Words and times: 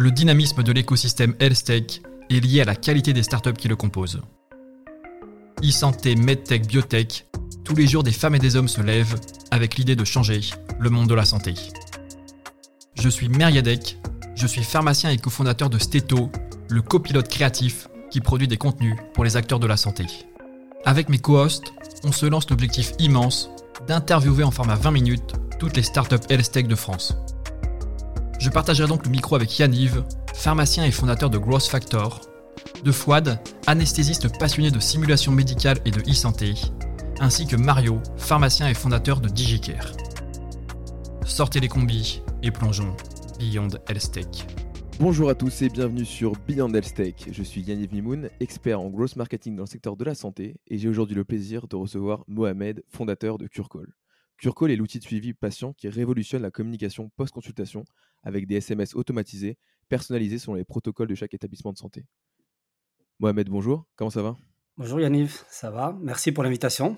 Le 0.00 0.10
dynamisme 0.10 0.62
de 0.62 0.72
l'écosystème 0.72 1.34
HealthTech 1.40 2.00
est 2.30 2.40
lié 2.40 2.62
à 2.62 2.64
la 2.64 2.74
qualité 2.74 3.12
des 3.12 3.22
startups 3.22 3.52
qui 3.52 3.68
le 3.68 3.76
composent. 3.76 4.22
E-santé, 5.62 6.16
MedTech, 6.16 6.66
Biotech, 6.66 7.26
tous 7.64 7.74
les 7.74 7.86
jours 7.86 8.02
des 8.02 8.10
femmes 8.10 8.34
et 8.34 8.38
des 8.38 8.56
hommes 8.56 8.66
se 8.66 8.80
lèvent 8.80 9.20
avec 9.50 9.76
l'idée 9.76 9.96
de 9.96 10.04
changer 10.06 10.40
le 10.78 10.88
monde 10.88 11.10
de 11.10 11.14
la 11.14 11.26
santé. 11.26 11.52
Je 12.94 13.10
suis 13.10 13.28
Meriadec, 13.28 13.98
je 14.36 14.46
suis 14.46 14.62
pharmacien 14.62 15.10
et 15.10 15.18
cofondateur 15.18 15.68
de 15.68 15.76
Steto, 15.76 16.32
le 16.70 16.80
copilote 16.80 17.28
créatif 17.28 17.86
qui 18.10 18.22
produit 18.22 18.48
des 18.48 18.56
contenus 18.56 18.96
pour 19.12 19.24
les 19.24 19.36
acteurs 19.36 19.60
de 19.60 19.66
la 19.66 19.76
santé. 19.76 20.06
Avec 20.86 21.10
mes 21.10 21.18
co-hosts, 21.18 21.74
on 22.04 22.12
se 22.12 22.24
lance 22.24 22.48
l'objectif 22.48 22.92
immense 23.00 23.50
d'interviewer 23.86 24.44
en 24.44 24.50
format 24.50 24.76
20 24.76 24.92
minutes 24.92 25.34
toutes 25.58 25.76
les 25.76 25.82
startups 25.82 26.26
health 26.30 26.52
tech 26.52 26.66
de 26.66 26.74
France. 26.74 27.18
Je 28.40 28.48
partagerai 28.48 28.88
donc 28.88 29.04
le 29.04 29.10
micro 29.10 29.34
avec 29.36 29.58
Yanniv, 29.58 30.02
pharmacien 30.34 30.86
et 30.86 30.90
fondateur 30.90 31.28
de 31.28 31.36
Growth 31.36 31.66
Factor, 31.66 32.22
de 32.82 32.90
Fouad, 32.90 33.38
anesthésiste 33.66 34.38
passionné 34.38 34.70
de 34.70 34.80
simulation 34.80 35.30
médicale 35.30 35.76
et 35.84 35.90
de 35.90 36.00
e-santé, 36.10 36.54
ainsi 37.20 37.46
que 37.46 37.56
Mario, 37.56 38.00
pharmacien 38.16 38.66
et 38.66 38.72
fondateur 38.72 39.20
de 39.20 39.28
DigiCare. 39.28 39.92
Sortez 41.26 41.60
les 41.60 41.68
combis 41.68 42.22
et 42.42 42.50
plongeons 42.50 42.96
Beyond 43.38 43.68
Health 43.86 44.10
Tech. 44.10 44.46
Bonjour 44.98 45.28
à 45.28 45.34
tous 45.34 45.60
et 45.60 45.68
bienvenue 45.68 46.06
sur 46.06 46.32
Beyond 46.48 46.72
Health 46.72 46.94
Tech. 46.94 47.14
Je 47.30 47.42
suis 47.42 47.60
Yanniv 47.60 47.92
Mimoun, 47.92 48.30
expert 48.40 48.80
en 48.80 48.88
growth 48.88 49.16
marketing 49.16 49.54
dans 49.54 49.64
le 49.64 49.68
secteur 49.68 49.98
de 49.98 50.04
la 50.04 50.14
santé 50.14 50.56
et 50.66 50.78
j'ai 50.78 50.88
aujourd'hui 50.88 51.14
le 51.14 51.24
plaisir 51.24 51.68
de 51.68 51.76
recevoir 51.76 52.24
Mohamed, 52.26 52.82
fondateur 52.88 53.36
de 53.36 53.46
CureCall. 53.48 53.92
CureCall 54.38 54.70
est 54.70 54.76
l'outil 54.76 54.98
de 54.98 55.04
suivi 55.04 55.34
patient 55.34 55.74
qui 55.74 55.90
révolutionne 55.90 56.40
la 56.40 56.50
communication 56.50 57.10
post-consultation 57.16 57.84
avec 58.22 58.46
des 58.46 58.56
SMS 58.56 58.94
automatisés, 58.94 59.56
personnalisés 59.88 60.38
selon 60.38 60.54
les 60.54 60.64
protocoles 60.64 61.08
de 61.08 61.14
chaque 61.14 61.34
établissement 61.34 61.72
de 61.72 61.78
santé. 61.78 62.06
Mohamed, 63.18 63.48
bonjour, 63.48 63.86
comment 63.96 64.10
ça 64.10 64.22
va? 64.22 64.36
Bonjour 64.76 65.00
Yanniv, 65.00 65.42
ça 65.50 65.70
va? 65.70 65.96
Merci 66.00 66.32
pour 66.32 66.42
l'invitation. 66.42 66.96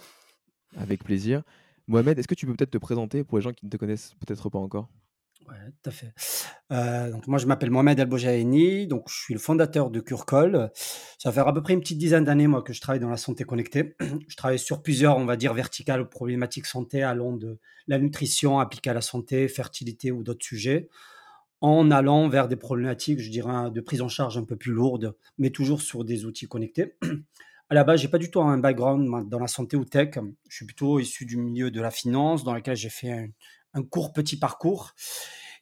Avec 0.76 1.02
plaisir. 1.02 1.42
Mohamed, 1.88 2.18
est-ce 2.18 2.28
que 2.28 2.34
tu 2.34 2.46
peux 2.46 2.54
peut-être 2.54 2.70
te 2.70 2.78
présenter 2.78 3.24
pour 3.24 3.38
les 3.38 3.42
gens 3.42 3.52
qui 3.52 3.66
ne 3.66 3.70
te 3.70 3.76
connaissent 3.76 4.14
peut-être 4.20 4.48
pas 4.50 4.58
encore? 4.58 4.88
Oui, 5.48 5.54
tout 5.82 5.90
à 5.90 5.92
fait. 5.92 6.12
Euh, 6.72 7.10
donc 7.10 7.26
moi, 7.26 7.38
je 7.38 7.46
m'appelle 7.46 7.70
Mohamed 7.70 7.98
El 7.98 8.08
donc 8.88 9.08
je 9.08 9.14
suis 9.14 9.34
le 9.34 9.40
fondateur 9.40 9.90
de 9.90 10.00
CureCall. 10.00 10.70
Ça 11.18 11.32
fait 11.32 11.40
à 11.40 11.52
peu 11.52 11.62
près 11.62 11.74
une 11.74 11.80
petite 11.80 11.98
dizaine 11.98 12.24
d'années 12.24 12.46
moi 12.46 12.62
que 12.62 12.72
je 12.72 12.80
travaille 12.80 13.00
dans 13.00 13.08
la 13.08 13.16
santé 13.16 13.44
connectée. 13.44 13.96
Je 14.28 14.36
travaille 14.36 14.58
sur 14.58 14.82
plusieurs, 14.82 15.16
on 15.16 15.24
va 15.24 15.36
dire, 15.36 15.54
verticales 15.54 16.08
problématiques 16.08 16.66
santé, 16.66 17.02
allant 17.02 17.32
de 17.32 17.58
la 17.86 17.98
nutrition 17.98 18.58
appliquée 18.58 18.90
à 18.90 18.94
la 18.94 19.00
santé, 19.00 19.48
fertilité 19.48 20.10
ou 20.10 20.22
d'autres 20.22 20.44
sujets 20.44 20.88
en 21.62 21.92
allant 21.92 22.28
vers 22.28 22.48
des 22.48 22.56
problématiques, 22.56 23.20
je 23.20 23.30
dirais, 23.30 23.70
de 23.70 23.80
prise 23.80 24.02
en 24.02 24.08
charge 24.08 24.36
un 24.36 24.44
peu 24.44 24.56
plus 24.56 24.72
lourdes, 24.72 25.14
mais 25.38 25.50
toujours 25.50 25.80
sur 25.80 26.04
des 26.04 26.26
outils 26.26 26.48
connectés. 26.48 26.96
À 27.70 27.74
la 27.74 27.84
base, 27.84 28.02
j'ai 28.02 28.08
pas 28.08 28.18
du 28.18 28.30
tout 28.30 28.42
un 28.42 28.58
background 28.58 29.30
dans 29.30 29.38
la 29.38 29.46
santé 29.46 29.78
ou 29.78 29.86
tech. 29.86 30.18
Je 30.50 30.56
suis 30.56 30.66
plutôt 30.66 30.98
issu 30.98 31.24
du 31.24 31.38
milieu 31.38 31.70
de 31.70 31.80
la 31.80 31.90
finance, 31.90 32.44
dans 32.44 32.52
lequel 32.52 32.76
j'ai 32.76 32.90
fait 32.90 33.10
un, 33.10 33.28
court 33.80 34.12
petit 34.12 34.38
parcours. 34.38 34.92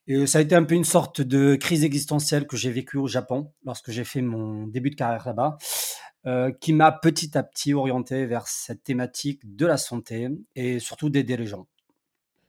Et 0.06 0.26
ça 0.26 0.38
a 0.38 0.40
été 0.40 0.54
un 0.54 0.64
peu 0.64 0.74
une 0.74 0.84
sorte 0.84 1.20
de 1.20 1.54
crise 1.54 1.84
existentielle 1.84 2.46
que 2.46 2.56
j'ai 2.56 2.70
vécue 2.70 2.96
au 2.96 3.06
Japon 3.06 3.52
lorsque 3.64 3.90
j'ai 3.90 4.04
fait 4.04 4.22
mon 4.22 4.66
début 4.66 4.90
de 4.90 4.96
carrière 4.96 5.24
là-bas, 5.26 5.58
euh, 6.26 6.50
qui 6.60 6.72
m'a 6.72 6.90
petit 6.90 7.38
à 7.38 7.42
petit 7.42 7.74
orienté 7.74 8.26
vers 8.26 8.48
cette 8.48 8.82
thématique 8.82 9.40
de 9.44 9.66
la 9.66 9.76
santé 9.76 10.28
et 10.56 10.80
surtout 10.80 11.10
d'aider 11.10 11.36
les 11.36 11.46
gens. 11.46 11.68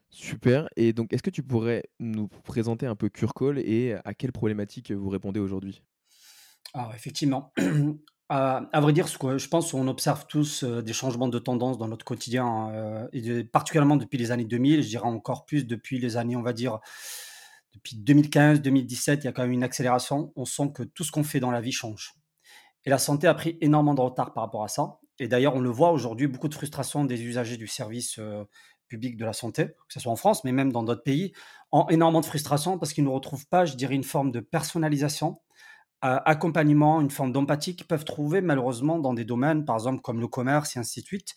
Super. 0.09 0.67
Et 0.75 0.91
donc, 0.91 1.13
est-ce 1.13 1.23
que 1.23 1.29
tu 1.29 1.43
pourrais 1.43 1.83
nous 1.99 2.27
présenter 2.27 2.85
un 2.85 2.95
peu 2.95 3.09
CureCall 3.09 3.59
et 3.59 3.95
à 4.03 4.13
quelles 4.13 4.33
problématiques 4.33 4.91
vous 4.91 5.09
répondez 5.09 5.39
aujourd'hui? 5.39 5.83
Alors, 6.73 6.93
effectivement. 6.95 7.53
À, 8.33 8.79
vrai 8.79 8.93
dire, 8.93 9.09
ce 9.09 9.17
que 9.17 9.37
je 9.37 9.49
pense 9.49 9.73
qu'on 9.73 9.89
observe 9.89 10.25
tous 10.25 10.63
euh, 10.63 10.81
des 10.81 10.93
changements 10.93 11.27
de 11.27 11.37
tendance 11.37 11.77
dans 11.77 11.89
notre 11.89 12.05
quotidien, 12.05 12.69
euh, 12.69 13.05
et 13.11 13.43
particulièrement 13.43 13.97
depuis 13.97 14.17
les 14.17 14.31
années 14.31 14.45
2000, 14.45 14.83
je 14.83 14.87
dirais 14.87 15.03
encore 15.03 15.45
plus 15.45 15.67
depuis 15.67 15.99
les 15.99 16.15
années, 16.15 16.37
on 16.37 16.41
va 16.41 16.53
dire, 16.53 16.79
depuis 17.73 17.97
2015, 17.97 18.61
2017, 18.61 19.23
il 19.23 19.25
y 19.25 19.27
a 19.27 19.33
quand 19.33 19.41
même 19.41 19.51
une 19.51 19.63
accélération. 19.63 20.31
On 20.37 20.45
sent 20.45 20.71
que 20.73 20.83
tout 20.83 21.03
ce 21.03 21.11
qu'on 21.11 21.25
fait 21.25 21.41
dans 21.41 21.51
la 21.51 21.59
vie 21.59 21.73
change. 21.73 22.13
Et 22.85 22.89
la 22.89 22.99
santé 22.99 23.27
a 23.27 23.33
pris 23.33 23.57
énormément 23.59 23.95
de 23.95 24.01
retard 24.01 24.31
par 24.31 24.45
rapport 24.45 24.63
à 24.63 24.69
ça. 24.69 24.99
Et 25.19 25.27
d'ailleurs, 25.27 25.57
on 25.57 25.59
le 25.59 25.69
voit 25.69 25.91
aujourd'hui, 25.91 26.27
beaucoup 26.27 26.47
de 26.47 26.55
frustration 26.55 27.03
des 27.03 27.21
usagers 27.21 27.57
du 27.57 27.67
service 27.67 28.17
euh, 28.17 28.45
public 28.87 29.17
de 29.17 29.25
la 29.25 29.33
santé, 29.33 29.67
que 29.67 29.93
ce 29.93 29.99
soit 29.99 30.11
en 30.11 30.15
France, 30.15 30.45
mais 30.45 30.53
même 30.53 30.71
dans 30.71 30.83
d'autres 30.83 31.03
pays, 31.03 31.33
ont 31.73 31.85
énormément 31.89 32.21
de 32.21 32.25
frustration 32.25 32.79
parce 32.79 32.93
qu'ils 32.93 33.03
ne 33.03 33.09
retrouvent 33.09 33.47
pas, 33.47 33.65
je 33.65 33.75
dirais, 33.75 33.95
une 33.95 34.05
forme 34.05 34.31
de 34.31 34.39
personnalisation, 34.39 35.41
accompagnement, 36.01 37.01
une 37.01 37.11
forme 37.11 37.31
d'empathie 37.31 37.75
qu'ils 37.75 37.87
peuvent 37.87 38.05
trouver 38.05 38.41
malheureusement 38.41 38.99
dans 38.99 39.13
des 39.13 39.25
domaines, 39.25 39.65
par 39.65 39.75
exemple, 39.75 40.01
comme 40.01 40.19
le 40.19 40.27
commerce 40.27 40.75
et 40.75 40.79
ainsi 40.79 41.01
de 41.01 41.05
suite, 41.05 41.35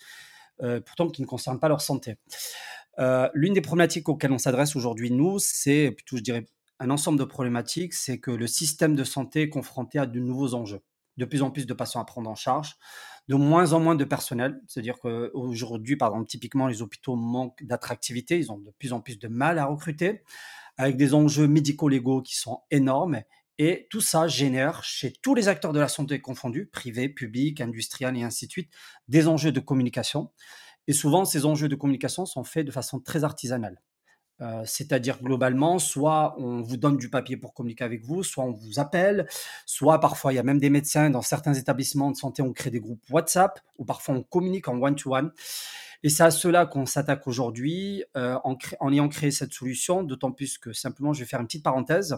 euh, 0.63 0.81
pourtant 0.81 1.09
qui 1.09 1.21
ne 1.23 1.27
concernent 1.27 1.59
pas 1.59 1.69
leur 1.69 1.81
santé. 1.81 2.17
Euh, 2.99 3.29
l'une 3.35 3.55
des 3.55 3.61
problématiques 3.61 4.09
auxquelles 4.09 4.33
on 4.33 4.39
s'adresse 4.39 4.77
aujourd'hui, 4.77 5.11
nous, 5.11 5.39
c'est 5.39 5.91
plutôt, 5.91 6.17
je 6.17 6.23
dirais, 6.23 6.47
un 6.81 6.91
ensemble 6.91 7.19
de 7.19 7.25
problématiques, 7.25 7.95
c'est 7.95 8.19
que 8.19 8.31
le 8.31 8.47
système 8.47 8.95
de 8.95 9.05
santé 9.05 9.43
est 9.43 9.49
confronté 9.49 9.99
à 9.99 10.07
de 10.07 10.21
nouveaux 10.21 10.55
enjeux. 10.55 10.81
De 11.17 11.25
plus 11.25 11.43
en 11.43 11.51
plus 11.51 11.67
de 11.67 11.75
patients 11.75 12.01
à 12.01 12.05
prendre 12.05 12.29
en 12.29 12.35
charge, 12.35 12.77
de 13.29 13.37
moins 13.37 13.73
en 13.73 13.81
moins 13.81 13.95
de 13.95 14.05
personnel. 14.05 14.61
C'est-à-dire 14.67 14.99
qu'aujourd'hui, 14.99 15.97
par 15.97 16.11
exemple, 16.11 16.27
typiquement, 16.27 16.67
les 16.67 16.83
hôpitaux 16.83 17.15
manquent 17.15 17.63
d'attractivité. 17.63 18.39
Ils 18.39 18.51
ont 18.51 18.59
de 18.59 18.71
plus 18.79 18.93
en 18.93 19.01
plus 19.01 19.19
de 19.19 19.29
mal 19.29 19.59
à 19.59 19.67
recruter, 19.67 20.23
avec 20.77 20.97
des 20.97 21.15
enjeux 21.15 21.47
médico-légaux 21.47 22.23
qui 22.23 22.37
sont 22.37 22.63
énormes. 22.71 23.23
Et 23.59 23.87
tout 23.91 24.01
ça 24.01 24.27
génère 24.27 24.83
chez 24.83 25.13
tous 25.13 25.35
les 25.35 25.49
acteurs 25.49 25.73
de 25.73 25.81
la 25.81 25.89
santé 25.89 26.21
confondus, 26.21 26.67
privés, 26.67 27.09
publics, 27.09 27.61
industriels 27.61 28.17
et 28.17 28.23
ainsi 28.25 28.47
de 28.47 28.53
suite, 28.53 28.71
des 29.09 29.29
enjeux 29.29 29.53
de 29.53 29.61
communication. 29.61 30.31
Et 30.87 30.93
souvent, 30.93 31.25
ces 31.25 31.47
enjeux 31.47 31.69
de 31.69 31.77
communication 31.77 32.27
sont 32.27 32.45
faits 32.45 32.67
de 32.67 32.73
façon 32.73 33.01
très 33.01 33.25
artisanale. 33.25 33.81
Euh, 34.41 34.63
c'est-à-dire 34.65 35.23
globalement, 35.23 35.79
soit 35.79 36.35
on 36.39 36.61
vous 36.61 36.77
donne 36.77 36.97
du 36.97 37.09
papier 37.09 37.37
pour 37.37 37.55
communiquer 37.55 37.85
avec 37.85 38.05
vous, 38.05 38.25
soit 38.25 38.43
on 38.45 38.51
vous 38.51 38.81
appelle, 38.81 39.29
soit 39.65 40.01
parfois 40.01 40.33
il 40.33 40.37
y 40.37 40.41
a 40.41 40.43
même 40.43 40.59
des 40.59 40.71
médecins 40.71 41.09
dans 41.09 41.23
certains 41.23 41.55
établissements 41.55 42.11
de 42.11 42.17
santé, 42.17 42.43
on 42.43 42.53
crée 42.53 42.71
des 42.71 42.81
groupes 42.81 43.03
WhatsApp, 43.11 43.61
ou 43.79 43.85
parfois 43.85 44.17
on 44.17 44.23
communique 44.25 44.67
en 44.67 44.83
one-to-one. 44.83 45.31
Et 46.03 46.09
c'est 46.09 46.25
à 46.25 46.33
cela 46.33 46.67
qu'on 46.67 46.85
s'attaque 46.85 47.29
aujourd'hui 47.29 48.05
euh, 48.17 48.37
en, 48.43 48.59
en, 48.81 48.93
ayant 48.93 49.09
créé 49.09 49.31
cette 49.31 49.53
solution, 49.53 50.03
d'autant 50.03 50.33
plus 50.33 50.59
que 50.59 50.73
simplement, 50.73 51.13
je 51.13 51.21
vais 51.21 51.27
faire 51.27 51.41
une 51.41 51.47
petite 51.47 51.65
parenthèse. 51.65 52.17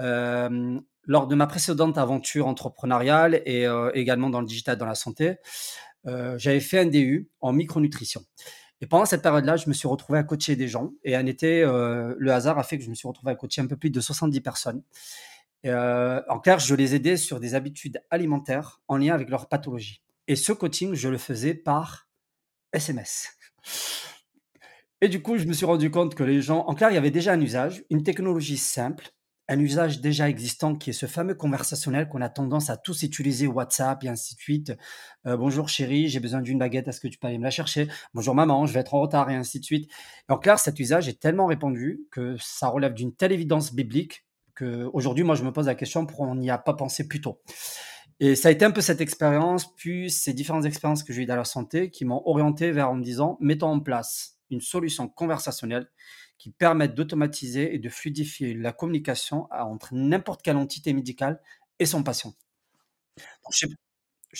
Lors 0.00 1.26
de 1.26 1.34
ma 1.34 1.46
précédente 1.46 1.98
aventure 1.98 2.46
entrepreneuriale 2.46 3.42
et 3.46 3.66
également 3.94 4.30
dans 4.30 4.40
le 4.40 4.46
digital, 4.46 4.76
dans 4.76 4.86
la 4.86 4.94
santé, 4.94 5.36
j'avais 6.04 6.60
fait 6.60 6.80
un 6.80 6.86
DU 6.86 7.28
en 7.40 7.52
micronutrition. 7.52 8.22
Et 8.80 8.86
pendant 8.86 9.04
cette 9.04 9.20
période-là, 9.20 9.56
je 9.56 9.68
me 9.68 9.74
suis 9.74 9.86
retrouvé 9.88 10.18
à 10.18 10.22
coacher 10.22 10.56
des 10.56 10.66
gens. 10.66 10.92
Et 11.04 11.14
un 11.14 11.26
été, 11.26 11.62
le 11.62 12.32
hasard 12.32 12.58
a 12.58 12.62
fait 12.62 12.78
que 12.78 12.84
je 12.84 12.88
me 12.88 12.94
suis 12.94 13.06
retrouvé 13.06 13.32
à 13.32 13.34
coacher 13.34 13.60
un 13.60 13.66
peu 13.66 13.76
plus 13.76 13.90
de 13.90 14.00
70 14.00 14.40
personnes. 14.40 14.82
En 15.66 16.40
clair, 16.42 16.58
je 16.58 16.74
les 16.74 16.94
aidais 16.94 17.18
sur 17.18 17.40
des 17.40 17.54
habitudes 17.54 18.02
alimentaires 18.08 18.80
en 18.88 18.96
lien 18.96 19.14
avec 19.14 19.28
leur 19.28 19.48
pathologie. 19.48 20.02
Et 20.28 20.36
ce 20.36 20.52
coaching, 20.52 20.94
je 20.94 21.08
le 21.08 21.18
faisais 21.18 21.54
par 21.54 22.08
SMS. 22.72 23.28
Et 25.02 25.08
du 25.08 25.20
coup, 25.20 25.36
je 25.36 25.44
me 25.44 25.52
suis 25.52 25.66
rendu 25.66 25.90
compte 25.90 26.14
que 26.14 26.22
les 26.22 26.40
gens, 26.40 26.60
en 26.66 26.74
clair, 26.74 26.90
il 26.90 26.94
y 26.94 26.98
avait 26.98 27.10
déjà 27.10 27.32
un 27.32 27.40
usage, 27.40 27.84
une 27.90 28.02
technologie 28.02 28.56
simple, 28.56 29.10
un 29.50 29.58
usage 29.58 30.00
déjà 30.00 30.28
existant 30.28 30.76
qui 30.76 30.90
est 30.90 30.92
ce 30.92 31.06
fameux 31.06 31.34
conversationnel 31.34 32.08
qu'on 32.08 32.20
a 32.20 32.28
tendance 32.28 32.70
à 32.70 32.76
tous 32.76 33.02
utiliser, 33.02 33.48
WhatsApp 33.48 34.04
et 34.04 34.08
ainsi 34.08 34.36
de 34.36 34.40
suite. 34.40 34.72
Euh, 35.26 35.36
bonjour 35.36 35.68
chérie, 35.68 36.08
j'ai 36.08 36.20
besoin 36.20 36.40
d'une 36.40 36.60
baguette, 36.60 36.86
est-ce 36.86 37.00
que 37.00 37.08
tu 37.08 37.18
peux 37.18 37.26
aller 37.26 37.38
me 37.38 37.42
la 37.42 37.50
chercher? 37.50 37.88
Bonjour 38.14 38.32
maman, 38.36 38.64
je 38.66 38.72
vais 38.72 38.78
être 38.78 38.94
en 38.94 39.00
retard 39.00 39.28
et 39.28 39.34
ainsi 39.34 39.58
de 39.58 39.64
suite. 39.64 39.90
En 40.28 40.38
clair, 40.38 40.60
cet 40.60 40.78
usage 40.78 41.08
est 41.08 41.18
tellement 41.18 41.46
répandu 41.46 42.02
que 42.12 42.36
ça 42.38 42.68
relève 42.68 42.94
d'une 42.94 43.12
telle 43.12 43.32
évidence 43.32 43.74
biblique 43.74 44.24
que 44.54 44.88
aujourd'hui, 44.92 45.24
moi, 45.24 45.34
je 45.34 45.42
me 45.42 45.52
pose 45.52 45.66
la 45.66 45.74
question 45.74 46.06
pourquoi 46.06 46.28
on 46.28 46.36
n'y 46.36 46.50
a 46.50 46.58
pas 46.58 46.74
pensé 46.74 47.08
plus 47.08 47.20
tôt. 47.20 47.40
Et 48.20 48.36
ça 48.36 48.50
a 48.50 48.52
été 48.52 48.64
un 48.64 48.70
peu 48.70 48.82
cette 48.82 49.00
expérience, 49.00 49.74
puis 49.74 50.12
ces 50.12 50.32
différentes 50.32 50.64
expériences 50.64 51.02
que 51.02 51.12
j'ai 51.12 51.22
eues 51.22 51.26
dans 51.26 51.34
la 51.34 51.44
santé 51.44 51.90
qui 51.90 52.04
m'ont 52.04 52.22
orienté 52.24 52.70
vers 52.70 52.90
en 52.90 52.94
me 52.94 53.02
disant 53.02 53.36
mettons 53.40 53.70
en 53.70 53.80
place 53.80 54.36
une 54.50 54.60
solution 54.60 55.08
conversationnelle 55.08 55.88
qui 56.40 56.48
permettent 56.48 56.94
d'automatiser 56.94 57.74
et 57.74 57.78
de 57.78 57.90
fluidifier 57.90 58.54
la 58.54 58.72
communication 58.72 59.46
entre 59.50 59.94
n'importe 59.94 60.40
quelle 60.40 60.56
entité 60.56 60.94
médicale 60.94 61.38
et 61.78 61.84
son 61.84 62.02
patient. 62.02 62.32
je 63.52 63.66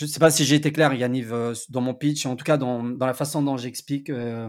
ne 0.00 0.08
sais, 0.08 0.18
pas 0.18 0.30
si 0.30 0.46
j'ai 0.46 0.54
été 0.54 0.72
clair, 0.72 0.94
Yanniv, 0.94 1.34
euh, 1.34 1.52
dans 1.68 1.82
mon 1.82 1.92
pitch, 1.92 2.24
en 2.24 2.36
tout 2.36 2.44
cas 2.44 2.56
dans, 2.56 2.82
la 2.82 3.12
façon 3.12 3.42
dont 3.42 3.58
j'explique 3.58 4.08
euh, 4.08 4.48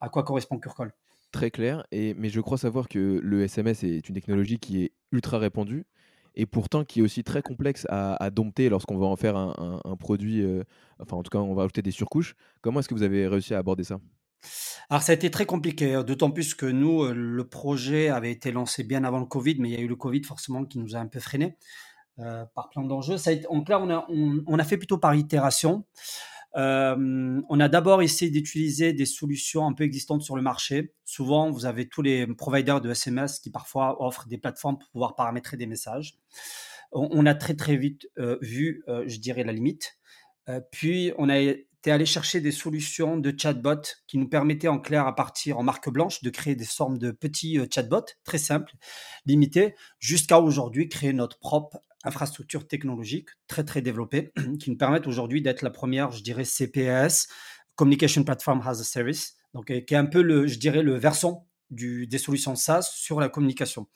à 0.00 0.08
quoi 0.08 0.24
correspond 0.24 0.58
CureCall. 0.58 0.92
Très 1.30 1.52
clair, 1.52 1.86
mais 1.92 2.30
je 2.30 2.40
crois 2.40 2.58
savoir 2.58 2.88
que 2.88 3.20
le 3.22 3.44
SMS 3.44 3.84
est 3.84 4.08
une 4.08 4.14
technologie 4.16 4.58
qui 4.58 4.82
est 4.82 4.92
ultra 5.12 5.38
répandue 5.38 5.86
et 6.34 6.46
pourtant 6.46 6.84
qui 6.84 6.98
est 6.98 7.02
aussi 7.02 7.22
très 7.22 7.42
complexe 7.42 7.86
à, 7.90 8.30
dompter 8.30 8.68
lorsqu'on 8.70 8.98
va 8.98 9.06
en 9.06 9.14
faire 9.14 9.36
un, 9.36 9.96
produit, 10.00 10.42
euh, 10.42 10.64
enfin 10.98 11.16
en 11.16 11.22
tout 11.22 11.30
cas 11.30 11.38
on 11.38 11.54
va 11.54 11.62
ajouter 11.62 11.82
des 11.82 11.92
surcouches. 11.92 12.34
Comment 12.60 12.80
est-ce 12.80 12.88
que 12.88 12.94
vous 12.94 13.04
avez 13.04 13.28
réussi 13.28 13.54
à 13.54 13.58
aborder 13.58 13.84
ça? 13.84 14.00
Alors 14.90 15.02
ça 15.02 15.12
a 15.12 15.14
été 15.14 15.30
très 15.30 15.44
compliqué, 15.44 15.94
hein, 15.94 16.02
d'autant 16.02 16.30
plus 16.30 16.54
que 16.54 16.64
nous, 16.64 17.02
heu, 17.04 17.12
le 17.12 17.46
projet 17.46 18.08
avait 18.08 18.32
été 18.32 18.52
lancé 18.52 18.84
bien 18.84 19.04
avant 19.04 19.20
le 19.20 19.26
covid, 19.26 19.56
mais 19.58 19.68
il 19.68 19.74
y 19.74 19.76
a 19.76 19.80
eu 19.80 19.88
le 19.88 19.96
covid 19.96 20.22
forcément 20.24 20.64
qui 20.64 20.78
nous 20.78 20.96
a 20.96 20.98
un 20.98 21.06
peu 21.06 21.20
freinés, 21.20 21.56
heu, 22.20 22.44
par 22.54 22.70
plein 22.70 22.84
d'enjeux. 22.84 23.18
Ça 23.18 23.32
a 23.32 23.34
on 23.50 23.64
a 23.90 24.06
on 24.08 24.58
a 24.58 24.64
fait 24.64 24.78
plutôt 24.78 24.98
par 24.98 25.14
itération. 25.14 25.84
Hem, 26.56 27.44
on 27.50 27.60
a 27.60 27.68
d'abord 27.68 28.02
essayé 28.02 28.30
d'utiliser 28.30 28.92
des 28.94 29.06
solutions 29.06 29.66
un 29.66 29.74
peu 29.74 29.84
existantes 29.84 30.22
sur 30.22 30.36
le 30.36 30.42
marché. 30.42 30.94
Souvent, 31.04 31.50
vous 31.50 31.66
avez 31.66 31.88
tous 31.88 32.02
les 32.02 32.26
providers 32.26 32.80
de 32.80 32.90
SMS 32.90 33.40
qui 33.40 33.50
parfois 33.50 34.02
offrent 34.04 34.28
des 34.28 34.38
plateformes 34.38 34.78
pour 34.78 34.90
pouvoir 34.90 35.16
paramétrer 35.16 35.56
des 35.58 35.66
messages. 35.66 36.18
On 36.92 37.26
a 37.26 37.34
très, 37.34 37.54
très 37.54 37.76
vite, 37.76 38.08
vu, 38.42 38.84
je 39.06 39.18
dirais 39.18 39.44
la 39.44 39.52
limite. 39.52 39.98
Puis 40.72 41.12
on 41.18 41.28
a 41.28 41.38
été 41.80 41.92
allé 41.92 42.06
chercher 42.06 42.40
des 42.40 42.50
solutions 42.50 43.16
de 43.16 43.32
chatbot 43.36 43.82
qui 44.06 44.18
nous 44.18 44.28
permettaient 44.28 44.68
en 44.68 44.78
clair, 44.78 45.06
à 45.06 45.14
partir 45.14 45.58
en 45.58 45.62
marque 45.62 45.88
blanche, 45.88 46.22
de 46.22 46.30
créer 46.30 46.56
des 46.56 46.64
formes 46.64 46.98
de 46.98 47.12
petits, 47.12 47.58
heu, 47.58 47.68
chatbots 47.72 48.14
très 48.24 48.38
simples, 48.38 48.72
limités, 49.26 49.74
jusqu'à 50.00 50.40
aujourd'hui 50.40 50.88
créer 50.88 51.12
notre 51.12 51.38
propre 51.38 51.82
infrastructure 52.04 52.66
technologique 52.66 53.28
très, 53.46 53.64
très 53.64 53.82
développée 53.82 54.32
qui 54.60 54.70
nous 54.70 54.76
permettent 54.76 55.06
aujourd'hui 55.06 55.40
d'être 55.40 55.62
la 55.62 55.70
première, 55.70 56.10
je 56.10 56.22
dirais 56.22 56.44
CPS, 56.44 57.28
Communication 57.76 58.24
Platform 58.24 58.60
as 58.64 58.80
a 58.80 58.84
Service, 58.84 59.36
donc 59.54 59.70
heu, 59.70 59.80
qui 59.80 59.94
est 59.94 59.98
un 59.98 60.06
peu 60.06 60.22
le 60.22 60.48
je 60.48 60.58
dirais 60.58 60.82
le 60.82 60.96
versant 60.96 61.46
du 61.70 62.06
des 62.06 62.18
solutions 62.18 62.56
SaaS 62.56 62.90
sur 62.92 63.20
la 63.20 63.28
communication. 63.28 63.86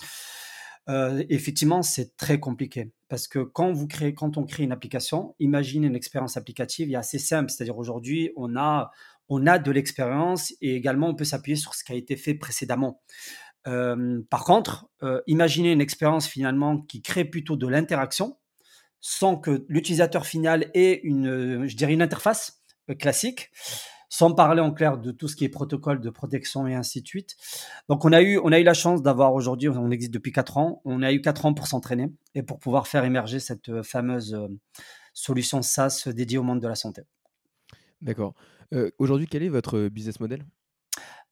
Heu, 0.89 1.25
effectivement, 1.29 1.83
c'est 1.83 2.17
très 2.17 2.41
compliqué 2.41 2.91
parce 3.09 3.29
que 3.29 3.39
quand 3.39 3.73
on 4.37 4.45
crée 4.45 4.65
une 4.65 4.73
application, 4.73 5.35
imaginez 5.39 5.87
une 5.87 5.95
expérience 5.97 6.37
applicative, 6.37 6.89
il 6.89 6.95
est 6.95 6.97
assez 6.97 7.19
simple. 7.19 7.51
C'est-à-dire 7.51 7.79
aujourd'hui, 7.79 8.33
on 8.37 8.57
a 8.57 8.91
de 9.29 9.71
l'expérience 9.71 10.53
et 10.61 10.75
également 10.75 11.09
on 11.09 11.15
peut 11.15 11.25
s'appuyer 11.25 11.57
sur 11.57 11.75
ce 11.75 11.85
qui 11.85 11.93
a 11.93 11.95
été 11.95 12.17
fait 12.17 12.35
précédemment. 12.35 13.01
Hem, 13.67 14.25
par 14.29 14.45
contre, 14.45 14.89
heu, 15.03 15.23
imaginez 15.27 15.73
une 15.73 15.81
expérience 15.81 16.27
finalement 16.27 16.79
qui 16.79 17.03
crée 17.03 17.25
plutôt 17.25 17.57
de 17.57 17.67
l'interaction, 17.67 18.39
sans 19.01 19.37
que 19.37 19.65
l'utilisateur 19.69 20.27
final 20.27 20.71
ait 20.75 21.01
une, 21.05 21.67
interface, 22.01 22.63
classique. 22.99 23.51
Sans 24.15 24.35
parler 24.35 24.61
en 24.61 24.73
clair 24.73 24.99
de 24.99 25.11
tout 25.11 25.27
ce 25.27 25.37
qui 25.37 25.47
est 25.47 25.49
protocole 25.49 25.99
de 25.99 26.11
protection 26.11 26.67
et 26.67 26.75
ainsi 26.75 27.01
de 27.01 27.07
suite. 27.07 27.35
Donc 27.89 28.05
on 28.05 28.13
a 28.13 28.21
eu 28.21 28.43
la 28.45 28.75
chance 28.75 29.03
d'avoir 29.03 29.33
aujourd'hui 29.33 29.71
on 29.71 29.91
existe 29.91 30.13
depuis 30.13 30.33
4 30.33 30.59
ans, 30.59 30.83
on 30.85 31.03
a 31.03 31.15
eu 31.15 31.23
4 31.23 31.47
ans 31.47 31.55
pour 31.55 31.67
s'entraîner 31.67 32.13
et 32.35 32.43
pour 32.43 32.59
pouvoir 32.59 32.87
faire 32.89 33.05
émerger 33.07 33.41
cette, 33.41 33.71
heu, 33.71 33.83
fameuse, 33.83 34.35
heu, 34.35 34.49
solution 35.15 35.63
SaaS 35.63 36.09
dédiée 36.09 36.37
au 36.37 36.43
monde 36.43 36.61
de 36.61 36.69
la 36.69 36.75
santé. 36.75 37.05
D'accord. 38.03 38.35
Heu, 38.75 38.93
aujourd'hui, 38.99 39.27
quel 39.27 39.45
est 39.45 39.49
votre, 39.49 39.89
business 39.89 40.21
model? 40.21 40.45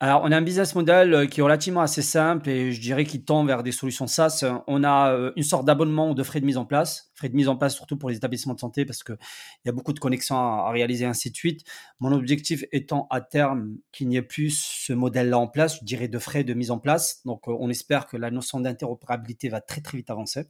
Alors, 0.02 0.22
on 0.24 0.32
a 0.32 0.36
un 0.38 0.40
business 0.40 0.74
model, 0.74 1.12
heu, 1.12 1.26
qui 1.26 1.40
est 1.40 1.42
relativement 1.42 1.82
assez 1.82 2.00
simple 2.00 2.48
et 2.48 2.72
je 2.72 2.80
dirais 2.80 3.04
qui 3.04 3.22
tend 3.22 3.44
vers 3.44 3.62
des 3.62 3.70
solutions 3.72 4.06
SaaS. 4.06 4.42
On 4.66 4.82
a, 4.82 5.12
heu, 5.12 5.32
une 5.36 5.42
sorte 5.42 5.66
d'abonnement 5.66 6.14
de 6.14 6.22
frais 6.22 6.40
de 6.40 6.46
mise 6.46 6.56
en 6.56 6.64
place. 6.64 7.10
Frais 7.14 7.28
de 7.28 7.36
mise 7.36 7.48
en 7.48 7.56
place 7.56 7.74
surtout 7.74 7.98
pour 7.98 8.08
les 8.08 8.16
établissements 8.16 8.54
de 8.54 8.60
santé 8.60 8.86
parce 8.86 9.02
qu'il 9.04 9.18
y 9.66 9.68
a 9.68 9.72
beaucoup 9.72 9.92
de 9.92 9.98
connexions 10.00 10.36
à 10.38 10.70
réaliser 10.70 11.04
ainsi 11.04 11.30
de 11.30 11.36
suite. 11.36 11.64
Mon 12.00 12.12
objectif 12.12 12.64
étant 12.72 13.08
à 13.10 13.20
terme 13.20 13.76
qu'il 13.92 14.08
n'y 14.08 14.16
ait 14.16 14.22
plus 14.22 14.50
ce 14.58 14.94
modèle-là 14.94 15.38
en 15.38 15.48
place, 15.48 15.78
je 15.80 15.84
dirais 15.84 16.08
de 16.08 16.18
frais 16.18 16.44
de 16.44 16.54
mise 16.54 16.70
en 16.70 16.78
place. 16.78 17.20
Donc, 17.26 17.46
heu, 17.46 17.52
on 17.60 17.68
espère 17.68 18.06
que 18.06 18.16
la 18.16 18.30
notion 18.30 18.58
d'interopérabilité 18.58 19.50
va 19.50 19.60
très, 19.60 19.82
très 19.82 19.98
vite 19.98 20.08
avancer 20.08 20.46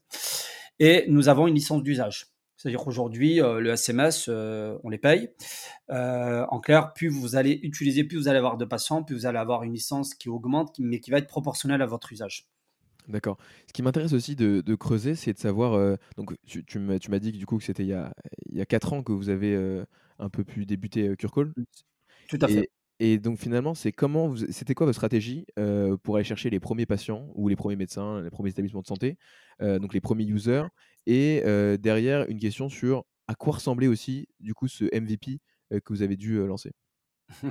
et 0.80 1.06
nous 1.08 1.28
avons 1.28 1.46
une 1.48 1.54
licence 1.54 1.82
d'usage. 1.82 2.26
C'est-à-dire 2.60 2.80
qu'aujourd'hui, 2.80 3.40
heu, 3.40 3.58
le 3.60 3.70
SMS, 3.70 4.28
heu, 4.28 4.78
on 4.84 4.90
les 4.90 4.98
paye. 4.98 5.30
Heu, 5.90 6.44
en 6.50 6.60
clair, 6.60 6.92
plus 6.94 7.08
vous 7.08 7.36
allez 7.36 7.60
utiliser, 7.62 8.04
plus 8.04 8.18
vous 8.18 8.28
allez 8.28 8.38
avoir 8.38 8.58
de 8.58 8.64
patients, 8.66 9.02
plus 9.04 9.16
vous 9.16 9.26
allez 9.26 9.38
avoir 9.38 9.62
une 9.64 9.72
licence 9.72 10.14
qui 10.14 10.28
augmente, 10.28 10.78
mais 10.78 11.00
qui 11.00 11.10
va 11.10 11.18
être 11.18 11.28
proportionnelle 11.28 11.82
à 11.82 11.86
votre 11.86 12.12
usage. 12.12 12.48
D'accord. 13.08 13.38
Ce 13.66 13.72
qui 13.72 13.82
m'intéresse 13.82 14.12
aussi 14.12 14.36
de 14.36 14.60
de 14.60 14.74
creuser, 14.74 15.14
c'est 15.14 15.32
de 15.32 15.38
savoir, 15.38 15.74
donc 16.16 16.34
tu 16.46 16.64
tu 16.64 16.78
m'as 16.78 17.18
dit 17.18 17.32
que 17.32 17.38
du 17.38 17.46
coup 17.46 17.58
que 17.58 17.64
c'était 17.64 17.82
il 17.82 17.88
y 17.88 17.92
a 17.94 18.12
il 18.50 18.56
y 18.56 18.60
a 18.60 18.66
4 18.66 18.92
ans 18.92 19.02
que 19.02 19.12
vous 19.12 19.30
avez, 19.30 19.54
un 20.18 20.28
peu 20.28 20.44
pu 20.44 20.66
débuter, 20.66 21.16
Mmh. 21.56 21.64
Tout 22.28 22.38
à 22.42 22.48
fait. 22.48 22.64
et 22.64 22.70
et 23.02 23.18
donc 23.18 23.38
finalement, 23.38 23.74
c'est 23.74 23.92
comment 23.92 24.34
c'était 24.50 24.74
quoi 24.74 24.86
votre 24.86 24.96
stratégie, 24.98 25.46
pour 26.02 26.16
aller 26.16 26.24
chercher 26.24 26.50
les 26.50 26.60
premiers 26.60 26.86
patients 26.86 27.28
ou 27.34 27.48
les 27.48 27.56
premiers 27.56 27.76
médecins, 27.76 28.20
les 28.22 28.30
premiers 28.30 28.50
établissements 28.50 28.82
de 28.82 28.86
santé, 28.86 29.16
donc 29.60 29.94
les 29.94 30.00
premiers 30.02 30.24
users 30.26 30.64
et 31.06 31.42
derrière 31.78 32.28
une 32.28 32.38
question 32.38 32.68
sur 32.68 33.04
à 33.28 33.34
quoi 33.34 33.54
ressemblait 33.54 33.86
aussi 33.86 34.28
du 34.40 34.54
coup 34.54 34.68
ce 34.68 34.84
MVP, 34.84 35.40
que 35.70 35.92
vous 35.92 36.02
avez 36.02 36.16
dû, 36.16 36.44
lancer? 36.46 36.72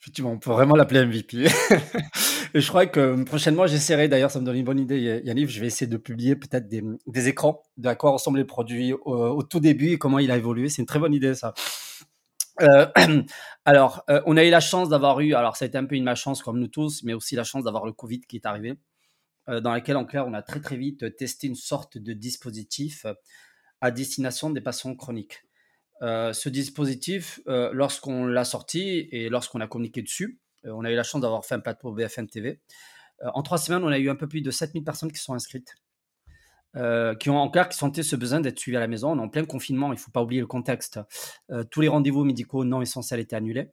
Effectivement, 0.00 0.30
on 0.30 0.38
peut 0.38 0.50
vraiment 0.50 0.76
l'appeler 0.76 1.04
MVP 1.04 1.48
je 2.54 2.68
crois 2.68 2.86
que, 2.86 3.14
mmh, 3.14 3.24
prochainement, 3.24 3.66
j'essaierai 3.66 4.08
d'ailleurs, 4.08 4.30
ça 4.30 4.40
me 4.40 4.46
donne 4.46 4.56
une 4.56 4.64
bonne 4.64 4.78
idée, 4.78 5.00
Ya 5.00 5.18
Yaniv, 5.18 5.50
je 5.50 5.60
vais 5.60 5.66
essayer 5.66 5.86
de 5.86 5.96
publier 5.96 6.36
peut-être 6.36 6.68
des, 6.68 6.82
mmh, 6.82 6.98
des 7.06 7.28
écrans 7.28 7.62
de 7.76 7.88
à 7.88 7.94
quoi 7.94 8.10
ressemblait 8.10 8.42
le 8.42 8.46
produit 8.46 8.92
au 8.92 9.42
tout 9.42 9.60
début 9.60 9.90
et 9.90 9.98
comment 9.98 10.18
il 10.18 10.30
a 10.30 10.36
évolué. 10.36 10.68
C'est 10.68 10.82
une 10.82 10.86
très 10.86 10.98
bonne 10.98 11.14
idée 11.14 11.34
ça. 11.34 11.54
Heu, 12.60 12.88
alors, 13.64 14.04
on 14.26 14.36
a 14.36 14.44
eu 14.44 14.50
la 14.50 14.58
chance 14.58 14.88
d'avoir 14.88 15.20
eu 15.20 15.32
alors 15.34 15.56
ça 15.56 15.64
a 15.64 15.68
été 15.68 15.78
un 15.78 15.84
peu 15.84 15.94
une 15.94 16.02
malchance 16.02 16.42
comme 16.42 16.58
nous 16.58 16.66
tous, 16.66 17.04
mais 17.04 17.14
aussi 17.14 17.36
la 17.36 17.44
chance 17.44 17.62
d'avoir 17.62 17.86
le 17.86 17.92
covid 17.92 18.20
qui 18.22 18.34
est 18.34 18.46
arrivé, 18.46 18.74
dans 19.48 19.72
laquelle 19.72 19.96
en 19.96 20.04
clair, 20.04 20.26
on 20.26 20.34
a 20.34 20.42
très, 20.42 20.60
très 20.60 20.76
vite, 20.76 21.16
testé 21.16 21.46
une 21.46 21.54
sorte 21.56 21.98
de 21.98 22.12
dispositif, 22.12 23.04
heu, 23.06 23.14
à 23.80 23.90
destination 23.90 24.50
des 24.50 24.60
patients 24.60 24.94
chroniques. 24.94 25.42
Heu, 26.02 26.32
ce 26.32 26.48
dispositif, 26.48 27.40
lorsqu'on 27.46 28.26
l'a 28.26 28.44
sorti 28.44 29.08
et 29.10 29.28
lorsqu'on 29.28 29.60
a 29.60 29.66
communiqué 29.66 30.02
dessus, 30.02 30.38
on 30.64 30.84
a 30.84 30.90
eu 30.92 30.96
la 30.96 31.02
chance 31.02 31.22
d'avoir 31.22 31.44
fait 31.44 31.54
un 31.54 31.60
plateau 31.60 31.92
BFM 31.92 32.28
TV. 32.28 32.60
En 33.34 33.42
3 33.42 33.58
semaines, 33.58 33.84
on 33.84 33.88
a 33.88 33.98
eu 33.98 34.10
un 34.10 34.16
peu 34.16 34.28
plus 34.28 34.42
de 34.42 34.50
7 34.50 34.72
000 34.72 34.84
personnes 34.84 35.10
qui 35.12 35.18
sont 35.20 35.34
inscrites, 35.34 35.74
qui 36.74 37.30
ont 37.30 37.38
en 37.38 37.50
clair, 37.50 37.68
qui 37.68 37.76
sentaient 37.76 38.02
ce 38.02 38.16
besoin 38.16 38.40
d'être 38.40 38.58
suivies 38.58 38.76
à 38.76 38.80
la 38.80 38.86
maison. 38.88 39.10
On 39.12 39.18
est 39.18 39.22
en 39.22 39.28
plein 39.28 39.44
confinement, 39.44 39.88
il 39.88 39.96
ne 39.96 40.00
faut 40.00 40.10
pas 40.10 40.22
oublier 40.22 40.40
le 40.40 40.46
contexte. 40.46 41.00
Tous 41.70 41.80
les 41.80 41.88
rendez-vous 41.88 42.24
médicaux 42.24 42.64
non 42.64 42.82
essentiels 42.82 43.20
étaient 43.20 43.36
annulés. 43.36 43.70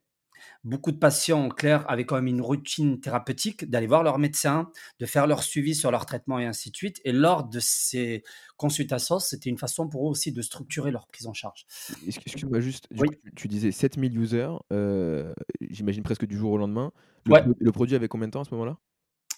Beaucoup 0.64 0.92
de 0.92 0.98
patients, 0.98 1.44
en 1.46 1.48
clair, 1.48 1.84
avaient 1.90 2.04
quand 2.04 2.16
même 2.16 2.26
une 2.26 2.40
routine 2.40 3.00
thérapeutique 3.00 3.68
d'aller 3.70 3.86
voir 3.86 4.02
leur 4.02 4.18
médecin, 4.18 4.70
de 4.98 5.06
faire 5.06 5.26
leur 5.26 5.42
suivi 5.42 5.74
sur 5.74 5.90
leur 5.90 6.06
traitement 6.06 6.38
et 6.38 6.46
ainsi 6.46 6.70
de 6.70 6.76
suite 6.76 7.00
et 7.04 7.12
lors 7.12 7.44
de 7.44 7.60
ces 7.60 8.24
consultations, 8.56 9.18
c'était 9.18 9.50
une 9.50 9.58
façon 9.58 9.88
pour 9.88 10.06
eux 10.06 10.10
aussi 10.10 10.32
de 10.32 10.42
structurer 10.42 10.90
leur 10.90 11.06
prise 11.06 11.26
en 11.26 11.34
charge. 11.34 11.66
Excu 12.06 12.22
excuse-moi 12.26 12.60
juste, 12.60 12.88
du 12.92 13.02
Oui, 13.02 13.08
coup, 13.08 13.14
tu 13.36 13.48
disais 13.48 13.70
7 13.70 13.96
000 13.98 14.16
users, 14.16 14.48
heu, 14.72 15.34
j'imagine 15.70 16.02
presque 16.02 16.26
du 16.26 16.36
jour 16.36 16.52
au 16.52 16.58
lendemain. 16.58 16.92
Le 17.24 17.34
ouais, 17.34 17.42
pro 17.42 17.52
le 17.58 17.72
produit 17.72 17.94
avait 17.96 18.08
combien 18.08 18.26
de 18.28 18.32
temps 18.32 18.40
à 18.40 18.44
ce 18.44 18.50
moment-là? 18.52 18.76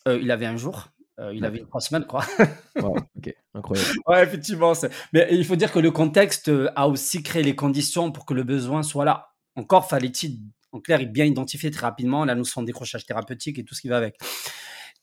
heu, 0.07 0.21
il 0.23 0.31
avait 0.31 0.47
un 0.47 0.57
jour, 0.57 0.89
heu, 1.21 1.35
il 1.35 1.45
avait. 1.45 1.61
3 1.61 1.81
semaines, 1.81 2.07
quoi. 2.07 2.25
OK, 2.81 3.35
incroyable. 3.55 3.93
Ouais, 4.07 4.23
effectivement, 4.23 4.73
mais 5.13 5.29
il 5.31 5.45
faut 5.45 5.57
dire 5.57 5.73
que 5.73 5.79
le 5.79 5.91
contexte, 5.91 6.51
a 6.77 6.89
aussi 6.89 7.23
créé 7.23 7.43
les 7.43 7.57
conditions 7.57 8.13
pour 8.13 8.25
que 8.27 8.35
le 8.35 8.43
besoin 8.45 8.83
soit 8.83 9.05
là. 9.05 9.31
Encore 9.57 9.89
fallait-il, 9.89 10.39
en 10.73 10.81
clair, 10.81 11.05
bien 11.07 11.25
identifier 11.25 11.71
très 11.71 11.87
rapidement 11.87 12.25
la 12.25 12.35
notion 12.35 12.61
de 12.61 12.67
décrochage 12.67 13.07
thérapeutique 13.07 13.59
et 13.59 13.65
tout 13.65 13.75
ce 13.75 13.81
qui 13.81 13.89
va 13.89 13.97
avec. 13.97 14.17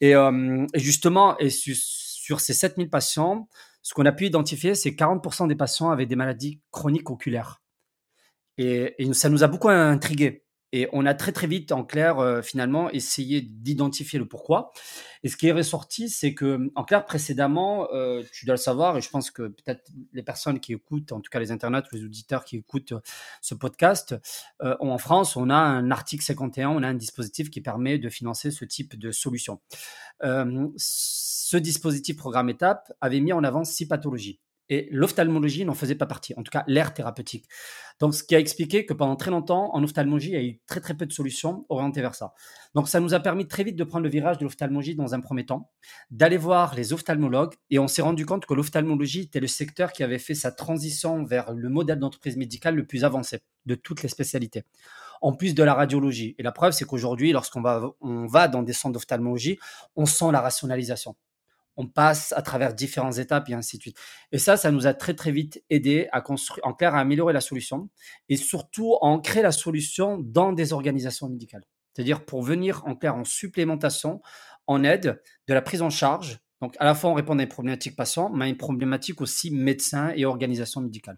Et 0.01 0.11
et 0.11 0.79
justement 0.79 1.37
sur 1.49 2.39
ces 2.39 2.53
7 2.53 2.75
000 2.77 2.89
patients, 2.89 3.47
ce 3.81 3.93
qu'on 3.93 4.05
a 4.05 4.11
pu 4.11 4.25
identifier, 4.25 4.75
c'est 4.75 4.91
40% 4.91 5.47
des 5.47 5.55
patients 5.55 5.89
avaient 5.91 6.05
des 6.05 6.15
maladies 6.15 6.59
chroniques 6.71 7.09
oculaires. 7.09 7.61
Et 8.57 8.95
et 8.99 9.13
ça 9.13 9.29
nous 9.29 9.43
a 9.43 9.47
beaucoup 9.47 9.69
intrigués 9.69 10.44
et 10.75 10.89
on 10.93 11.05
a 11.05 11.13
très, 11.13 11.31
très 11.31 11.47
vite, 11.47 11.71
en 11.71 11.83
clair, 11.85 12.19
heu, 12.19 12.41
finalement, 12.41 12.89
essayé 12.91 13.41
d'identifier 13.41 14.19
le 14.19 14.27
pourquoi 14.27 14.71
et 15.23 15.29
ce 15.29 15.37
qui 15.37 15.47
est 15.47 15.51
ressorti, 15.51 16.09
c'est 16.09 16.33
que, 16.33 16.71
en 16.75 16.83
clair, 16.83 17.05
précédemment, 17.05 17.87
heu, 17.93 18.23
tu 18.31 18.45
dois 18.45 18.53
le 18.55 18.59
savoir 18.59 18.97
et 18.97 19.01
je 19.01 19.09
pense 19.09 19.31
que 19.31 19.43
peut-être 19.47 19.89
les 20.13 20.23
personnes 20.23 20.59
qui 20.59 20.73
écoutent, 20.73 21.11
en 21.11 21.21
tout 21.21 21.29
cas 21.31 21.39
les 21.39 21.51
internautes 21.51 21.85
les 21.91 22.03
auditeurs 22.03 22.45
qui 22.45 22.57
écoutent, 22.57 22.91
heu, 22.93 23.01
ce 23.41 23.55
podcast, 23.55 24.15
heu, 24.63 24.75
en 24.79 24.97
France, 24.97 25.35
on 25.35 25.49
a 25.49 25.55
un 25.55 25.91
article 25.91 26.23
51, 26.23 26.69
on 26.69 26.83
a 26.83 26.87
un 26.89 26.93
dispositif 26.93 27.49
qui 27.49 27.61
permet 27.61 27.97
de 27.97 28.09
financer 28.09 28.51
ce 28.51 28.65
type 28.65 28.97
de 28.99 29.11
solution. 29.11 29.61
Hem, 30.23 30.71
ce 30.77 31.57
dispositif 31.57 32.17
programme 32.17 32.49
étape 32.49 32.91
avait 33.01 33.21
mis 33.21 33.33
en 33.33 33.43
avant 33.43 33.63
6 33.63 33.87
pathologies 33.87 34.39
et 34.69 34.87
l'ophtalmologie 34.91 35.65
n'en 35.65 35.73
faisait 35.73 35.95
pas 35.95 36.05
partie, 36.05 36.33
en 36.37 36.43
tout 36.43 36.51
cas 36.51 36.63
l'aire 36.67 36.93
thérapeutique. 36.93 37.47
Donc 37.99 38.13
ce 38.13 38.23
qui 38.23 38.35
a 38.35 38.39
expliqué 38.39 38.85
que 38.85 38.93
pendant 38.93 39.15
très 39.15 39.31
longtemps, 39.31 39.73
en 39.73 39.83
ophtalmologie, 39.83 40.29
il 40.29 40.33
y 40.33 40.37
a 40.37 40.43
eu 40.43 40.59
très, 40.65 40.81
très 40.81 40.95
peu 40.95 41.05
de 41.05 41.13
solutions 41.13 41.65
orientées 41.69 42.01
vers 42.01 42.15
ça. 42.15 42.33
Donc 42.73 42.89
ça 42.89 42.99
nous 42.99 43.13
a 43.13 43.19
permis 43.19 43.47
très 43.47 43.63
vite 43.63 43.75
de 43.75 43.83
prendre 43.83 44.03
le 44.03 44.09
virage 44.09 44.37
de 44.37 44.43
l'ophtalmologie 44.43 44.95
dans 44.95 45.13
un 45.13 45.19
premier 45.19 45.45
temps, 45.45 45.71
d'aller 46.11 46.37
voir 46.37 46.75
les 46.75 46.93
ophtalmologues 46.93 47.53
et 47.69 47.79
on 47.79 47.87
s'est 47.87 48.01
rendu 48.01 48.25
compte 48.25 48.45
que 48.45 48.53
l'ophtalmologie 48.53 49.21
était 49.21 49.39
le 49.39 49.47
secteur 49.47 49.91
qui 49.91 50.03
avait 50.03 50.19
fait 50.19 50.35
sa 50.35 50.51
transition 50.51 51.23
vers 51.23 51.53
le 51.53 51.69
modèle 51.69 51.99
d'entreprise 51.99 52.37
médicale 52.37 52.75
le 52.75 52.85
plus 52.85 53.03
avancé 53.03 53.41
de 53.65 53.75
toutes 53.75 54.03
les 54.03 54.09
spécialités 54.09 54.63
en 55.21 55.33
plus 55.33 55.55
de 55.55 55.63
la 55.63 55.73
radiologie. 55.73 56.35
Et 56.37 56.43
la 56.43 56.51
preuve, 56.51 56.73
c'est 56.73 56.85
qu'aujourd'hui, 56.85 57.31
lorsqu'on 57.31 57.61
va, 57.61 57.91
on 58.01 58.27
va 58.27 58.47
dans 58.47 58.63
des 58.63 58.73
centres 58.73 58.93
d'ophtalmologie, 58.93 59.57
on 59.95 60.05
sent 60.05 60.31
la 60.31 60.41
rationalisation. 60.41 61.15
On 61.77 61.87
passe 61.87 62.33
à 62.33 62.41
travers 62.41 62.73
différentes 62.73 63.17
étapes 63.17 63.49
et 63.49 63.53
ainsi 63.53 63.77
de 63.77 63.81
suite. 63.81 63.97
Et 64.31 64.37
ça, 64.37 64.57
ça 64.57 64.71
nous 64.71 64.87
a 64.87 64.93
très 64.93 65.13
très 65.13 65.31
vite 65.31 65.63
aidé 65.69 66.07
à 66.11 66.21
construire, 66.21 66.65
en 66.65 66.73
clair, 66.73 66.95
à 66.95 66.99
améliorer 66.99 67.33
la 67.33 67.41
solution 67.41 67.89
et 68.29 68.37
surtout 68.37 68.95
à 69.01 69.05
ancrer 69.05 69.41
la 69.41 69.51
solution 69.51 70.17
dans 70.19 70.53
des 70.53 70.73
organisations 70.73 71.29
médicales. 71.29 71.63
C'est-à-dire 71.93 72.25
pour 72.25 72.43
venir 72.43 72.83
en 72.85 72.95
clair 72.95 73.15
en 73.15 73.23
supplémentation, 73.23 74.21
en 74.67 74.83
aide 74.83 75.21
de 75.47 75.53
la 75.53 75.61
prise 75.61 75.81
en 75.81 75.89
charge. 75.89 76.39
Donc 76.61 76.75
à 76.79 76.85
la 76.85 76.95
fois 76.95 77.09
on 77.09 77.13
répond 77.13 77.37
à 77.37 77.41
une 77.41 77.47
problématique 77.47 77.95
patient, 77.95 78.29
mais 78.29 78.45
à 78.45 78.47
une 78.47 78.57
problématique 78.57 79.21
aussi 79.21 79.51
médecin 79.51 80.11
et 80.15 80.25
organisation 80.25 80.81
médicale 80.81 81.17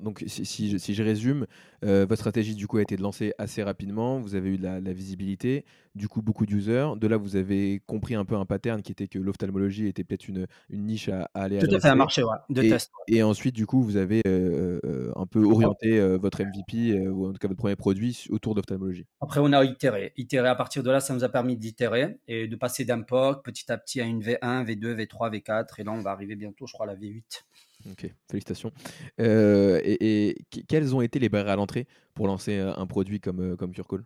donc, 0.00 0.24
si, 0.26 0.78
je, 0.78 1.02
résume, 1.02 1.46
euh, 1.84 2.06
votre 2.08 2.20
stratégie 2.20 2.54
du 2.54 2.66
coup 2.66 2.78
a 2.78 2.82
été 2.82 2.96
de 2.96 3.02
lancer 3.02 3.34
assez 3.36 3.62
rapidement. 3.62 4.18
Vous 4.18 4.34
avez 4.34 4.50
eu 4.54 4.56
de 4.56 4.62
la, 4.62 4.92
visibilité, 4.94 5.66
du 5.94 6.08
coup 6.08 6.22
beaucoup 6.22 6.46
d'users. 6.46 6.96
De 6.96 7.06
là, 7.06 7.18
vous 7.18 7.36
avez 7.36 7.82
compris 7.86 8.14
un 8.14 8.24
peu 8.24 8.34
un 8.34 8.46
pattern 8.46 8.80
qui 8.80 8.92
était 8.92 9.08
que 9.08 9.18
l'ophtalmologie 9.18 9.86
était 9.86 10.02
peut-être 10.02 10.26
une, 10.28 10.46
niche 10.70 11.10
à, 11.10 11.28
aller 11.34 11.58
Tout 11.58 11.74
à 11.74 11.80
fait 11.80 11.88
un 11.88 11.96
marché 11.96 12.22
de 12.48 12.62
et, 12.62 12.70
test. 12.70 12.92
Et 13.08 13.22
ensuite, 13.22 13.54
du 13.54 13.66
coup, 13.66 13.82
vous 13.82 13.96
avez 13.96 14.22
euh, 14.26 14.80
euh, 14.86 15.12
un 15.16 15.26
peu 15.26 15.44
orienté 15.44 16.00
votre 16.16 16.42
MVP 16.42 17.06
ou 17.08 17.28
en 17.28 17.32
tout 17.32 17.38
cas 17.38 17.48
votre 17.48 17.58
premier 17.58 17.76
produit 17.76 18.26
autour 18.30 18.54
d'ophtalmologie. 18.54 19.04
Après, 19.20 19.40
on 19.40 19.52
a 19.52 19.62
itéré. 19.64 20.14
Itéré 20.16 20.48
à 20.48 20.54
partir 20.54 20.82
de 20.82 20.90
là, 20.90 21.00
ça 21.00 21.12
nous 21.12 21.24
a 21.24 21.28
permis 21.28 21.58
d'itérer 21.58 22.16
et 22.26 22.48
de 22.48 22.56
passer 22.56 22.86
d'un 22.86 23.02
POC 23.02 23.44
petit 23.44 23.70
à 23.70 23.76
petit 23.76 24.00
à 24.00 24.04
une 24.04 24.22
V1, 24.22 24.64
V2, 24.64 24.94
V3, 24.94 25.30
V4. 25.30 25.66
Et 25.78 25.84
là, 25.84 25.92
on 25.92 26.00
va 26.00 26.12
arriver 26.12 26.36
bientôt, 26.36 26.66
je 26.66 26.72
crois, 26.72 26.86
à 26.86 26.94
la 26.94 26.96
V8. 26.96 27.44
Ok, 27.90 28.10
félicitations. 28.30 28.72
Euh, 29.20 29.80
et, 29.84 30.36
quelles 30.68 30.94
ont 30.94 31.02
été 31.02 31.18
les 31.18 31.28
barrières 31.28 31.52
à 31.52 31.56
l'entrée 31.56 31.86
pour 32.14 32.26
lancer 32.26 32.58
un 32.58 32.86
produit 32.86 33.20
comme, 33.20 33.40
euh, 33.40 33.56
comme 33.56 33.72
CureCall 33.72 34.04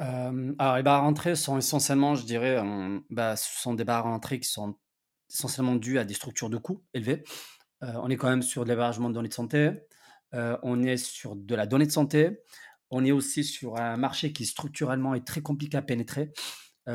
euh, 0.00 0.52
Alors, 0.58 0.76
les 0.76 0.82
barrières 0.82 1.04
à 1.04 1.06
l'entrée 1.06 1.36
sont 1.36 1.56
essentiellement, 1.56 2.14
je 2.14 2.24
dirais, 2.24 2.60
bah, 3.10 3.36
ce 3.36 3.62
sont 3.62 3.74
des 3.74 3.84
barrières 3.84 4.06
à 4.06 4.10
l'entrée 4.10 4.40
qui 4.40 4.48
sont 4.48 4.76
essentiellement 5.30 5.76
dues 5.76 5.98
à 5.98 6.04
des 6.04 6.14
structures 6.14 6.50
de 6.50 6.56
coûts 6.56 6.82
élevées. 6.92 7.22
on 7.82 8.10
est 8.10 8.16
quand 8.16 8.28
même 8.28 8.42
sur 8.42 8.64
de 8.64 8.70
l'hébergement 8.70 9.08
de 9.10 9.14
données 9.14 9.28
de 9.28 9.34
santé, 9.34 9.70
on 10.32 10.82
est 10.82 10.96
sur 10.96 11.36
de 11.36 11.54
la 11.54 11.66
donnée 11.66 11.86
de 11.86 11.92
santé, 11.92 12.40
on 12.90 13.04
est 13.04 13.12
aussi 13.12 13.44
sur 13.44 13.76
un 13.76 13.96
marché 13.96 14.32
qui 14.32 14.44
structurellement 14.44 15.14
est 15.14 15.24
très 15.24 15.40
compliqué 15.40 15.76
à 15.76 15.82
pénétrer. 15.82 16.32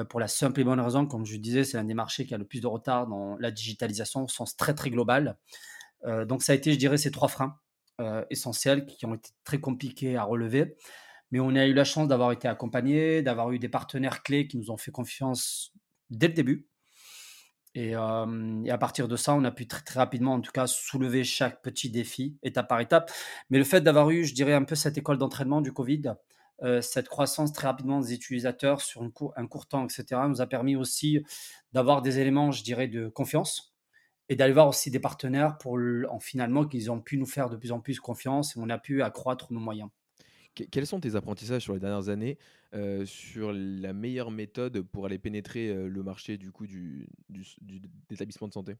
pour 0.10 0.20
la 0.20 0.28
simple 0.28 0.60
et 0.60 0.64
bonne 0.66 0.82
raison, 0.82 1.06
comme 1.06 1.26
je 1.26 1.38
disais, 1.38 1.64
c'est 1.64 1.78
un 1.78 1.86
des 1.86 1.94
marchés 1.94 2.26
qui 2.26 2.34
a 2.34 2.38
le 2.38 2.46
plus 2.46 2.60
de 2.60 2.68
retard 2.68 3.08
dans 3.08 3.38
la 3.38 3.52
digitalisation 3.52 4.26
au 4.26 4.28
sens 4.28 4.58
très 4.58 4.74
très 4.74 4.90
global. 4.90 5.38
Euh, 6.06 6.26
donc 6.26 6.44
ça 6.44 6.54
a 6.54 6.56
été, 6.56 6.72
je 6.74 6.78
dirais, 6.78 6.98
ces 6.98 7.12
trois 7.12 7.28
freins 7.28 7.60
euh, 8.02 8.24
essentiels 8.30 8.86
qui 8.86 9.06
ont 9.06 9.16
été 9.16 9.32
très 9.44 9.60
compliqués 9.60 10.16
à 10.18 10.24
relever. 10.24 10.76
Mais 11.32 11.40
on 11.40 11.56
a 11.56 11.66
eu 11.66 11.74
la 11.74 11.84
chance 11.84 12.08
d'avoir 12.08 12.32
été 12.32 12.48
accompagné, 12.48 13.22
d'avoir 13.22 13.52
eu 13.52 13.60
des 13.60 13.70
partenaires 13.70 14.24
clés 14.24 14.48
qui 14.48 14.58
nous 14.58 14.72
ont 14.72 14.78
fait 14.78 14.92
confiance 14.92 15.74
dès 16.10 16.28
le 16.28 16.34
début. 16.34 16.68
Et, 17.74 17.96
euh, 17.96 18.64
à 18.70 18.78
partir 18.78 19.08
de 19.08 19.16
ça, 19.18 19.34
on 19.34 19.44
a 19.44 19.52
pu 19.52 19.68
très, 19.68 19.82
très, 19.82 20.00
rapidement, 20.00 20.34
en 20.34 20.42
tout 20.42 20.52
cas, 20.52 20.68
soulever 20.68 21.24
chaque 21.24 21.62
petit 21.62 21.90
défi, 21.90 22.38
étape 22.42 22.70
par 22.70 22.80
étape. 22.80 23.12
Mais 23.50 23.58
le 23.58 23.66
fait 23.66 23.82
d'avoir 23.82 24.10
eu, 24.12 24.24
je 24.24 24.34
dirais, 24.34 24.54
un 24.54 24.64
peu 24.64 24.76
cette 24.76 24.98
école 24.98 25.18
d'entraînement 25.18 25.62
du 25.62 25.74
Covid, 25.74 26.14
cette 26.80 27.10
croissance 27.10 27.52
très 27.52 27.68
rapidement 27.68 28.00
des 28.00 28.14
utilisateurs 28.14 28.80
sur 28.80 29.04
un 29.04 29.10
court 29.48 29.68
temps, 29.68 29.84
etc., 29.84 30.22
nous 30.30 30.40
a 30.40 30.48
permis 30.48 30.78
aussi 30.78 31.22
d'avoir 31.74 32.02
des 32.02 32.20
éléments, 32.20 32.52
je 32.52 32.64
dirais, 32.64 32.88
de 32.88 33.10
confiance 33.10 33.75
et 34.30 34.36
d'aller 34.36 34.54
voir 34.54 34.68
aussi 34.68 34.92
des 34.92 35.00
partenaires 35.00 35.58
pour 35.58 35.80
en, 36.10 36.20
finalement 36.20 36.66
qu'ils 36.66 36.92
ont 36.92 37.00
pu 37.00 37.18
nous 37.18 37.26
faire 37.26 37.50
de 37.50 37.58
plus 37.58 37.72
en 37.72 37.80
plus 37.80 38.00
confiance 38.00 38.56
et 38.56 38.60
on 38.60 38.70
a 38.70 38.78
pu 38.78 39.02
accroître 39.02 39.54
nos 39.54 39.60
moyens. 39.60 39.90
Quels 40.72 40.88
sont 40.88 41.02
tes 41.02 41.16
apprentissages 41.16 41.64
sur 41.64 41.74
les 41.74 41.80
dernières 41.80 42.08
années 42.08 42.38
euh, 42.74 43.06
sur 43.06 43.52
la 43.54 43.94
meilleure 43.94 44.32
méthode 44.32 44.82
pour 44.82 45.06
aller 45.06 45.20
pénétrer 45.20 45.68
euh, 45.68 45.88
le 45.88 46.02
marché 46.02 46.38
du 46.38 46.52
coup 46.52 46.66
du, 46.66 47.08
du, 47.30 47.46
d'établissement 48.10 48.48
de 48.48 48.54
santé? 48.54 48.78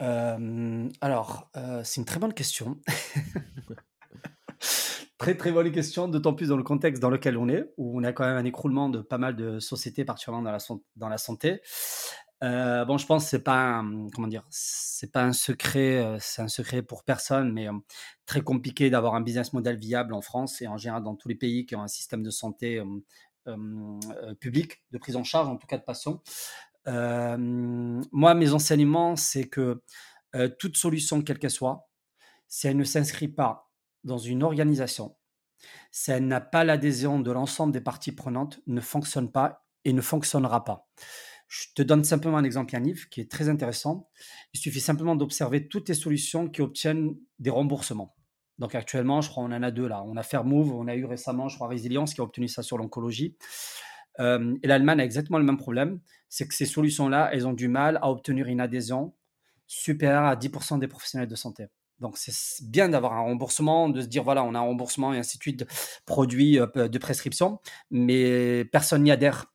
Euh, 0.00 0.88
Alors, 1.02 1.50
c'est 1.84 2.00
une 2.00 2.06
très 2.06 2.18
bonne 2.18 2.32
question. 2.32 2.80
très 5.18 5.36
très 5.36 5.52
bonne 5.52 5.70
question, 5.70 6.08
d'autant 6.08 6.32
plus 6.32 6.48
dans 6.48 6.56
le 6.56 6.62
contexte 6.62 7.02
dans 7.02 7.10
lequel 7.10 7.36
on 7.36 7.50
est, 7.50 7.70
où 7.76 8.00
on 8.00 8.04
a 8.04 8.14
quand 8.14 8.24
même 8.24 8.38
un 8.38 8.46
écroulement 8.46 8.88
de 8.88 9.00
pas 9.00 9.18
mal 9.18 9.36
de 9.36 9.60
sociétés, 9.60 10.06
particulièrement 10.06 10.42
dans 10.42 10.52
la, 10.52 10.58
dans 10.96 11.08
la 11.10 11.18
santé. 11.18 11.60
Euh, 12.42 12.86
bon, 12.86 12.96
je 12.96 13.06
pense 13.06 13.24
que 13.24 13.30
c'est 13.30 13.42
pas 13.42 13.84
comment 14.14 14.28
dire, 14.28 14.46
c'est 14.48 15.12
pas 15.12 15.22
un 15.22 15.32
secret, 15.32 15.98
euh, 15.98 16.16
c'est 16.20 16.40
un 16.40 16.48
secret 16.48 16.82
pour 16.82 17.04
personne, 17.04 17.52
mais 17.52 17.68
euh, 17.68 17.72
très 18.24 18.40
compliqué 18.40 18.88
d'avoir 18.88 19.14
un 19.14 19.20
business 19.20 19.52
model 19.52 19.76
viable 19.76 20.14
en 20.14 20.22
France 20.22 20.62
et 20.62 20.66
en 20.66 20.78
général 20.78 21.02
dans 21.02 21.16
tous 21.16 21.28
les 21.28 21.34
pays 21.34 21.66
qui 21.66 21.76
ont 21.76 21.82
un 21.82 21.88
système 21.88 22.22
de 22.22 22.30
santé 22.30 22.82
public, 24.38 24.82
de 24.92 24.98
prise 24.98 25.16
en 25.16 25.24
charge, 25.24 25.48
en 25.48 25.56
tout 25.56 25.66
cas 25.66 25.78
de 25.78 25.82
patients. 25.82 26.22
moi, 26.86 28.34
mes 28.34 28.52
enseignements, 28.52 29.16
c'est 29.16 29.48
que 29.48 29.82
toute 30.58 30.76
solution, 30.76 31.22
quelle 31.22 31.38
qu'elle 31.38 31.50
soit, 31.50 31.88
si 32.48 32.68
elle 32.68 32.76
ne 32.76 32.84
s'inscrit 32.84 33.28
pas 33.28 33.70
dans 34.04 34.18
une 34.18 34.42
organisation, 34.42 35.16
si 35.90 36.10
elle 36.12 36.26
n'a 36.26 36.40
pas 36.40 36.64
l'adhésion 36.64 37.18
de 37.18 37.32
l'ensemble 37.32 37.72
des 37.72 37.80
parties 37.80 38.12
prenantes, 38.12 38.60
ne 38.66 38.80
fonctionne 38.80 39.32
pas 39.32 39.66
et 39.84 39.92
ne 39.92 40.00
fonctionnera 40.00 40.64
pas. 40.64 40.88
Je 41.50 41.64
te 41.74 41.82
donne 41.82 42.04
simplement 42.04 42.38
un 42.38 42.44
exemple, 42.44 42.72
Yannick, 42.72 43.10
qui 43.10 43.20
est 43.20 43.28
très 43.28 43.48
intéressant. 43.48 44.08
Il 44.54 44.60
suffit 44.60 44.80
simplement 44.80 45.16
d'observer 45.16 45.66
toutes 45.66 45.88
les 45.88 45.96
solutions 45.96 46.48
qui 46.48 46.62
obtiennent 46.62 47.16
des 47.40 47.50
remboursements. 47.50 48.14
Donc 48.60 48.76
actuellement, 48.76 49.20
je 49.20 49.30
crois 49.30 49.42
qu'on 49.42 49.52
en 49.52 49.62
a 49.64 49.72
deux 49.72 49.88
là. 49.88 50.04
On 50.06 50.16
a 50.16 50.22
Fairmove, 50.22 50.72
on 50.72 50.86
a 50.86 50.94
eu 50.94 51.04
récemment, 51.06 51.48
je 51.48 51.56
crois, 51.56 51.66
Résilience 51.66 52.14
qui 52.14 52.20
a 52.20 52.24
obtenu 52.24 52.46
ça 52.46 52.62
sur 52.62 52.78
l'oncologie. 52.78 53.36
Euh, 54.20 54.54
et 54.62 54.68
l'Allemagne 54.68 55.00
a 55.00 55.04
exactement 55.04 55.38
le 55.38 55.44
même 55.44 55.56
problème. 55.56 55.98
C'est 56.28 56.46
que 56.46 56.54
ces 56.54 56.66
solutions-là, 56.66 57.30
elles 57.32 57.48
ont 57.48 57.52
du 57.52 57.66
mal 57.66 57.98
à 58.00 58.12
obtenir 58.12 58.46
une 58.46 58.60
adhésion 58.60 59.12
supérieure 59.66 60.26
à 60.26 60.36
10% 60.36 60.78
des 60.78 60.86
professionnels 60.86 61.28
de 61.28 61.34
santé. 61.34 61.66
Donc 61.98 62.16
c'est 62.16 62.64
bien 62.64 62.88
d'avoir 62.88 63.14
un 63.14 63.22
remboursement, 63.22 63.88
de 63.88 64.02
se 64.02 64.06
dire 64.06 64.22
voilà, 64.22 64.44
on 64.44 64.54
a 64.54 64.58
un 64.58 64.62
remboursement 64.62 65.12
et 65.12 65.18
ainsi 65.18 65.36
de 65.36 65.42
suite 65.42 65.58
de 65.58 65.66
produits 66.06 66.60
euh, 66.60 66.86
de 66.86 66.98
prescription, 66.98 67.58
mais 67.90 68.64
personne 68.66 69.02
n'y 69.02 69.10
adhère. 69.10 69.52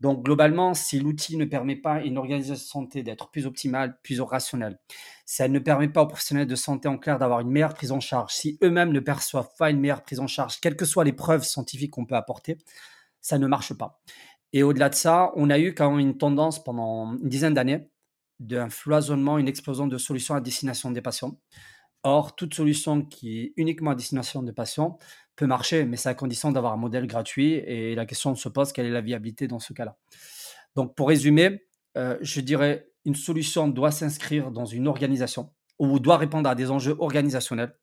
Donc 0.00 0.24
globalement, 0.24 0.72
si 0.72 0.98
l'outil 0.98 1.36
ne 1.36 1.44
permet 1.44 1.76
pas 1.76 1.94
à 1.94 2.00
une 2.00 2.16
organisation 2.16 2.54
de 2.54 2.88
santé 2.88 3.02
d'être 3.02 3.30
plus 3.30 3.46
optimale, 3.46 3.98
plus 4.02 4.20
rationnelle, 4.20 4.78
si 5.26 5.42
elle 5.42 5.52
ne 5.52 5.58
permet 5.58 5.88
pas 5.88 6.02
aux 6.02 6.06
professionnels 6.06 6.46
de 6.46 6.54
santé 6.54 6.88
en 6.88 6.96
clair 6.96 7.18
d'avoir 7.18 7.40
une 7.40 7.50
meilleure 7.50 7.74
prise 7.74 7.92
en 7.92 8.00
charge, 8.00 8.32
si 8.32 8.58
eux-mêmes 8.62 8.92
ne 8.92 9.00
perçoivent 9.00 9.50
pas 9.58 9.70
une 9.70 9.78
meilleure 9.78 10.02
prise 10.02 10.20
en 10.20 10.26
charge, 10.26 10.58
quelles 10.60 10.76
que 10.76 10.86
soient 10.86 11.04
les 11.04 11.12
preuves 11.12 11.44
scientifiques 11.44 11.90
qu'on 11.90 12.06
peut 12.06 12.16
apporter, 12.16 12.56
ça 13.20 13.38
ne 13.38 13.46
marche 13.46 13.74
pas. 13.74 14.00
Et 14.52 14.62
au-delà 14.62 14.88
de 14.88 14.94
ça, 14.94 15.32
on 15.36 15.50
a 15.50 15.58
eu 15.58 15.74
quand 15.74 15.90
même 15.90 16.00
une 16.00 16.16
tendance 16.16 16.62
pendant 16.62 17.12
une 17.16 17.28
dizaine 17.28 17.54
d'années 17.54 17.90
d'un 18.40 18.70
floisonnement, 18.70 19.36
une 19.38 19.48
explosion 19.48 19.86
de 19.86 19.98
solutions 19.98 20.34
à 20.34 20.40
destination 20.40 20.90
des 20.90 21.02
patients. 21.02 21.38
Or, 22.02 22.34
toute 22.34 22.54
solution 22.54 23.02
qui 23.02 23.40
est 23.40 23.52
uniquement 23.56 23.90
à 23.90 23.94
destination 23.94 24.42
des 24.42 24.54
patients 24.54 24.98
peut 25.40 25.46
marcher, 25.46 25.86
mais 25.86 25.96
c'est 25.96 26.10
à 26.10 26.14
condition 26.14 26.52
d'avoir 26.52 26.74
un 26.74 26.76
modèle 26.76 27.06
gratuit. 27.06 27.54
Et 27.54 27.94
la 27.94 28.04
question 28.04 28.34
se 28.34 28.50
pose, 28.50 28.72
quelle 28.72 28.84
est 28.84 28.90
la 28.90 29.00
viabilité 29.00 29.48
dans 29.48 29.58
ce 29.58 29.72
cas-là? 29.72 29.96
Donc, 30.76 30.94
pour 30.94 31.08
résumer, 31.08 31.64
euh, 31.96 32.18
je 32.20 32.42
dirais, 32.42 32.90
une 33.06 33.14
solution 33.14 33.66
doit 33.66 33.90
s'inscrire 33.90 34.50
dans 34.50 34.66
une 34.66 34.86
organisation 34.86 35.50
ou 35.78 35.98
doit 35.98 36.18
répondre 36.18 36.46
à 36.46 36.54
des 36.54 36.70
enjeux 36.70 36.94
organisationnels. 36.98 37.74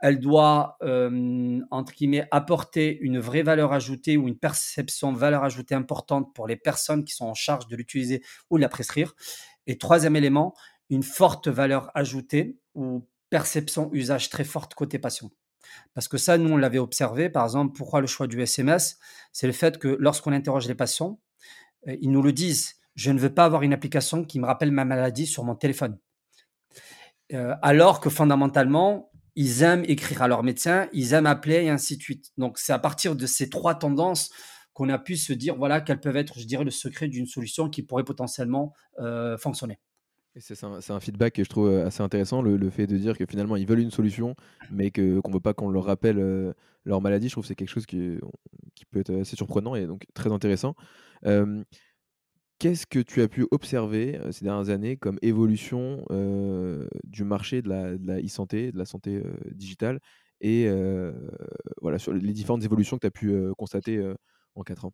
Elle 0.00 0.18
doit, 0.18 0.78
euh, 0.82 1.60
entre 1.70 1.92
guillemets, 1.92 2.26
apporter 2.32 2.98
une 3.00 3.20
vraie 3.20 3.42
valeur 3.44 3.72
ajoutée 3.72 4.16
ou 4.16 4.26
une 4.26 4.36
perception 4.36 5.12
valeur 5.12 5.44
ajoutée 5.44 5.76
importante 5.76 6.34
pour 6.34 6.48
les 6.48 6.56
personnes 6.56 7.04
qui 7.04 7.14
sont 7.14 7.26
en 7.26 7.34
charge 7.34 7.68
de 7.68 7.76
l'utiliser 7.76 8.20
ou 8.50 8.56
de 8.56 8.62
la 8.62 8.68
prescrire. 8.68 9.14
Et 9.68 9.78
troisième 9.78 10.16
élément, 10.16 10.54
une 10.88 11.04
forte 11.04 11.46
valeur 11.46 11.92
ajoutée 11.94 12.58
ou 12.74 13.06
perception 13.28 13.90
usage 13.92 14.28
très 14.28 14.42
forte 14.42 14.74
côté 14.74 14.98
patient. 14.98 15.30
Parce 15.94 16.08
que 16.08 16.18
ça, 16.18 16.38
nous, 16.38 16.50
on 16.52 16.56
l'avait 16.56 16.78
observé. 16.78 17.28
Par 17.28 17.44
exemple, 17.44 17.76
pourquoi 17.76 18.00
le 18.00 18.06
choix 18.06 18.26
du 18.26 18.40
SMS 18.40 18.98
C'est 19.32 19.46
le 19.46 19.52
fait 19.52 19.78
que 19.78 19.96
lorsqu'on 19.98 20.32
interroge 20.32 20.68
les 20.68 20.74
patients, 20.74 21.20
euh, 21.88 21.96
ils 22.00 22.10
nous 22.10 22.22
le 22.22 22.32
disent. 22.32 22.76
Je 22.94 23.10
ne 23.10 23.18
veux 23.18 23.32
pas 23.32 23.44
avoir 23.44 23.62
une 23.62 23.72
application 23.72 24.24
qui 24.24 24.40
me 24.40 24.46
rappelle 24.46 24.72
ma 24.72 24.84
maladie 24.84 25.26
sur 25.26 25.44
mon 25.44 25.54
téléphone. 25.54 25.98
Euh, 27.32 27.54
alors 27.62 28.00
que 28.00 28.10
fondamentalement, 28.10 29.10
ils 29.36 29.62
aiment 29.62 29.84
écrire 29.86 30.22
à 30.22 30.28
leur 30.28 30.42
médecin, 30.42 30.88
ils 30.92 31.12
aiment 31.12 31.26
appeler 31.26 31.64
et 31.64 31.70
ainsi 31.70 31.96
de 31.96 32.02
suite. 32.02 32.32
Donc, 32.36 32.58
c'est 32.58 32.72
à 32.72 32.78
partir 32.78 33.14
de 33.14 33.26
ces 33.26 33.48
trois 33.48 33.74
tendances 33.74 34.30
qu'on 34.72 34.88
a 34.88 34.98
pu 34.98 35.16
se 35.16 35.32
dire, 35.32 35.56
voilà, 35.56 35.80
quels 35.80 36.00
peuvent 36.00 36.16
être, 36.16 36.38
je 36.38 36.46
dirais, 36.46 36.64
le 36.64 36.70
secret 36.70 37.08
d'une 37.08 37.26
solution 37.26 37.70
qui 37.70 37.82
pourrait 37.82 38.04
potentiellement 38.04 38.72
euh, 38.98 39.38
fonctionner. 39.38 39.78
C'est 40.36 40.92
un, 40.92 41.00
feedback 41.00 41.34
que 41.34 41.44
je 41.44 41.48
trouve 41.48 41.68
euh, 41.68 41.86
assez 41.86 42.02
intéressant, 42.02 42.40
le, 42.40 42.70
fait 42.70 42.86
de 42.86 42.96
dire 42.96 43.18
que 43.18 43.26
finalement 43.26 43.56
ils 43.56 43.66
veulent 43.66 43.80
une 43.80 43.90
solution, 43.90 44.36
mais 44.70 44.92
qu'on 44.92 45.00
ne 45.00 45.32
veut 45.32 45.40
pas 45.40 45.54
qu'on 45.54 45.68
leur 45.68 45.84
rappelle 45.84 46.20
euh, 46.20 46.52
leur 46.84 47.00
maladie. 47.00 47.28
Je 47.28 47.32
trouve 47.32 47.42
que 47.42 47.48
c'est 47.48 47.56
quelque 47.56 47.68
chose 47.68 47.86
qui, 47.86 48.20
peut 48.90 49.00
être 49.00 49.12
assez 49.12 49.36
surprenant 49.36 49.74
et 49.74 49.86
donc 49.86 50.06
très 50.14 50.30
intéressant. 50.30 50.76
Qu'est-ce 52.58 52.86
que 52.86 52.98
tu 52.98 53.22
as 53.22 53.28
pu 53.28 53.46
observer 53.50 54.18
euh, 54.18 54.32
ces 54.32 54.44
dernières 54.44 54.68
années 54.68 54.96
comme 54.96 55.18
évolution 55.22 56.04
du 57.04 57.24
marché 57.24 57.60
de 57.62 57.68
la 57.68 58.20
e-santé, 58.20 58.70
de 58.70 58.78
la 58.78 58.84
santé 58.84 59.22
digitale, 59.50 59.98
et 60.40 60.68
voilà, 61.82 61.98
sur 61.98 62.12
les 62.12 62.32
différentes 62.32 62.64
évolutions 62.64 62.98
que 62.98 63.00
tu 63.00 63.06
as 63.08 63.10
pu 63.10 63.34
constater 63.56 64.00
en 64.54 64.62
4 64.62 64.84
ans? 64.84 64.92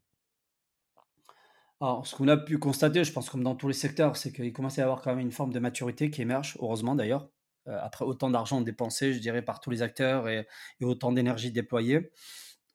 Alors, 1.81 2.07
ce 2.07 2.17
qu'on 2.17 2.29
a 2.29 2.39
pu 2.39 2.59
constater, 2.59 3.05
je 3.05 3.13
pense 3.13 3.29
comme 3.29 3.43
dans 3.43 3.55
tous 3.55 3.69
les 3.69 3.75
secteurs, 3.75 4.17
c'est 4.17 4.33
qu'il 4.33 4.53
commence 4.53 4.79
à 4.79 4.83
y 4.83 4.85
avoir 4.85 5.03
quand 5.03 5.11
même 5.11 5.21
une 5.21 5.33
forme 5.33 5.53
de 5.53 5.59
maturité 5.59 6.11
qui 6.11 6.23
émerge, 6.23 6.57
heureusement 6.61 6.95
d'ailleurs, 6.95 7.29
euh, 7.69 7.79
après 7.83 8.05
autant 8.05 8.31
d'argent 8.31 8.61
dépensé, 8.63 9.13
je 9.13 9.19
dirais, 9.19 9.43
par 9.43 9.61
tous 9.61 9.71
les 9.71 9.83
acteurs 9.83 10.29
et, 10.29 10.47
autant 10.81 11.13
d'énergie 11.13 11.53
déployée. 11.53 12.11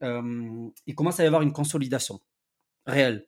il 0.01 0.95
commence 0.95 1.19
à 1.19 1.23
y 1.23 1.27
avoir 1.27 1.41
une 1.41 1.53
consolidation 1.53 2.19
réelle. 2.85 3.27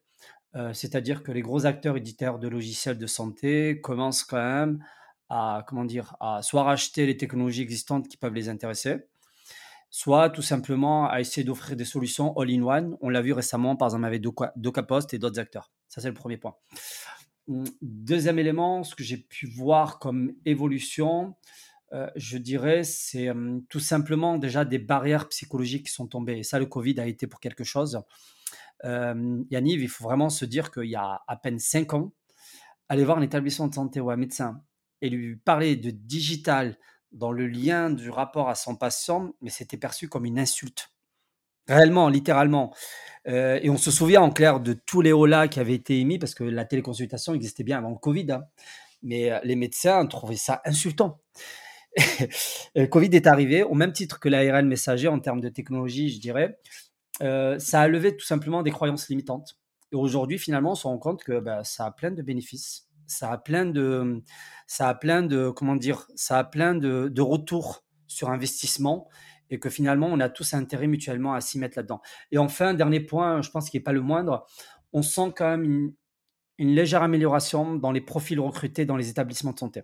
C'est-à-dire 0.74 1.24
que 1.24 1.32
les 1.32 1.42
gros 1.42 1.66
acteurs 1.66 1.98
éditeurs 1.98 2.38
de 2.38 2.48
logiciels 2.48 3.00
de 3.00 3.08
santé 3.08 3.82
commencent 3.82 4.24
quand 4.24 4.38
même 4.38 4.86
à, 5.30 5.64
comment 5.68 5.86
dire, 5.86 6.16
à 6.20 6.42
soit 6.44 6.64
racheter 6.64 7.08
les 7.08 7.18
technologies 7.18 7.64
existantes 7.64 8.08
qui 8.08 8.18
peuvent 8.18 8.34
les 8.34 8.50
intéresser, 8.50 9.08
soit 9.94 10.32
tout 10.32 10.42
simplement 10.42 11.08
à 11.08 11.20
essayer 11.20 11.44
d'offrir 11.44 11.76
des 11.76 11.86
solutions 11.86 12.36
all-in-one. 12.36 12.98
On 13.00 13.10
l'a 13.10 13.22
vu 13.22 13.32
récemment, 13.32 13.76
par 13.76 13.90
exemple, 13.90 14.06
avec 14.06 14.24
DocaPost 14.56 15.14
et 15.14 15.20
d'autres 15.20 15.40
acteurs. 15.40 15.72
Ça, 15.88 16.02
c'est 16.02 16.08
le 16.08 16.16
premier 16.16 16.38
point. 16.38 16.56
Hum, 17.48 17.64
deuxième 17.84 18.40
élément, 18.40 18.84
ce 18.84 18.96
que 18.96 19.04
j'ai 19.04 19.18
pu 19.18 19.46
voir 19.46 20.00
comme 20.00 20.34
évolution, 20.46 21.36
euh, 21.92 22.10
je 22.16 22.40
dirais, 22.40 22.84
c'est 22.84 23.30
hum, 23.30 23.64
tout 23.70 23.80
simplement 23.80 24.40
déjà 24.40 24.66
des 24.66 24.80
barrières 24.80 25.30
psychologiques 25.30 25.86
qui 25.86 25.94
sont 25.94 26.08
tombées. 26.08 26.40
Et 26.40 26.44
ça, 26.44 26.58
le 26.58 26.66
Covid 26.66 27.00
a 27.00 27.06
été 27.06 27.28
pour 27.28 27.40
quelque 27.40 27.64
chose. 27.64 28.02
Euh, 28.86 29.44
Yanniv, 29.52 29.84
il 29.84 29.90
faut 29.90 30.06
vraiment 30.06 30.32
se 30.32 30.46
dire 30.46 30.72
qu'il 30.72 30.90
y 30.90 30.96
a 30.96 31.22
à 31.28 31.36
peine 31.36 31.60
cinq 31.60 31.94
ans, 31.94 32.14
aller 32.90 33.04
voir 33.04 33.20
un 33.20 33.22
établissement 33.22 33.68
de 33.68 33.76
santé 33.76 34.00
ou 34.00 34.10
un 34.10 34.18
médecin 34.18 34.60
et 35.02 35.10
lui 35.12 35.36
parler 35.36 35.76
de 35.76 35.92
digital 35.92 36.80
dans 37.14 37.32
le 37.32 37.48
lien 37.48 37.90
du 37.90 38.10
rapport 38.10 38.50
à 38.50 38.56
son 38.56 38.76
patient, 38.76 39.34
mais 39.42 39.50
c'était 39.50 39.78
perçu 39.78 40.10
comme 40.10 40.26
une 40.26 40.40
insulte. 40.40 40.92
Réellement, 41.68 42.10
littéralement. 42.10 42.74
Euh, 43.28 43.60
et 43.62 43.70
on 43.70 43.78
se 43.78 43.92
souvient 43.92 44.22
en 44.22 44.32
clair 44.32 44.60
de 44.60 44.74
tous 44.74 45.02
les 45.02 45.14
holas 45.14 45.48
qui 45.48 45.60
avaient 45.60 45.76
été 45.76 46.00
émis, 46.00 46.20
parce 46.20 46.36
que 46.36 46.44
la 46.44 46.66
téléconsultation 46.66 47.34
existait 47.34 47.64
bien 47.64 47.78
avant 47.78 47.92
le 47.92 47.98
Covid. 47.98 48.32
Hein. 48.32 48.44
Mais 49.02 49.32
euh, 49.32 49.40
les 49.44 49.56
médecins 49.56 50.06
trouvaient 50.08 50.36
ça 50.36 50.62
insultant. 50.66 51.22
le 52.76 52.86
Covid 52.88 53.10
est 53.14 53.28
arrivé, 53.28 53.64
au 53.64 53.76
même 53.76 53.94
titre 53.94 54.20
que 54.20 54.28
l'ARN 54.28 54.68
messager 54.68 55.08
en 55.08 55.20
termes 55.20 55.42
de 55.42 55.50
technologie, 55.50 56.10
je 56.10 56.20
dirais. 56.20 56.58
Euh, 57.22 57.60
ça 57.60 57.82
a 57.82 57.88
levé 57.88 58.18
tout 58.18 58.26
simplement 58.26 58.64
des 58.64 58.72
croyances 58.72 59.08
limitantes. 59.08 59.58
Et 59.92 59.96
aujourd'hui, 59.96 60.40
finalement, 60.40 60.72
on 60.72 60.76
se 60.76 60.88
rend 60.88 60.98
compte 60.98 61.24
que 61.24 61.40
bah, 61.40 61.64
ça 61.64 61.86
a 61.86 61.92
plein 61.92 62.12
de 62.12 62.22
bénéfices 62.22 62.88
ça 63.14 63.32
a 63.32 63.38
plein 63.38 63.66
de, 63.66 64.24
ça 64.68 64.90
a 64.90 64.96
plein 64.96 65.24
de, 65.24 65.50
comment 65.50 65.76
dire, 65.76 66.08
ça 66.16 66.40
a 66.40 66.44
plein 66.44 66.76
de, 66.76 67.08
de 67.08 67.22
retours 67.22 67.84
sur 68.08 68.30
investissement 68.30 69.08
et 69.50 69.60
que 69.60 69.70
finalement, 69.70 70.08
on 70.08 70.20
a 70.20 70.30
tous 70.30 70.54
intérêt 70.54 70.88
mutuellement 70.88 71.34
à 71.34 71.42
s'y 71.42 71.60
mettre 71.60 71.78
là-dedans. 71.78 72.02
Et 72.32 72.38
enfin, 72.38 72.74
dernier 72.74 73.00
point, 73.00 73.42
je 73.42 73.52
pense 73.52 73.70
qu'il 73.70 73.80
n'est 73.80 73.84
pas 73.84 73.92
le 73.92 74.02
moindre, 74.02 74.46
on 74.94 75.02
sent 75.02 75.34
quand 75.36 75.50
même 75.50 75.64
une, 75.64 75.94
une, 76.58 76.76
légère 76.76 77.04
amélioration 77.04 77.76
dans 77.76 77.92
les 77.92 78.02
profils 78.02 78.40
recrutés 78.40 78.86
dans 78.86 78.98
les 78.98 79.10
établissements 79.10 79.52
de 79.52 79.60
santé. 79.60 79.84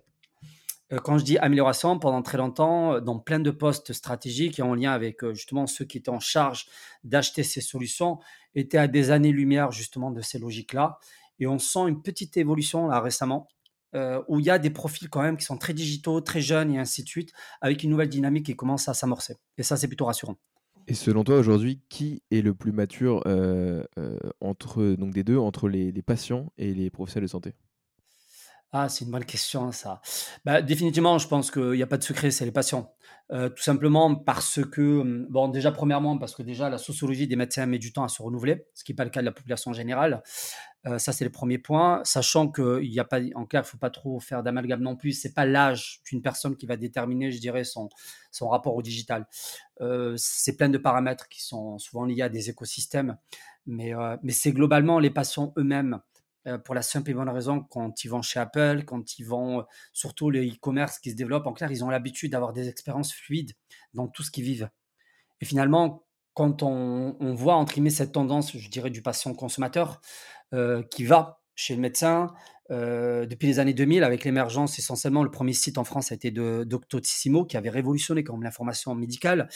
Euh, 0.92 0.98
quand 0.98 1.18
je 1.18 1.24
dis 1.24 1.38
amélioration, 1.38 1.98
pendant 1.98 2.22
très 2.22 2.38
longtemps, 2.38 3.00
dans 3.00 3.18
plein 3.18 3.40
de 3.40 3.50
postes 3.50 3.92
stratégiques 3.92 4.58
et 4.58 4.62
en 4.62 4.74
lien 4.74 4.92
avec 4.92 5.22
euh, 5.22 5.34
justement 5.34 5.66
ceux 5.66 5.84
qui 5.84 5.98
étaient 5.98 6.10
en 6.10 6.20
charge 6.20 6.66
d'acheter 7.04 7.42
ces 7.42 7.60
solutions, 7.60 8.18
étaient 8.54 8.78
à 8.78 8.88
des 8.88 9.10
années-lumière 9.10 9.70
justement 9.72 10.10
de 10.10 10.20
ces 10.20 10.38
logiques-là. 10.38 10.98
Et 11.40 11.46
on 11.46 11.58
sent 11.58 11.88
une 11.88 12.02
petite 12.02 12.36
évolution 12.36 12.86
là 12.86 13.00
récemment, 13.00 13.48
euh, 13.96 14.22
où 14.28 14.38
il 14.38 14.46
y 14.46 14.50
a 14.50 14.58
des 14.58 14.70
profils 14.70 15.08
quand 15.10 15.22
même 15.22 15.36
qui 15.36 15.44
sont 15.44 15.58
très 15.58 15.74
digitaux, 15.74 16.20
très 16.20 16.40
jeunes 16.40 16.72
et 16.72 16.78
ainsi 16.78 17.02
de 17.02 17.08
suite, 17.08 17.32
avec 17.60 17.82
une 17.82 17.90
nouvelle 17.90 18.08
dynamique 18.08 18.46
qui 18.46 18.54
commence 18.54 18.88
à 18.88 18.94
s'amorcer. 18.94 19.36
Et 19.58 19.64
ça, 19.64 19.76
c'est 19.76 19.88
plutôt 19.88 20.04
rassurant. 20.04 20.36
Et 20.86 20.94
selon 20.94 21.24
toi, 21.24 21.38
aujourd'hui, 21.38 21.82
qui 21.88 22.22
est 22.30 22.40
le 22.40 22.54
plus 22.54 22.72
mature 22.72 23.22
euh, 23.26 23.82
euh, 23.98 24.18
entre, 24.40 24.94
donc 24.98 25.12
des 25.12 25.24
deux, 25.24 25.38
entre 25.38 25.68
les, 25.68 25.92
les 25.92 26.02
patients 26.02 26.52
et 26.58 26.72
les 26.74 26.90
professionnels 26.90 27.26
de 27.26 27.30
santé? 27.30 27.54
Ah, 28.72 28.88
c'est 28.88 29.04
une 29.04 29.10
bonne 29.10 29.24
question, 29.24 29.72
ça. 29.72 30.00
Bah, 30.44 30.62
définitivement, 30.62 31.18
je 31.18 31.26
pense 31.26 31.50
qu'il 31.50 31.72
n'y 31.72 31.82
a 31.82 31.88
pas 31.88 31.98
de 31.98 32.04
secret, 32.04 32.30
c'est 32.30 32.44
les 32.44 32.52
patients. 32.52 32.94
Euh, 33.32 33.48
tout 33.48 33.62
simplement 33.62 34.14
parce 34.14 34.60
que, 34.70 35.00
hum, 35.00 35.26
bon, 35.28 35.48
déjà, 35.48 35.72
premièrement, 35.72 36.18
parce 36.18 36.36
que 36.36 36.42
déjà, 36.42 36.70
la 36.70 36.78
sociologie 36.78 37.26
des 37.26 37.34
médecins 37.34 37.66
met 37.66 37.78
du 37.78 37.92
temps 37.92 38.04
à 38.04 38.08
se 38.08 38.22
renouveler, 38.22 38.66
ce 38.74 38.84
qui 38.84 38.92
n'est 38.92 38.96
pas 38.96 39.04
le 39.04 39.10
cas 39.10 39.20
de 39.20 39.26
la 39.26 39.32
population 39.32 39.72
générale. 39.72 40.22
Ça, 40.98 41.12
c'est 41.12 41.24
le 41.24 41.30
premier 41.30 41.58
point. 41.58 42.00
Sachant 42.04 42.50
qu'il 42.50 42.90
n'y 42.90 42.98
a 42.98 43.04
pas, 43.04 43.20
en 43.34 43.44
clair, 43.44 43.62
il 43.62 43.66
ne 43.66 43.70
faut 43.70 43.78
pas 43.78 43.90
trop 43.90 44.18
faire 44.18 44.42
d'amalgame 44.42 44.80
non 44.80 44.96
plus. 44.96 45.12
C'est 45.12 45.34
pas 45.34 45.44
l'âge 45.44 46.00
d'une 46.08 46.22
personne 46.22 46.56
qui 46.56 46.66
va 46.66 46.76
déterminer, 46.76 47.30
je 47.30 47.38
dirais, 47.38 47.64
son, 47.64 47.90
son 48.30 48.48
rapport 48.48 48.74
au 48.74 48.82
digital. 48.82 49.26
C'est 50.16 50.56
plein 50.56 50.70
de 50.70 50.78
paramètres 50.78 51.28
qui 51.28 51.42
sont 51.42 51.78
souvent 51.78 52.04
liés 52.04 52.22
à 52.22 52.28
des 52.30 52.48
écosystèmes. 52.48 53.18
Mais, 53.66 53.92
mais 54.22 54.32
c'est 54.32 54.52
globalement 54.52 54.98
les 54.98 55.10
patients 55.10 55.52
eux-mêmes 55.58 56.00
pour 56.64 56.74
la 56.74 56.82
simple 56.82 57.10
et 57.10 57.14
bonne 57.14 57.28
raison, 57.28 57.60
quand 57.60 58.02
ils 58.04 58.08
vont 58.08 58.22
chez 58.22 58.40
Apple, 58.40 58.84
quand 58.86 59.18
ils 59.18 59.24
vont, 59.24 59.66
surtout 59.92 60.30
les 60.30 60.48
e-commerce 60.48 60.98
qui 60.98 61.10
se 61.10 61.16
développent, 61.16 61.46
en 61.46 61.52
clair, 61.52 61.70
ils 61.70 61.84
ont 61.84 61.90
l'habitude 61.90 62.32
d'avoir 62.32 62.52
des 62.52 62.68
expériences 62.68 63.12
fluides 63.12 63.52
dans 63.92 64.08
tout 64.08 64.22
ce 64.22 64.30
qu'ils 64.30 64.44
vivent. 64.44 64.70
Et 65.42 65.44
finalement, 65.44 66.04
quand 66.40 66.62
on, 66.62 67.34
voit 67.34 67.56
entrimer 67.56 67.90
cette 67.90 68.12
tendance, 68.12 68.56
je 68.56 68.70
dirais, 68.70 68.88
du 68.88 69.02
patient 69.02 69.34
consommateur 69.34 70.00
euh, 70.54 70.82
qui 70.82 71.04
va 71.04 71.42
chez 71.54 71.74
le 71.74 71.82
médecin, 71.82 72.32
depuis 72.70 73.48
les 73.48 73.58
années 73.58 73.74
2000, 73.74 74.04
avec 74.04 74.24
l'émergence 74.24 74.78
essentiellement, 74.78 75.24
le 75.24 75.30
premier 75.30 75.52
site 75.52 75.76
en 75.76 75.82
France 75.82 76.12
a 76.12 76.14
été 76.14 76.30
de 76.30 76.64
Doctissimo, 76.64 77.44
qui 77.44 77.56
avait 77.56 77.68
révolutionné 77.68 78.22
comme 78.22 78.44
l'information 78.44 78.94
médicale. 78.94 79.48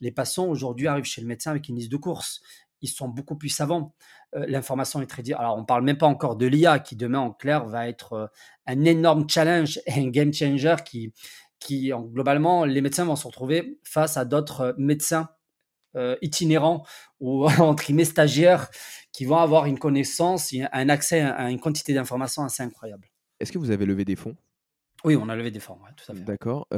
Les 0.00 0.12
patients 0.12 0.46
aujourd'hui 0.46 0.86
arrivent 0.86 1.04
chez 1.04 1.20
le 1.20 1.26
médecin 1.26 1.50
avec 1.50 1.68
une 1.68 1.74
liste 1.74 1.90
de 1.90 1.96
courses 1.96 2.40
ils 2.82 2.88
sont 2.88 3.08
beaucoup 3.08 3.36
plus 3.36 3.48
savants. 3.48 3.94
Euh, 4.34 4.44
l'information 4.48 5.00
est 5.02 5.06
très 5.06 5.22
dire. 5.22 5.38
Alors, 5.40 5.56
on 5.58 5.64
parle 5.64 5.84
même 5.84 5.98
pas 5.98 6.06
encore 6.06 6.36
de 6.36 6.46
l'IA 6.46 6.78
qui 6.78 6.96
demain 6.96 7.18
en 7.18 7.32
clair 7.32 7.66
va 7.66 7.88
être 7.88 8.12
euh, 8.14 8.26
un 8.66 8.84
énorme 8.84 9.28
challenge 9.28 9.80
et 9.86 10.00
un 10.00 10.08
game 10.08 10.32
changer 10.32 10.76
qui, 10.84 11.12
qui 11.58 11.90
globalement, 11.90 12.64
les 12.64 12.80
médecins 12.80 13.04
vont 13.04 13.16
se 13.16 13.26
retrouver 13.26 13.78
face 13.84 14.16
à 14.16 14.24
d'autres 14.24 14.74
euh, 15.96 16.16
itinérants 16.22 16.84
ou 17.18 17.46
entre 17.58 17.84
guillemets 17.84 18.04
stagiaires 18.04 18.68
qui 19.12 19.24
vont 19.24 19.38
avoir 19.38 19.66
une 19.66 19.78
connaissance, 19.78 20.54
un 20.72 20.88
accès 20.88 21.20
à 21.20 21.50
une 21.50 21.58
quantité 21.58 21.92
d'informations 21.94 22.44
assez 22.44 22.62
incroyable. 22.62 23.08
Est-ce 23.40 23.50
que 23.50 23.58
vous 23.58 23.70
avez 23.70 23.86
levé 23.86 24.04
des 24.04 24.16
fonds? 24.16 24.36
Oui, 25.02 25.16
on 25.16 25.28
a 25.28 25.34
levé 25.34 25.50
des 25.50 25.60
fonds, 25.60 25.78
tout 25.96 26.12
à 26.12 26.14
fait. 26.14 26.24
D'accord. 26.24 26.68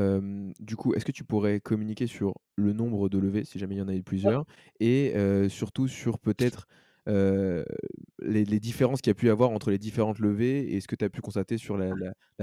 du 0.60 0.76
coup, 0.76 0.94
est-ce 0.94 1.04
que 1.04 1.12
tu 1.12 1.24
pourrais 1.24 1.60
communiquer 1.60 2.06
sur 2.06 2.34
le 2.54 2.72
nombre 2.72 3.08
de 3.08 3.18
levées, 3.18 3.44
si 3.44 3.58
jamais 3.58 3.74
il 3.74 3.78
y 3.78 3.82
en 3.82 3.88
a 3.88 3.94
eu 3.94 4.02
plusieurs, 4.02 4.46
et 4.78 5.12
surtout 5.50 5.88
sur 5.88 6.18
peut-être 6.20 6.68
les, 7.06 8.60
différences 8.60 9.02
qu'il 9.02 9.10
y 9.10 9.12
a 9.12 9.14
pu 9.14 9.26
y 9.26 9.30
avoir 9.30 9.50
entre 9.50 9.72
les 9.72 9.78
différentes 9.78 10.20
levées 10.20 10.72
et 10.72 10.80
ce 10.80 10.86
que 10.86 10.94
tu 10.94 11.04
as 11.04 11.10
pu 11.10 11.20
constater 11.20 11.58
sur 11.58 11.76
la, 11.76 11.92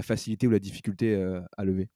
facilité 0.01 0.47
ou 0.47 0.51
la 0.51 0.59
difficulté 0.59 1.15
à 1.57 1.63
lever? 1.63 1.87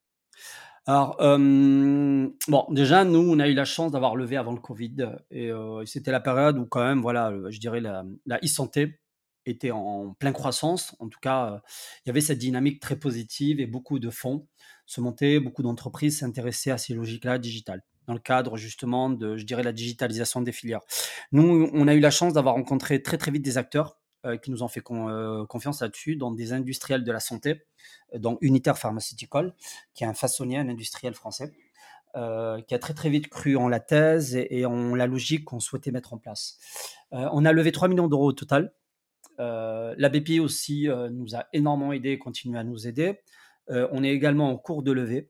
Alors, 0.86 1.15
bon, 1.17 2.65
déjà, 2.72 3.06
nous, 3.06 3.19
on 3.19 3.39
a 3.39 3.48
eu 3.48 3.54
la 3.54 3.65
chance 3.65 3.91
d'avoir 3.91 4.15
levé 4.15 4.36
avant 4.38 4.52
le 4.52 4.60
Covid, 4.60 5.12
et 5.32 5.52
c'était 5.86 6.12
la 6.12 6.19
période 6.19 6.58
où 6.58 6.65
quand 6.65 6.84
même, 6.84 7.02
voilà, 7.02 7.34
je 7.50 7.60
dirais 7.60 7.80
la, 7.80 8.04
la 8.26 8.38
e-santé 8.43 9.00
était 9.46 9.72
en 9.72 10.13
pleine 10.13 10.34
croissance. 10.34 10.96
En 11.00 11.10
tout 11.10 11.19
cas, 11.22 11.62
il 12.06 12.10
y 12.10 12.12
avait 12.12 12.22
cette 12.22 12.39
dynamique 12.39 12.82
très 12.82 12.98
positive 12.98 13.60
et 13.60 13.65
beaucoup 13.65 14.00
de 14.00 14.10
fonds 14.10 14.48
se 14.86 15.02
montaient, 15.02 15.39
beaucoup 15.39 15.63
d'entreprises 15.63 16.19
s'intéressaient 16.19 16.72
à 16.72 16.78
ces 16.78 16.93
logiques-là 16.93 17.38
digitales 17.39 17.84
dans 18.08 18.13
le 18.13 18.19
cadre 18.19 18.58
justement 18.58 19.10
de, 19.10 19.38
je 19.38 19.46
dirais, 19.46 19.63
la 19.63 19.72
digitalisation 19.72 20.41
des 20.41 20.52
filières. 20.52 20.82
Nous, 21.32 21.69
on 21.74 21.88
a 21.88 21.93
eu 21.93 22.02
la 22.02 22.12
chance 22.12 22.34
d'avoir 22.34 22.56
rencontré 22.56 23.02
très 23.02 23.17
très 23.17 23.32
vite 23.32 23.43
des 23.43 23.58
acteurs 23.58 23.98
qui 24.41 24.51
nous 24.51 24.63
ont 24.63 24.67
fait 24.67 24.81
confiance 24.81 25.81
là-dessus, 25.81 26.15
dans 26.15 26.31
des 26.31 26.53
industriels 26.53 27.03
de 27.03 27.12
la 27.12 27.19
santé, 27.19 27.65
dont 28.13 28.38
Unitaire 28.41 28.77
Pharmaceutical, 28.77 29.53
qui 29.93 30.03
est 30.03 30.07
un 30.07 30.13
façonnier, 30.13 30.57
un 30.57 30.69
industriel 30.69 31.13
français, 31.13 31.51
qui 32.13 32.19
a 32.75 32.79
très 32.79 32.93
très 32.93 33.09
vite 33.09 33.27
cru 33.27 33.57
en 33.57 33.67
la 33.67 33.79
thèse 33.79 34.36
et, 34.36 34.65
en 34.65 34.95
la 34.95 35.07
logique 35.07 35.45
qu'on 35.45 35.59
souhaitait 35.59 35.91
mettre 35.91 36.13
en 36.13 36.17
place. 36.17 36.57
on 37.12 37.43
a 37.43 37.51
levé 37.51 37.71
3 37.71 37.89
millions 37.89 38.07
d'euros 38.07 38.29
au 38.29 38.33
total 38.33 38.73
euh, 39.39 39.95
la 39.97 40.09
BPI 40.09 40.39
aussi 40.39 40.88
euh, 40.88 41.09
nous 41.09 41.36
a 41.36 41.47
énormément 41.53 41.93
aidé 41.93 42.12
et 42.12 42.19
continue 42.19 42.57
à 42.57 42.63
nous 42.63 42.88
aider. 42.88 43.21
Euh, 43.69 43.88
on 43.91 44.03
est 44.03 44.09
également 44.09 44.49
en 44.49 44.57
cours 44.57 44.83
de 44.83 44.91
levée 44.91 45.29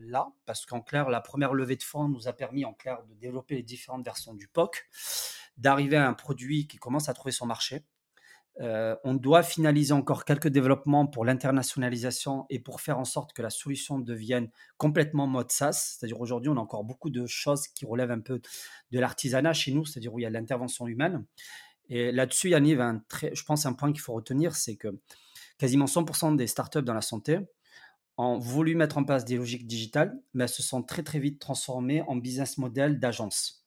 là, 0.00 0.26
parce 0.44 0.66
qu'en 0.66 0.80
clair, 0.80 1.08
la 1.08 1.20
première 1.20 1.54
levée 1.54 1.76
de 1.76 1.84
fonds 1.84 2.08
nous 2.08 2.26
a 2.26 2.32
permis 2.32 2.64
en 2.64 2.72
clair 2.72 3.00
de 3.04 3.14
développer 3.14 3.54
les 3.54 3.62
différentes 3.62 4.04
versions 4.04 4.34
du 4.34 4.48
POC, 4.48 4.88
d'arriver 5.56 5.96
à 5.96 6.08
un 6.08 6.14
produit 6.14 6.66
qui 6.66 6.78
commence 6.78 7.08
à 7.08 7.14
trouver 7.14 7.30
son 7.30 7.46
marché. 7.46 7.84
On 8.60 9.14
doit 9.14 9.42
finaliser 9.42 9.92
encore 9.92 10.24
quelques 10.24 10.48
développements 10.48 11.06
pour 11.06 11.24
l'internationalisation 11.24 12.46
et 12.50 12.58
pour 12.58 12.80
faire 12.80 12.98
en 12.98 13.04
sorte 13.04 13.32
que 13.32 13.42
la 13.42 13.50
solution 13.50 13.98
devienne 13.98 14.50
complètement 14.76 15.26
mode 15.26 15.50
SaaS. 15.50 15.96
C'est-à-dire 15.98 16.20
aujourd'hui, 16.20 16.50
on 16.50 16.56
a 16.56 16.60
encore 16.60 16.84
beaucoup 16.84 17.10
de 17.10 17.26
choses 17.26 17.66
qui 17.68 17.86
relèvent 17.86 18.10
un 18.10 18.20
peu 18.20 18.40
de 18.90 18.98
l'artisanat 18.98 19.52
chez 19.52 19.72
nous, 19.72 19.84
c'est-à-dire 19.84 20.12
où 20.12 20.18
il 20.18 20.22
y 20.22 20.26
a 20.26 20.30
l'intervention 20.30 20.86
humaine. 20.86 21.24
Et 21.88 22.12
là-dessus, 22.12 22.50
Yannick, 22.50 22.78
un 22.78 23.02
je 23.32 23.42
pense 23.44 23.66
un 23.66 23.72
point 23.72 23.92
qu'il 23.92 24.00
faut 24.00 24.14
retenir, 24.14 24.54
c'est 24.54 24.76
que 24.76 24.88
quasiment 25.58 25.86
100% 25.86 26.36
des 26.36 26.46
startups 26.46 26.82
dans 26.82 26.94
la 26.94 27.02
santé 27.02 27.38
ont 28.16 28.38
voulu 28.38 28.74
mettre 28.74 28.98
en 28.98 29.04
place 29.04 29.24
des 29.24 29.36
logiques 29.36 29.66
digitales, 29.66 30.18
mais 30.34 30.44
elles 30.44 30.50
se 30.50 30.62
sont 30.62 30.82
très 30.82 31.02
très 31.02 31.18
vite 31.18 31.38
transformées 31.38 32.02
en 32.02 32.16
business 32.16 32.58
model 32.58 33.00
d'agence, 33.00 33.61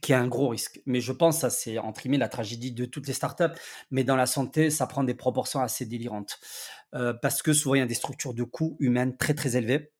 qui 0.00 0.12
est 0.12 0.16
un 0.16 0.28
gros 0.28 0.48
risque. 0.48 0.80
Mais 0.86 1.00
je 1.00 1.12
pense 1.12 1.40
ça, 1.40 1.50
c'est 1.50 1.78
entre 1.78 2.08
la 2.08 2.28
tragédie 2.28 2.72
de 2.72 2.84
toutes 2.84 3.06
les 3.06 3.12
startups, 3.12 3.56
mais 3.90 4.04
dans 4.04 4.16
la 4.16 4.26
santé, 4.26 4.70
ça 4.70 4.86
prend 4.86 5.04
des 5.04 5.14
proportions 5.14 5.60
assez 5.60 5.86
délirantes. 5.86 6.38
Euh, 6.94 7.12
parce 7.12 7.42
que 7.42 7.52
souvent, 7.52 7.74
il 7.74 7.78
y 7.78 7.82
a 7.82 7.86
des 7.86 7.94
structures 7.94 8.34
de 8.34 8.44
coûts 8.44 8.76
humaines 8.80 9.16
très 9.16 9.34
très 9.34 9.56
élevées. 9.56 9.92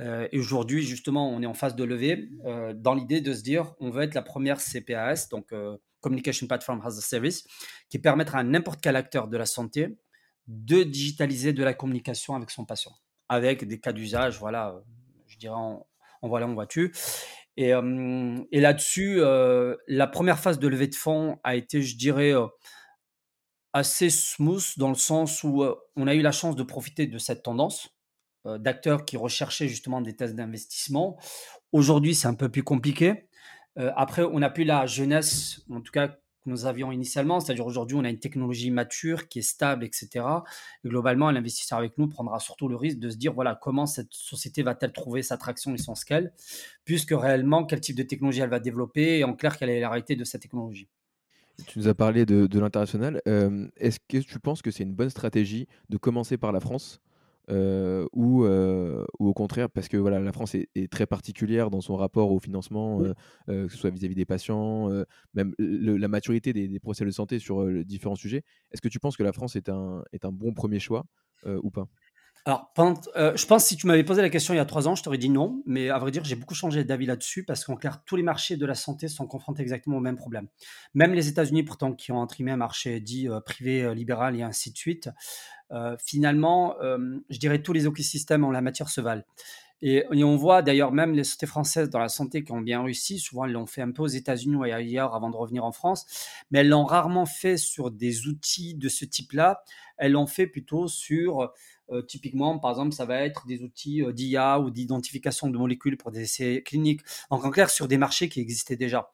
Euh, 0.00 0.28
et 0.32 0.38
aujourd'hui, 0.38 0.82
justement, 0.82 1.30
on 1.30 1.42
est 1.42 1.46
en 1.46 1.54
phase 1.54 1.76
de 1.76 1.84
levée 1.84 2.28
euh, 2.46 2.72
dans 2.74 2.94
l'idée 2.94 3.20
de 3.20 3.32
se 3.32 3.42
dire 3.42 3.74
on 3.78 3.90
veut 3.90 4.02
être 4.02 4.14
la 4.14 4.22
première 4.22 4.58
CPAS, 4.58 5.28
donc 5.30 5.52
Communication 6.00 6.46
Platform 6.46 6.80
as 6.84 6.98
a 6.98 7.00
Service, 7.00 7.44
qui 7.88 7.98
permettra 7.98 8.38
à 8.38 8.42
n'importe 8.42 8.80
quel 8.80 8.96
acteur 8.96 9.28
de 9.28 9.36
la 9.36 9.46
santé 9.46 9.96
de 10.46 10.82
digitaliser 10.82 11.52
de 11.52 11.64
la 11.64 11.72
communication 11.72 12.34
avec 12.34 12.50
son 12.50 12.64
patient, 12.64 12.92
avec 13.28 13.66
des 13.66 13.80
cas 13.80 13.92
d'usage, 13.92 14.38
voilà, 14.38 14.82
je 15.26 15.38
dirais 15.38 15.54
en, 15.54 15.86
voilà, 16.22 16.46
en 16.46 16.54
voiture. 16.54 16.90
Et, 17.56 17.70
là-dessus, 18.52 19.20
la 19.86 20.06
première 20.06 20.38
phase 20.38 20.58
de 20.58 20.68
levée 20.68 20.88
de 20.88 20.94
fonds 20.94 21.38
a 21.44 21.54
été, 21.54 21.82
je 21.82 21.96
dirais, 21.96 22.32
assez 23.72 24.10
smooth 24.10 24.64
dans 24.76 24.88
le 24.88 24.94
sens 24.94 25.42
où 25.44 25.64
on 25.96 26.06
a 26.06 26.14
eu 26.14 26.22
la 26.22 26.32
chance 26.32 26.56
de 26.56 26.62
profiter 26.62 27.06
de 27.06 27.18
cette 27.18 27.42
tendance 27.42 27.90
d'acteurs 28.44 29.04
qui 29.04 29.16
recherchaient 29.16 29.68
justement 29.68 30.00
des 30.00 30.14
tests 30.16 30.34
d'investissement. 30.34 31.18
Aujourd'hui, 31.72 32.14
c'est 32.14 32.28
un 32.28 32.34
peu 32.34 32.48
plus 32.48 32.62
compliqué. 32.62 33.28
Après, 33.76 34.22
on 34.22 34.38
n'a 34.40 34.50
plus 34.50 34.64
la 34.64 34.86
jeunesse, 34.86 35.62
en 35.70 35.80
tout 35.80 35.92
cas 35.92 36.16
nous 36.46 36.66
avions 36.66 36.92
initialement, 36.92 37.40
c'est-à-dire 37.40 37.66
aujourd'hui, 37.66 37.96
on 37.96 38.04
a 38.04 38.10
une 38.10 38.18
technologie 38.18 38.70
mature 38.70 39.28
qui 39.28 39.38
est 39.40 39.42
stable, 39.42 39.84
etc. 39.84 40.24
Et 40.84 40.88
globalement, 40.88 41.30
l'investisseur 41.30 41.78
avec 41.78 41.98
nous 41.98 42.08
prendra 42.08 42.38
surtout 42.38 42.68
le 42.68 42.76
risque 42.76 42.98
de 42.98 43.10
se 43.10 43.16
dire, 43.16 43.32
voilà, 43.32 43.58
comment 43.60 43.86
cette 43.86 44.12
société 44.12 44.62
va-t-elle 44.62 44.92
trouver 44.92 45.22
sa 45.22 45.36
traction 45.36 45.74
et 45.74 45.78
son 45.78 45.94
scale, 45.94 46.32
puisque 46.84 47.12
réellement, 47.12 47.64
quel 47.64 47.80
type 47.80 47.96
de 47.96 48.02
technologie 48.02 48.40
elle 48.40 48.50
va 48.50 48.60
développer, 48.60 49.18
et 49.18 49.24
en 49.24 49.34
clair, 49.34 49.56
quelle 49.56 49.70
est 49.70 49.80
la 49.80 49.88
réalité 49.88 50.16
de 50.16 50.24
cette 50.24 50.42
technologie. 50.42 50.88
Tu 51.66 51.78
nous 51.78 51.88
as 51.88 51.94
parlé 51.94 52.26
de, 52.26 52.58
l'international. 52.58 53.22
Euh, 53.28 53.68
est-ce 53.76 54.00
que 54.08 54.18
tu 54.18 54.40
penses 54.40 54.60
que 54.60 54.70
c'est 54.70 54.82
une 54.82 54.94
bonne 54.94 55.10
stratégie 55.10 55.68
de 55.88 55.96
commencer 55.96 56.36
par 56.36 56.52
la 56.52 56.60
France 56.60 57.00
euh, 57.50 58.06
ou, 58.12 58.44
euh, 58.44 59.04
ou, 59.18 59.28
au 59.28 59.34
contraire, 59.34 59.70
parce 59.70 59.88
que 59.88 59.96
voilà, 59.96 60.20
la 60.20 60.32
France 60.32 60.54
est, 60.54 60.90
très 60.90 61.06
particulière 61.06 61.70
dans 61.70 61.80
son 61.80 61.96
rapport 61.96 62.32
au 62.32 62.38
financement, 62.38 63.02
euh, 63.02 63.66
que 63.66 63.68
ce 63.68 63.76
soit 63.76 63.90
vis-à-vis 63.90 64.14
des 64.14 64.24
patients, 64.24 64.90
même 65.34 65.54
la 65.58 66.08
maturité 66.08 66.52
des, 66.52 66.68
des, 66.68 66.80
procès 66.80 67.04
de 67.04 67.10
santé 67.10 67.38
sur 67.38 67.66
différents 67.84 68.14
sujets. 68.14 68.42
Est-ce 68.72 68.80
que 68.80 68.88
tu 68.88 68.98
penses 68.98 69.16
que 69.16 69.22
la 69.22 69.32
France 69.32 69.56
est 69.56 69.68
un, 69.68 70.02
est 70.12 70.24
un 70.24 70.32
bon 70.32 70.52
premier 70.52 70.78
choix 70.78 71.04
ou 71.46 71.70
pas? 71.70 71.88
Alors, 72.46 72.70
euh, 73.16 73.34
je 73.36 73.46
pense 73.46 73.62
que 73.62 73.68
si 73.70 73.76
tu 73.78 73.86
m'avais 73.86 74.04
posé 74.04 74.20
la 74.20 74.28
question 74.28 74.52
il 74.52 74.58
y 74.58 74.60
a 74.60 74.66
trois 74.66 74.86
ans, 74.86 74.94
je 74.94 75.02
t'aurais 75.02 75.16
dit 75.16 75.30
non. 75.30 75.62
Mais 75.64 75.88
à 75.88 75.98
vrai 75.98 76.10
dire, 76.10 76.24
j'ai 76.24 76.36
beaucoup 76.36 76.54
changé 76.54 76.84
d'avis 76.84 77.06
là-dessus 77.06 77.44
parce 77.44 77.64
qu'en 77.64 77.74
clair, 77.74 78.04
tous 78.04 78.16
les 78.16 78.22
marchés 78.22 78.58
de 78.58 78.66
la 78.66 78.74
santé 78.74 79.08
sont 79.08 79.26
confrontés 79.26 79.62
exactement 79.62 79.96
au 79.96 80.00
même 80.00 80.16
problème. 80.16 80.48
Même 80.92 81.14
les 81.14 81.28
États-Unis, 81.28 81.62
pourtant, 81.62 81.94
qui 81.94 82.12
ont 82.12 82.20
imprimé 82.20 82.50
un 82.50 82.58
marché 82.58 83.00
dit 83.00 83.30
euh, 83.30 83.40
privé, 83.40 83.82
euh, 83.82 83.94
libéral 83.94 84.36
et 84.36 84.42
ainsi 84.42 84.72
de 84.72 84.76
suite, 84.76 85.10
finalement, 85.98 86.76
je 86.80 87.38
dirais 87.40 87.60
tous 87.60 87.72
les 87.72 87.86
écosystèmes 87.86 88.44
en 88.44 88.52
la 88.52 88.60
matière 88.60 88.88
se 88.88 89.00
valent. 89.00 89.24
Et, 89.86 90.02
on 90.10 90.36
voit 90.36 90.62
d'ailleurs 90.62 90.92
même 90.92 91.12
les 91.12 91.24
sociétés 91.24 91.44
françaises 91.46 91.90
dans 91.90 91.98
la 91.98 92.08
santé 92.08 92.42
qui 92.42 92.52
ont 92.52 92.62
bien 92.62 92.82
réussi, 92.82 93.18
souvent 93.18 93.44
elles 93.44 93.52
l'ont 93.52 93.66
fait 93.66 93.82
un 93.82 93.90
peu 93.90 94.00
aux 94.00 94.06
États-Unis 94.06 94.56
ou 94.56 94.62
ailleurs 94.62 95.14
avant 95.14 95.28
de 95.28 95.36
revenir 95.36 95.62
en 95.62 95.72
France, 95.72 96.06
mais 96.50 96.60
elles 96.60 96.70
l'ont 96.70 96.86
rarement 96.86 97.26
fait 97.26 97.58
sur 97.58 97.90
des 97.90 98.26
outils 98.26 98.74
de 98.74 98.88
ce 98.88 99.04
type-là. 99.04 99.62
Elles 99.98 100.12
l'ont 100.12 100.26
fait 100.26 100.46
plutôt 100.46 100.88
sur 100.88 101.52
euh, 101.90 102.00
typiquement, 102.00 102.58
par 102.58 102.70
exemple, 102.70 102.94
ça 102.94 103.04
va 103.04 103.20
être 103.20 103.46
des 103.46 103.62
outils 103.62 104.02
euh, 104.02 104.10
d'IA 104.10 104.58
ou 104.58 104.70
d'identification 104.70 105.50
de 105.50 105.58
molécules 105.58 105.98
pour 105.98 106.12
des 106.12 106.22
essais 106.22 106.62
cliniques. 106.64 107.02
Donc, 107.30 107.44
en 107.44 107.50
clair, 107.50 107.68
sur 107.68 107.86
des 107.86 107.98
marchés 107.98 108.30
qui 108.30 108.40
existaient 108.40 108.76
déjà. 108.76 109.12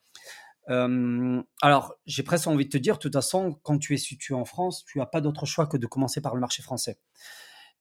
Euh, 0.68 1.42
alors, 1.62 1.94
j'ai 2.06 2.22
presque 2.22 2.46
envie 2.46 2.66
de 2.66 2.70
te 2.70 2.78
dire, 2.78 2.94
de 2.94 3.00
toute 3.00 3.14
façon, 3.14 3.58
quand 3.64 3.78
tu 3.78 3.94
es 3.94 3.96
situé 3.96 4.34
en 4.34 4.44
France, 4.44 4.84
tu 4.86 4.98
n'as 4.98 5.06
pas 5.06 5.20
d'autre 5.20 5.46
choix 5.46 5.66
que 5.66 5.76
de 5.76 5.86
commencer 5.86 6.20
par 6.20 6.36
le 6.36 6.40
marché 6.40 6.62
français. 6.62 7.00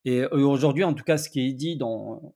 Et 0.06 0.26
aujourd'hui, 0.26 0.84
en 0.84 0.94
tout 0.94 1.04
cas, 1.04 1.18
ce 1.18 1.30
qui 1.30 1.42
est 1.42 1.54
dit 1.54 1.76
dans, 1.76 2.34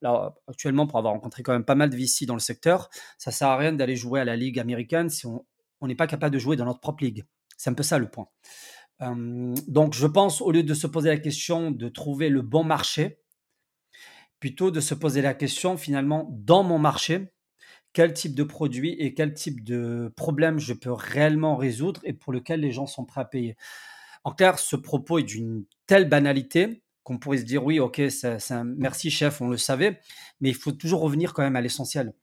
actuellement, 0.48 0.86
pour 0.86 1.00
avoir 1.00 1.14
rencontré 1.14 1.44
quand 1.44 1.54
même 1.54 1.64
pas 1.64 1.76
mal 1.76 1.90
de 1.90 1.96
VC 1.96 2.26
dans 2.26 2.34
le 2.34 2.40
secteur, 2.40 2.90
ça 3.18 3.32
sert 3.32 3.48
à 3.48 3.58
rien 3.58 3.72
d'aller 3.72 3.96
jouer 3.96 4.20
à 4.20 4.26
la 4.26 4.36
ligue 4.36 4.60
américaine 4.60 5.10
si 5.10 5.26
on 5.26 5.88
n'est 5.88 5.96
pas 5.96 6.08
capable 6.08 6.34
de 6.34 6.40
jouer 6.40 6.56
dans 6.56 6.66
notre 6.66 6.82
propre 6.82 7.04
ligue. 7.04 7.24
C'est 7.58 7.70
un 7.70 7.74
peu 7.74 7.84
ça 7.84 7.98
le 7.98 8.10
point 8.10 8.28
donc, 9.68 9.94
je 9.94 10.08
pense, 10.08 10.42
au 10.42 10.52
lieu 10.52 10.64
de 10.64 10.74
se 10.74 10.88
poser 10.88 11.10
la 11.10 11.18
question 11.18 11.72
de 11.72 11.90
trouver 11.90 12.30
le 12.30 12.42
bon 12.42 12.64
marché, 12.64 13.20
plutôt 14.40 14.72
de 14.72 14.80
se 14.80 14.94
poser 14.94 15.22
la 15.22 15.34
question, 15.34 15.78
finalement, 15.78 16.30
dans 16.32 16.64
mon 16.64 16.78
marché, 16.78 17.34
quel 17.94 18.14
type 18.14 18.36
de 18.36 18.44
produit 18.44 18.94
et 19.00 19.14
quel 19.14 19.34
type 19.34 19.64
de 19.64 20.12
problème 20.16 20.60
je 20.60 20.74
peux 20.74 20.92
réellement 20.92 21.56
résoudre 21.56 22.02
et 22.04 22.14
pour 22.14 22.34
lequel 22.34 22.60
les 22.60 22.72
gens 22.72 22.88
sont 22.88 23.06
prêts 23.06 23.22
à 23.22 23.26
payer. 23.26 23.56
En 24.24 24.32
clair, 24.32 24.58
ce 24.58 24.76
propos 24.76 25.20
est 25.20 25.24
d'une 25.24 25.66
telle 25.86 26.10
banalité 26.10 26.83
qu'on 27.04 27.18
pourrait 27.18 27.38
se 27.38 27.44
dire 27.44 27.64
oui, 27.64 27.80
ok, 27.80 28.02
un 28.50 28.64
merci 28.64 29.12
chef, 29.12 29.42
on 29.42 29.50
le 29.50 29.58
savait, 29.58 30.00
mais 30.42 30.50
il 30.50 30.56
faut 30.56 30.72
toujours 30.72 31.02
revenir 31.02 31.34
quand 31.34 31.44
même 31.44 31.56
à 31.56 31.62
l'essentiel. 31.62 32.14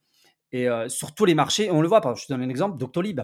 Et 0.53 0.66
sur 0.88 1.14
tous 1.14 1.27
les 1.27 1.35
marchés, 1.35 1.71
on 1.71 1.81
le 1.81 1.88
voit, 1.88 2.01
je 2.16 2.27
te 2.27 2.33
donne 2.33 2.43
un 2.43 2.49
exemple, 2.49 2.77
Doctolib. 2.77 3.21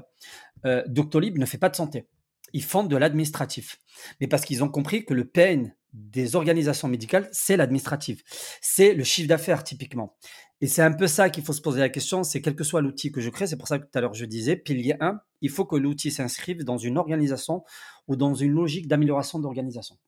Doctolib 0.86 1.38
ne 1.38 1.46
fait 1.46 1.58
pas 1.58 1.68
de 1.68 1.76
santé 1.76 2.06
ils 2.52 2.64
font 2.64 2.84
de 2.84 2.96
l'administratif. 2.96 3.78
Mais 4.20 4.26
parce 4.26 4.44
qu'ils 4.44 4.64
ont 4.64 4.68
compris 4.68 5.04
que 5.04 5.14
le 5.14 5.26
pain 5.26 5.64
des 5.92 6.36
organisations 6.36 6.88
médicales, 6.88 7.28
c'est 7.32 7.56
l'administratif. 7.56 8.22
C'est 8.60 8.94
le 8.94 9.04
chiffre 9.04 9.28
d'affaires, 9.28 9.64
typiquement. 9.64 10.16
Et 10.60 10.66
c'est 10.66 10.82
un 10.82 10.92
peu 10.92 11.06
ça 11.06 11.28
qu'il 11.28 11.44
faut 11.44 11.52
se 11.52 11.60
poser 11.60 11.80
la 11.80 11.90
question, 11.90 12.22
c'est 12.22 12.40
quel 12.40 12.56
que 12.56 12.64
soit 12.64 12.80
l'outil 12.80 13.12
que 13.12 13.20
je 13.20 13.28
crée, 13.28 13.46
c'est 13.46 13.58
pour 13.58 13.68
ça 13.68 13.78
que 13.78 13.84
tout 13.84 13.98
à 13.98 14.00
l'heure 14.00 14.14
je 14.14 14.24
disais, 14.24 14.56
pilier 14.56 14.94
1, 15.00 15.20
il 15.42 15.50
faut 15.50 15.66
que 15.66 15.76
l'outil 15.76 16.10
s'inscrive 16.10 16.64
dans 16.64 16.78
une 16.78 16.96
organisation 16.96 17.62
ou 18.08 18.16
dans 18.16 18.34
une 18.34 18.52
logique 18.52 18.88
d'amélioration 18.88 19.38
d'organisation. 19.38 19.98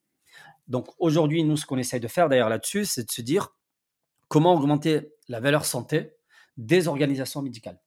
Donc 0.68 0.88
aujourd'hui, 0.98 1.44
nous, 1.44 1.56
ce 1.56 1.66
qu'on 1.66 1.78
essaye 1.78 2.00
de 2.00 2.08
faire 2.08 2.28
d'ailleurs 2.28 2.48
là-dessus, 2.48 2.84
c'est 2.84 3.04
de 3.04 3.10
se 3.10 3.22
dire 3.22 3.54
comment 4.28 4.54
augmenter 4.54 5.14
la 5.28 5.40
valeur 5.40 5.64
santé 5.64 6.12
des 6.56 6.88
organisations 6.88 7.42
médicales. 7.42 7.80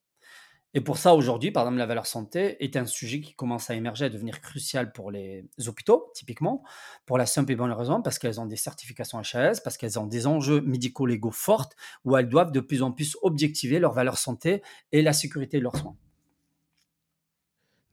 Et 0.74 0.80
pour 0.80 0.96
ça, 0.96 1.14
aujourd'hui, 1.14 1.50
par 1.50 1.64
exemple, 1.64 1.78
la 1.78 1.86
valeur 1.86 2.06
santé 2.06 2.62
est 2.64 2.76
un 2.76 2.86
sujet 2.86 3.20
qui 3.20 3.34
commence 3.34 3.68
à 3.68 3.74
émerger, 3.74 4.06
à 4.06 4.08
devenir 4.08 4.40
crucial 4.40 4.90
pour 4.92 5.10
les 5.10 5.44
hôpitaux, 5.66 6.10
typiquement, 6.14 6.62
pour 7.04 7.18
la 7.18 7.26
simple 7.26 7.52
et 7.52 7.56
bonne 7.56 7.72
raison, 7.72 8.00
parce 8.00 8.18
qu'elles 8.18 8.40
ont 8.40 8.46
des 8.46 8.56
certifications 8.56 9.18
HAS, 9.18 9.60
parce 9.62 9.76
qu'elles 9.76 9.98
ont 9.98 10.06
des 10.06 10.26
enjeux 10.26 10.62
médico-légaux 10.62 11.30
fortes, 11.30 11.76
où 12.06 12.16
elles 12.16 12.28
doivent 12.28 12.52
de 12.52 12.60
plus 12.60 12.82
en 12.82 12.90
plus 12.90 13.18
objectiver 13.20 13.80
leur 13.80 13.92
valeur 13.92 14.16
santé 14.16 14.62
et 14.92 15.02
la 15.02 15.12
sécurité 15.12 15.58
de 15.58 15.62
leurs 15.64 15.76
soins. 15.76 15.96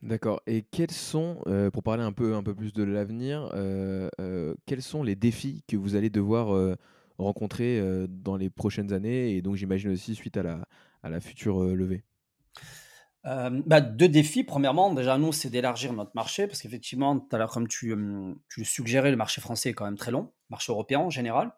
D'accord. 0.02 0.40
Et 0.46 0.62
quels 0.62 0.90
sont, 0.90 1.42
euh, 1.46 1.70
pour 1.70 1.82
parler 1.82 2.02
un 2.02 2.12
peu, 2.12 2.34
un 2.34 2.42
peu 2.42 2.54
plus 2.54 2.72
de 2.72 2.82
l'avenir, 2.82 3.50
euh, 3.54 4.08
euh, 4.18 4.54
quels 4.64 4.80
sont 4.80 5.02
les 5.02 5.14
défis 5.14 5.62
que 5.68 5.76
vous 5.76 5.94
allez 5.94 6.08
devoir 6.08 6.76
rencontrer 7.18 7.82
dans 8.08 8.36
les 8.36 8.48
prochaines 8.48 8.94
années, 8.94 9.36
et 9.36 9.42
donc 9.42 9.56
j'imagine 9.56 9.90
aussi 9.90 10.14
suite 10.14 10.38
à 10.38 10.42
la, 10.42 10.66
à 11.02 11.10
la 11.10 11.20
future 11.20 11.62
levée? 11.62 12.02
Bah, 13.24 13.82
deux 13.82 14.08
défis. 14.08 14.42
Premièrement, 14.42 14.94
déjà, 14.94 15.18
nous, 15.18 15.32
c'est 15.32 15.50
d'élargir 15.50 15.92
notre 15.92 16.12
marché 16.14 16.46
parce 16.46 16.62
qu'effectivement, 16.62 17.20
tout 17.20 17.36
comme 17.50 17.68
tu, 17.68 17.94
tu 18.48 18.64
suggérais, 18.64 19.10
le 19.10 19.18
marché 19.18 19.42
français 19.42 19.68
est 19.68 19.74
quand 19.74 19.84
même 19.84 19.98
très 19.98 20.10
long, 20.10 20.32
marché 20.48 20.72
européen 20.72 21.00
en 21.00 21.10
général. 21.10 21.52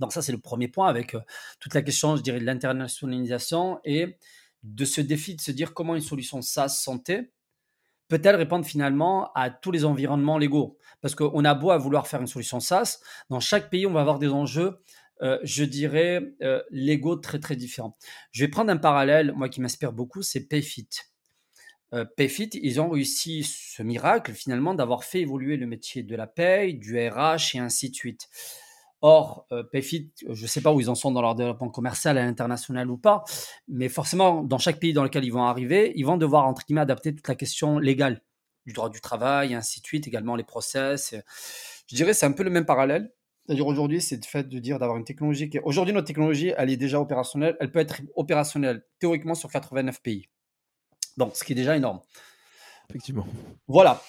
Donc, 0.00 0.12
ça, 0.12 0.22
c'est 0.22 0.32
le 0.32 0.40
premier 0.40 0.66
point 0.66 0.88
avec 0.88 1.16
toute 1.60 1.74
la 1.74 1.82
question, 1.82 2.16
je 2.16 2.22
dirais, 2.22 2.40
de 2.40 2.44
l'internationalisation 2.44 3.78
et 3.84 4.16
de 4.64 4.84
ce 4.84 5.00
défi 5.00 5.36
de 5.36 5.40
se 5.40 5.52
dire 5.52 5.72
comment 5.72 5.94
une 5.94 6.00
solution 6.00 6.42
SaaS 6.42 6.70
santé 6.70 7.30
peut-elle 8.10 8.36
répondre 8.36 8.66
finalement 8.66 9.32
à 9.34 9.48
tous 9.48 9.70
les 9.70 9.86
environnements 9.86 10.36
légaux? 10.36 10.76
Parce 11.00 11.14
qu'on 11.14 11.44
a 11.46 11.54
beau 11.54 11.70
à 11.70 11.78
vouloir 11.78 12.06
faire 12.06 12.20
une 12.20 12.26
solution 12.26 12.60
SaaS, 12.60 12.98
dans 13.30 13.40
chaque 13.40 13.70
pays, 13.70 13.86
on 13.86 13.92
va 13.92 14.02
avoir 14.02 14.18
des 14.18 14.28
enjeux 14.28 14.82
euh, 15.22 15.38
je 15.42 15.64
dirais, 15.64 16.22
euh, 16.42 16.62
l'ego 16.70 17.16
très 17.16 17.38
très 17.38 17.56
différent. 17.56 17.96
Je 18.32 18.44
vais 18.44 18.48
prendre 18.48 18.70
un 18.70 18.78
parallèle, 18.78 19.32
moi 19.36 19.48
qui 19.48 19.60
m'inspire 19.60 19.92
beaucoup, 19.92 20.22
c'est 20.22 20.46
Payfit. 20.48 20.88
Euh, 21.92 22.06
Payfit, 22.16 22.50
ils 22.54 22.80
ont 22.80 22.88
réussi 22.88 23.42
ce 23.42 23.82
miracle 23.82 24.32
finalement 24.32 24.74
d'avoir 24.74 25.04
fait 25.04 25.20
évoluer 25.20 25.56
le 25.56 25.66
métier 25.66 26.02
de 26.02 26.16
la 26.16 26.26
paye, 26.26 26.74
du 26.74 26.96
RH 26.96 27.54
et 27.56 27.58
ainsi 27.58 27.90
de 27.90 27.94
suite. 27.94 28.28
Or, 29.02 29.46
Payfit, 29.72 30.10
je 30.28 30.42
ne 30.42 30.46
sais 30.46 30.60
pas 30.60 30.72
où 30.72 30.80
ils 30.80 30.90
en 30.90 30.94
sont 30.94 31.10
dans 31.10 31.22
leur 31.22 31.34
développement 31.34 31.70
commercial 31.70 32.18
à 32.18 32.24
l'international 32.24 32.90
ou 32.90 32.98
pas, 32.98 33.24
mais 33.66 33.88
forcément, 33.88 34.42
dans 34.42 34.58
chaque 34.58 34.78
pays 34.78 34.92
dans 34.92 35.04
lequel 35.04 35.24
ils 35.24 35.32
vont 35.32 35.44
arriver, 35.44 35.92
ils 35.96 36.04
vont 36.04 36.18
devoir, 36.18 36.46
entre 36.46 36.66
guillemets, 36.66 36.82
adapter 36.82 37.14
toute 37.14 37.26
la 37.26 37.34
question 37.34 37.78
légale 37.78 38.22
du 38.66 38.72
droit 38.72 38.90
du 38.90 39.00
travail 39.00 39.52
et 39.52 39.54
ainsi 39.54 39.80
de 39.80 39.86
suite, 39.86 40.06
également 40.06 40.36
les 40.36 40.44
process. 40.44 41.14
Je 41.86 41.96
dirais 41.96 42.14
c'est 42.14 42.26
un 42.26 42.32
peu 42.32 42.42
le 42.42 42.50
même 42.50 42.66
parallèle. 42.66 43.12
C'est-à-dire 43.46 43.66
aujourd'hui, 43.66 44.00
c'est 44.00 44.16
le 44.16 44.22
fait 44.22 44.48
de 44.48 44.58
dire 44.58 44.78
d'avoir 44.78 44.96
une 44.96 45.04
technologie 45.04 45.50
qui. 45.50 45.58
Aujourd'hui, 45.60 45.92
notre 45.92 46.06
technologie, 46.06 46.52
elle 46.56 46.70
est 46.70 46.76
déjà 46.76 47.00
opérationnelle. 47.00 47.56
Elle 47.58 47.72
peut 47.72 47.80
être 47.80 48.00
opérationnelle 48.14 48.84
théoriquement 49.00 49.34
sur 49.34 49.50
89 49.50 50.02
pays. 50.02 50.28
Donc, 51.16 51.34
ce 51.34 51.42
qui 51.42 51.52
est 51.52 51.56
déjà 51.56 51.76
énorme. 51.76 52.00
Effectivement. 52.88 53.26
Voilà. 53.66 54.02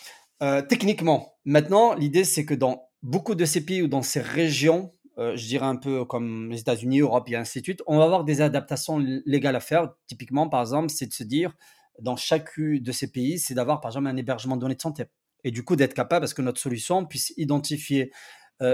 Euh, 0.43 0.61
techniquement, 0.61 1.33
maintenant, 1.45 1.95
l'idée, 1.95 2.23
c'est 2.23 2.45
que 2.45 2.53
dans 2.53 2.90
beaucoup 3.03 3.35
de 3.35 3.45
ces 3.45 3.65
pays 3.65 3.81
ou 3.81 3.87
dans 3.87 4.01
ces 4.01 4.21
régions, 4.21 4.93
euh, 5.17 5.35
je 5.35 5.45
dirais 5.45 5.65
un 5.65 5.75
peu 5.75 6.05
comme 6.05 6.49
les 6.51 6.59
États-Unis, 6.59 6.99
Europe 6.99 7.29
et 7.29 7.35
ainsi 7.35 7.59
de 7.59 7.65
suite, 7.65 7.81
on 7.87 7.97
va 7.97 8.05
avoir 8.05 8.23
des 8.23 8.41
adaptations 8.41 8.99
légales 9.25 9.55
à 9.55 9.59
faire. 9.59 9.93
Typiquement, 10.07 10.49
par 10.49 10.61
exemple, 10.61 10.89
c'est 10.89 11.07
de 11.07 11.13
se 11.13 11.23
dire, 11.23 11.53
dans 11.99 12.15
chacun 12.15 12.77
de 12.81 12.91
ces 12.91 13.11
pays, 13.11 13.39
c'est 13.39 13.53
d'avoir, 13.53 13.81
par 13.81 13.91
exemple, 13.91 14.07
un 14.07 14.17
hébergement 14.17 14.55
de 14.55 14.61
données 14.61 14.75
de 14.75 14.81
santé. 14.81 15.05
Et 15.43 15.51
du 15.51 15.63
coup, 15.63 15.75
d'être 15.75 15.93
capable, 15.93 16.21
parce 16.21 16.33
que 16.33 16.41
notre 16.41 16.61
solution 16.61 17.05
puisse 17.05 17.33
identifier 17.37 18.11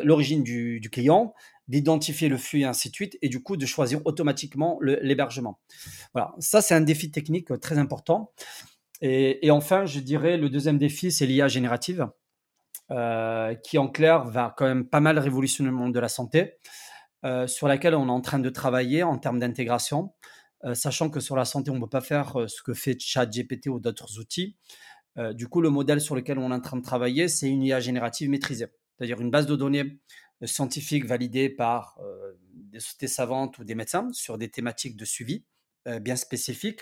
l'origine 0.03 0.43
du, 0.43 0.89
client, 0.91 1.33
d'identifier 1.69 2.27
le 2.27 2.35
flux 2.35 2.59
et 2.59 2.65
ainsi 2.65 2.89
de 2.89 2.93
suite, 2.93 3.17
et 3.21 3.29
du 3.29 3.41
coup 3.41 3.55
de 3.55 3.65
choisir 3.65 4.01
automatiquement 4.03 4.77
l'hébergement. 4.81 5.61
Voilà, 6.13 6.35
ça 6.39 6.61
c'est 6.61 6.73
un 6.73 6.81
défi 6.81 7.09
technique 7.09 7.57
très 7.61 7.77
important. 7.77 8.33
Et, 9.01 9.49
enfin, 9.51 9.85
je 9.85 9.99
dirais 9.99 10.37
le 10.37 10.49
deuxième 10.49 10.77
défi, 10.77 11.11
c'est 11.11 11.25
l'IA 11.25 11.47
générative, 11.47 12.09
qui 12.89 13.77
en 13.77 13.87
clair 13.87 14.25
va 14.25 14.53
quand 14.57 14.65
même 14.65 14.87
pas 14.87 14.99
mal 14.99 15.19
révolutionner 15.19 15.69
le 15.69 15.75
monde 15.75 15.93
de 15.93 15.99
la 15.99 16.09
santé, 16.09 16.57
sur 17.47 17.67
laquelle 17.67 17.95
on 17.95 18.07
est 18.07 18.11
en 18.11 18.21
train 18.21 18.39
de 18.39 18.49
travailler 18.49 19.03
en 19.03 19.17
termes 19.17 19.39
d'intégration. 19.39 20.13
Euh, 20.63 20.73
sachant 20.73 21.09
que 21.09 21.19
sur 21.19 21.35
la 21.35 21.45
santé, 21.45 21.69
on 21.71 21.75
ne 21.75 21.81
peut 21.81 21.89
pas 21.89 22.01
faire 22.01 22.39
euh, 22.39 22.47
ce 22.47 22.63
que 22.63 22.73
fait 22.73 22.99
ChatGPT 22.99 23.67
ou 23.67 23.79
d'autres 23.79 24.19
outils. 24.19 24.57
Euh, 25.17 25.33
du 25.33 25.47
coup, 25.47 25.61
le 25.61 25.69
modèle 25.69 26.01
sur 26.01 26.15
lequel 26.15 26.39
on 26.39 26.51
est 26.51 26.55
en 26.55 26.61
train 26.61 26.77
de 26.77 26.83
travailler, 26.83 27.27
c'est 27.27 27.47
une 27.47 27.63
IA 27.63 27.79
générative 27.79 28.29
maîtrisée, 28.29 28.67
c'est-à-dire 28.97 29.21
une 29.21 29.31
base 29.31 29.45
de 29.45 29.55
données 29.55 29.99
scientifique 30.43 31.03
validée 31.05 31.49
par 31.49 31.97
des 32.53 32.79
sociétés 32.79 33.07
savantes 33.07 33.57
ou 33.57 33.63
des 33.63 33.73
médecins 33.73 34.07
sur 34.13 34.37
des 34.37 34.49
thématiques 34.49 34.95
de 34.95 35.03
suivi 35.03 35.43
bien 36.01 36.15
spécifiques, 36.15 36.81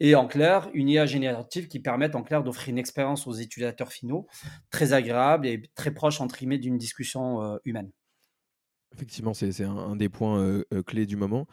et 0.00 0.14
en 0.14 0.26
clair, 0.26 0.70
une 0.74 0.88
IA 0.88 1.06
générative 1.06 1.68
qui 1.68 1.80
permette 1.80 2.14
en 2.14 2.22
clair 2.22 2.42
d'offrir 2.42 2.70
une 2.70 2.78
expérience 2.78 3.26
aux 3.26 3.34
utilisateurs 3.34 3.92
finaux 3.92 4.26
très 4.70 4.92
agréable 4.92 5.46
et 5.46 5.62
très 5.74 5.92
proche 5.92 6.20
entre 6.20 6.36
guillemets 6.38 6.58
d'une 6.58 6.78
discussion 6.78 7.58
humaine. 7.64 7.90
Effectivement, 8.94 9.34
c'est 9.34 9.64
un, 9.64 9.96
des 9.96 10.08
points 10.08 10.62
clés 10.86 11.06
du 11.06 11.16
moment. 11.16 11.46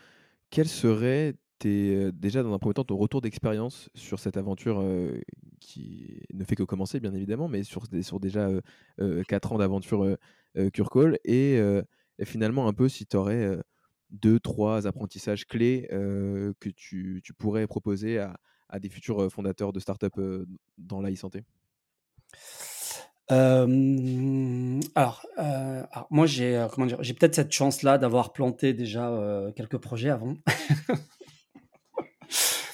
Quels 0.52 0.68
seraient 0.68 1.36
es 1.64 2.12
déjà 2.12 2.44
dans 2.44 2.54
un 2.54 2.60
premier 2.60 2.74
temps 2.74 2.84
ton 2.84 2.98
retour 2.98 3.22
d'expérience 3.22 3.90
sur 3.96 4.20
cette 4.20 4.38
aventure 4.38 4.84
qui 5.60 6.22
ne 6.34 6.44
fait 6.44 6.56
que 6.56 6.64
commencer 6.64 7.00
bien 7.00 7.14
évidemment, 7.14 7.48
mais 7.48 7.64
sur, 7.64 7.84
sur 8.02 8.20
déjà 8.20 8.50
4 9.28 9.54
ans 9.54 9.58
d'aventure 9.58 10.18
Curcall 10.74 11.18
et, 11.26 11.56
et, 11.56 12.26
finalement 12.26 12.68
un 12.68 12.74
peu 12.74 12.90
si 12.90 13.06
tu 13.06 13.18
aurais 13.18 13.58
deux, 14.22 14.40
trois 14.40 14.88
apprentissages 14.88 15.46
clés 15.46 15.88
que 15.90 16.70
tu, 16.70 17.22
tu, 17.24 17.34
pourrais 17.34 17.68
proposer 17.68 18.20
à, 18.20 18.38
à, 18.70 18.80
des 18.80 18.90
futurs 18.90 19.32
fondateurs 19.32 19.74
de 19.74 19.80
start-up 19.80 20.14
dans 20.78 21.02
la 21.02 21.12
e-santé? 21.12 21.44
Alors, 23.30 25.26
moi 26.10 26.26
j'ai 26.28 26.68
comment 26.72 26.88
dire, 26.88 27.02
j'ai 27.02 27.14
peut-être 27.14 27.36
cette 27.36 27.52
chance-là 27.52 27.98
d'avoir 27.98 28.34
planté 28.34 28.74
déjà 28.74 29.52
quelques 29.56 29.78
projets 29.78 30.10
avant. 30.10 30.36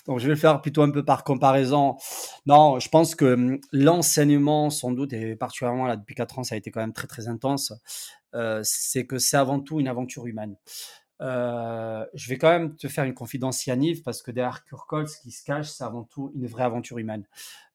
Donc, 0.08 0.20
je 0.20 0.26
vais 0.26 0.34
le 0.34 0.40
faire 0.40 0.62
plutôt 0.62 0.82
un 0.82 0.92
peu 0.92 1.06
par 1.06 1.24
comparaison. 1.24 1.98
Non, 2.46 2.80
je 2.80 2.90
pense 2.90 3.16
que 3.16 3.34
hum, 3.34 3.60
l'enseignement, 3.72 4.70
sans 4.70 4.92
doute, 4.92 5.14
et 5.14 5.36
particulièrement 5.36 5.86
là, 5.86 5.96
depuis 5.96 6.16
4 6.16 6.40
ans, 6.40 6.44
ça 6.44 6.56
a 6.56 6.58
été 6.58 6.72
quand 6.72 6.82
même 6.82 6.94
très, 6.94 7.08
très 7.08 7.28
intense, 7.28 7.74
euh, 8.34 8.62
c'est 8.64 9.06
que 9.06 9.20
c'est 9.20 9.38
avant 9.38 9.60
tout 9.60 9.80
une 9.80 9.88
aventure 9.88 10.26
humaine. 10.26 10.56
Euh, 11.22 12.06
je 12.14 12.30
vais 12.30 12.38
quand 12.38 12.50
même 12.50 12.76
te 12.76 12.88
faire 12.88 13.04
une 13.04 13.14
confidence, 13.14 13.66
Yaniv, 13.66 14.02
parce 14.04 14.22
que 14.22 14.32
derrière 14.32 14.66
Kurkol, 14.66 15.08
ce 15.08 15.20
qui 15.22 15.32
se 15.32 15.44
cache, 15.44 15.70
c'est 15.70 15.84
avant 15.84 16.04
tout 16.04 16.32
une 16.36 16.48
vraie 16.48 16.64
aventure 16.64 16.98
humaine. 16.98 17.26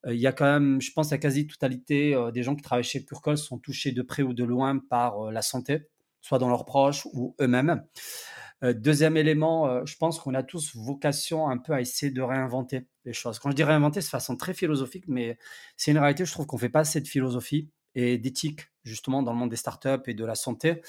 Euh, 0.07 0.15
il 0.15 0.21
y 0.21 0.27
a 0.27 0.33
quand 0.33 0.45
même, 0.45 0.81
je 0.81 0.93
pense, 0.93 1.11
la 1.11 1.19
quasi-totalité 1.19 2.17
des 2.33 2.43
gens 2.43 2.57
qui 2.57 2.63
travaillent 2.63 2.85
chez 2.85 3.05
Kurkol 3.05 3.39
sont 3.39 3.59
touchés 3.59 3.93
de 3.93 4.03
près 4.03 4.23
ou 4.23 4.35
de 4.35 4.45
loin 4.45 4.79
par 4.79 5.31
la 5.31 5.43
santé, 5.43 5.89
soit 6.21 6.39
dans 6.39 6.49
leurs 6.49 6.65
proches 6.65 7.07
ou 7.13 7.35
eux-mêmes. 7.41 7.83
Euh, 8.65 8.73
deuxième 8.73 9.17
élément, 9.17 9.69
euh, 9.69 9.85
je 9.85 9.97
pense 9.97 10.19
qu'on 10.19 10.35
a 10.35 10.43
tous 10.43 10.75
vocation 10.75 11.49
un 11.49 11.59
peu 11.59 11.73
à 11.75 11.81
essayer 11.81 12.11
de 12.11 12.23
réinventer 12.23 12.87
les 13.05 13.13
choses. 13.13 13.39
Quand 13.39 13.51
je 13.51 13.57
dis 13.57 13.65
réinventer, 13.65 14.01
c'est 14.01 14.09
de 14.09 14.11
façon 14.11 14.37
très 14.37 14.55
philosophique, 14.55 15.05
mais 15.09 15.39
c'est 15.77 15.91
une 15.91 15.99
réalité, 15.99 16.25
je 16.25 16.33
trouve 16.33 16.47
qu'on 16.47 16.57
ne 16.57 16.61
fait 16.61 16.71
pas 16.71 16.81
assez 16.81 17.01
de 17.01 17.09
philosophie 17.09 17.71
et 17.95 18.19
d'éthique, 18.19 18.63
justement, 18.85 19.23
dans 19.23 19.33
le 19.33 19.39
monde 19.39 19.51
des 19.51 19.57
startups 19.57 20.03
et 20.07 20.15
de 20.15 20.25
la 20.25 20.35
santé. 20.35 20.83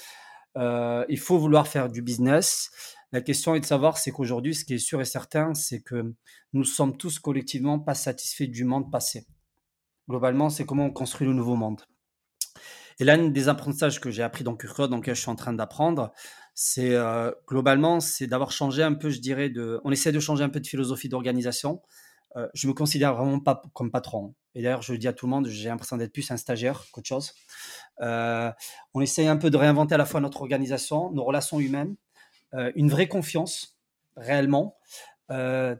Euh, 0.58 1.04
il 1.08 1.18
faut 1.18 1.38
vouloir 1.38 1.68
faire 1.68 1.88
du 1.88 2.02
business. 2.02 2.70
La 3.12 3.20
question 3.20 3.54
est 3.54 3.60
de 3.60 3.64
savoir, 3.64 3.96
c'est 3.96 4.10
qu'aujourd'hui, 4.10 4.54
ce 4.54 4.64
qui 4.64 4.74
est 4.74 4.78
sûr 4.78 5.00
et 5.00 5.04
certain, 5.04 5.54
c'est 5.54 5.80
que 5.80 6.14
nous 6.52 6.64
sommes 6.64 6.96
tous 6.96 7.18
collectivement 7.18 7.78
pas 7.78 7.94
satisfaits 7.94 8.48
du 8.48 8.64
monde 8.64 8.90
passé. 8.90 9.26
Globalement, 10.08 10.50
c'est 10.50 10.66
comment 10.66 10.86
on 10.86 10.90
construit 10.90 11.26
le 11.26 11.32
nouveau 11.32 11.56
monde. 11.56 11.82
Et 13.00 13.04
l'un 13.04 13.28
des 13.28 13.48
apprentissages 13.48 14.00
que 14.00 14.10
j'ai 14.10 14.22
appris 14.22 14.42
dans 14.42 14.56
Curcode, 14.56 14.90
dans 14.90 14.96
lequel 14.96 15.14
je 15.14 15.20
suis 15.20 15.30
en 15.30 15.36
train 15.36 15.52
d'apprendre, 15.52 16.12
c'est 16.54 16.94
euh, 16.94 17.30
globalement, 17.46 18.00
c'est 18.00 18.26
d'avoir 18.26 18.50
changé 18.50 18.82
un 18.82 18.94
peu, 18.94 19.10
je 19.10 19.20
dirais, 19.20 19.48
de, 19.48 19.80
on 19.84 19.92
essaie 19.92 20.10
de 20.10 20.18
changer 20.18 20.42
un 20.42 20.48
peu 20.48 20.58
de 20.60 20.66
philosophie 20.66 21.08
d'organisation. 21.08 21.80
Euh, 22.36 22.48
je 22.54 22.66
me 22.66 22.72
considère 22.72 23.14
vraiment 23.14 23.38
pas 23.38 23.62
comme 23.74 23.92
patron. 23.92 24.34
Et 24.58 24.62
d'ailleurs, 24.62 24.82
je 24.82 24.92
le 24.92 24.98
dis 24.98 25.06
à 25.06 25.12
tout 25.12 25.26
le 25.26 25.30
monde, 25.30 25.46
j'ai 25.46 25.68
l'impression 25.68 25.96
d'être 25.96 26.12
plus 26.12 26.30
un 26.30 26.36
stagiaire 26.36 26.84
qu'autre 26.90 27.06
chose. 27.06 27.32
Euh, 28.00 28.50
on 28.92 29.00
essaie 29.00 29.26
un 29.26 29.36
peu 29.36 29.50
de 29.50 29.56
réinventer 29.56 29.94
à 29.94 29.98
la 29.98 30.04
fois 30.04 30.20
notre 30.20 30.40
organisation, 30.40 31.10
nos 31.12 31.24
relations 31.24 31.60
humaines, 31.60 31.94
une 32.74 32.88
vraie 32.88 33.08
confiance, 33.08 33.78
réellement. 34.16 34.76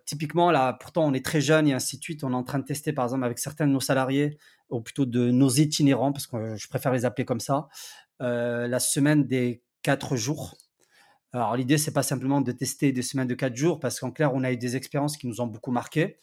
typiquement, 0.04 0.50
là, 0.50 0.74
pourtant, 0.74 1.04
on 1.06 1.14
est 1.14 1.24
très 1.24 1.40
jeune 1.40 1.66
et 1.66 1.72
ainsi 1.72 1.98
de 1.98 2.02
suite. 2.02 2.22
On 2.22 2.32
est 2.32 2.36
en 2.36 2.44
train 2.44 2.58
de 2.58 2.64
tester, 2.64 2.92
par 2.92 3.06
exemple, 3.06 3.24
avec 3.24 3.38
certains 3.38 3.66
de 3.66 3.72
nos 3.72 3.80
salariés, 3.80 4.38
ou 4.68 4.80
plutôt 4.80 5.06
de 5.06 5.30
nos 5.30 5.48
itinérants, 5.48 6.12
parce 6.12 6.26
que 6.26 6.56
je 6.56 6.68
préfère 6.68 6.92
les 6.92 7.04
appeler 7.04 7.24
comme 7.24 7.40
ça, 7.40 7.68
la 8.20 8.78
semaine 8.78 9.26
des 9.26 9.62
quatre 9.82 10.16
jours. 10.16 10.56
Alors 11.32 11.56
l'idée, 11.56 11.76
c'est 11.76 11.92
pas 11.92 12.02
simplement 12.02 12.40
de 12.40 12.52
tester 12.52 12.92
des 12.92 13.02
semaines 13.02 13.28
de 13.28 13.34
4 13.34 13.54
jours, 13.54 13.80
parce 13.80 14.00
qu'en 14.00 14.10
clair, 14.10 14.32
on 14.34 14.44
a 14.44 14.52
eu 14.52 14.56
des 14.56 14.76
expériences 14.76 15.16
qui 15.16 15.26
nous 15.26 15.40
ont 15.40 15.46
beaucoup 15.46 15.70
marqué, 15.70 16.18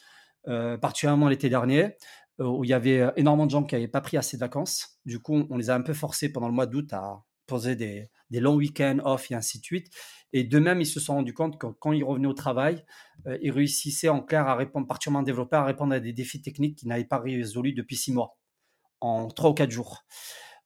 euh, 0.47 0.77
particulièrement 0.77 1.27
l'été 1.27 1.47
dernier, 1.47 1.83
euh, 1.83 1.93
où 2.39 2.63
il 2.63 2.69
y 2.69 2.73
avait 2.73 2.99
euh, 2.99 3.11
énormément 3.15 3.45
de 3.45 3.51
gens 3.51 3.63
qui 3.63 3.75
n'avaient 3.75 3.87
pas 3.87 4.01
pris 4.01 4.17
assez 4.17 4.37
de 4.37 4.39
vacances. 4.39 4.99
Du 5.05 5.19
coup, 5.19 5.45
on 5.49 5.57
les 5.57 5.69
a 5.69 5.75
un 5.75 5.81
peu 5.81 5.93
forcés 5.93 6.31
pendant 6.31 6.47
le 6.47 6.53
mois 6.53 6.65
d'août 6.65 6.91
à 6.93 7.23
poser 7.47 7.75
des, 7.75 8.09
longs 8.31 8.55
week-ends 8.55 8.97
off 9.03 9.31
et 9.31 9.35
ainsi 9.35 9.59
de 9.59 9.63
suite. 9.63 9.93
Et 10.33 10.43
de 10.43 10.59
même, 10.59 10.81
ils 10.81 10.85
se 10.85 10.99
sont 10.99 11.15
rendus 11.15 11.33
compte 11.33 11.59
que 11.59 11.67
quand 11.67 11.91
ils 11.91 12.03
revenaient 12.03 12.27
au 12.27 12.33
travail, 12.33 12.83
ils 13.41 13.51
réussissaient 13.51 14.09
en 14.09 14.21
clair 14.21 14.47
à 14.47 14.55
répondre, 14.55 14.87
particulièrement 14.87 15.23
développeurs, 15.23 15.61
à 15.61 15.65
répondre 15.65 15.93
à 15.93 15.99
des 15.99 16.11
défis 16.11 16.41
techniques 16.41 16.79
qu'ils 16.79 16.89
n'avaient 16.89 17.05
pas 17.05 17.19
résolus 17.19 17.73
depuis 17.73 17.95
six 17.95 18.11
mois, 18.11 18.37
en 18.99 19.29
trois 19.29 19.51
ou 19.51 19.53
quatre 19.53 19.71
jours. 19.71 20.05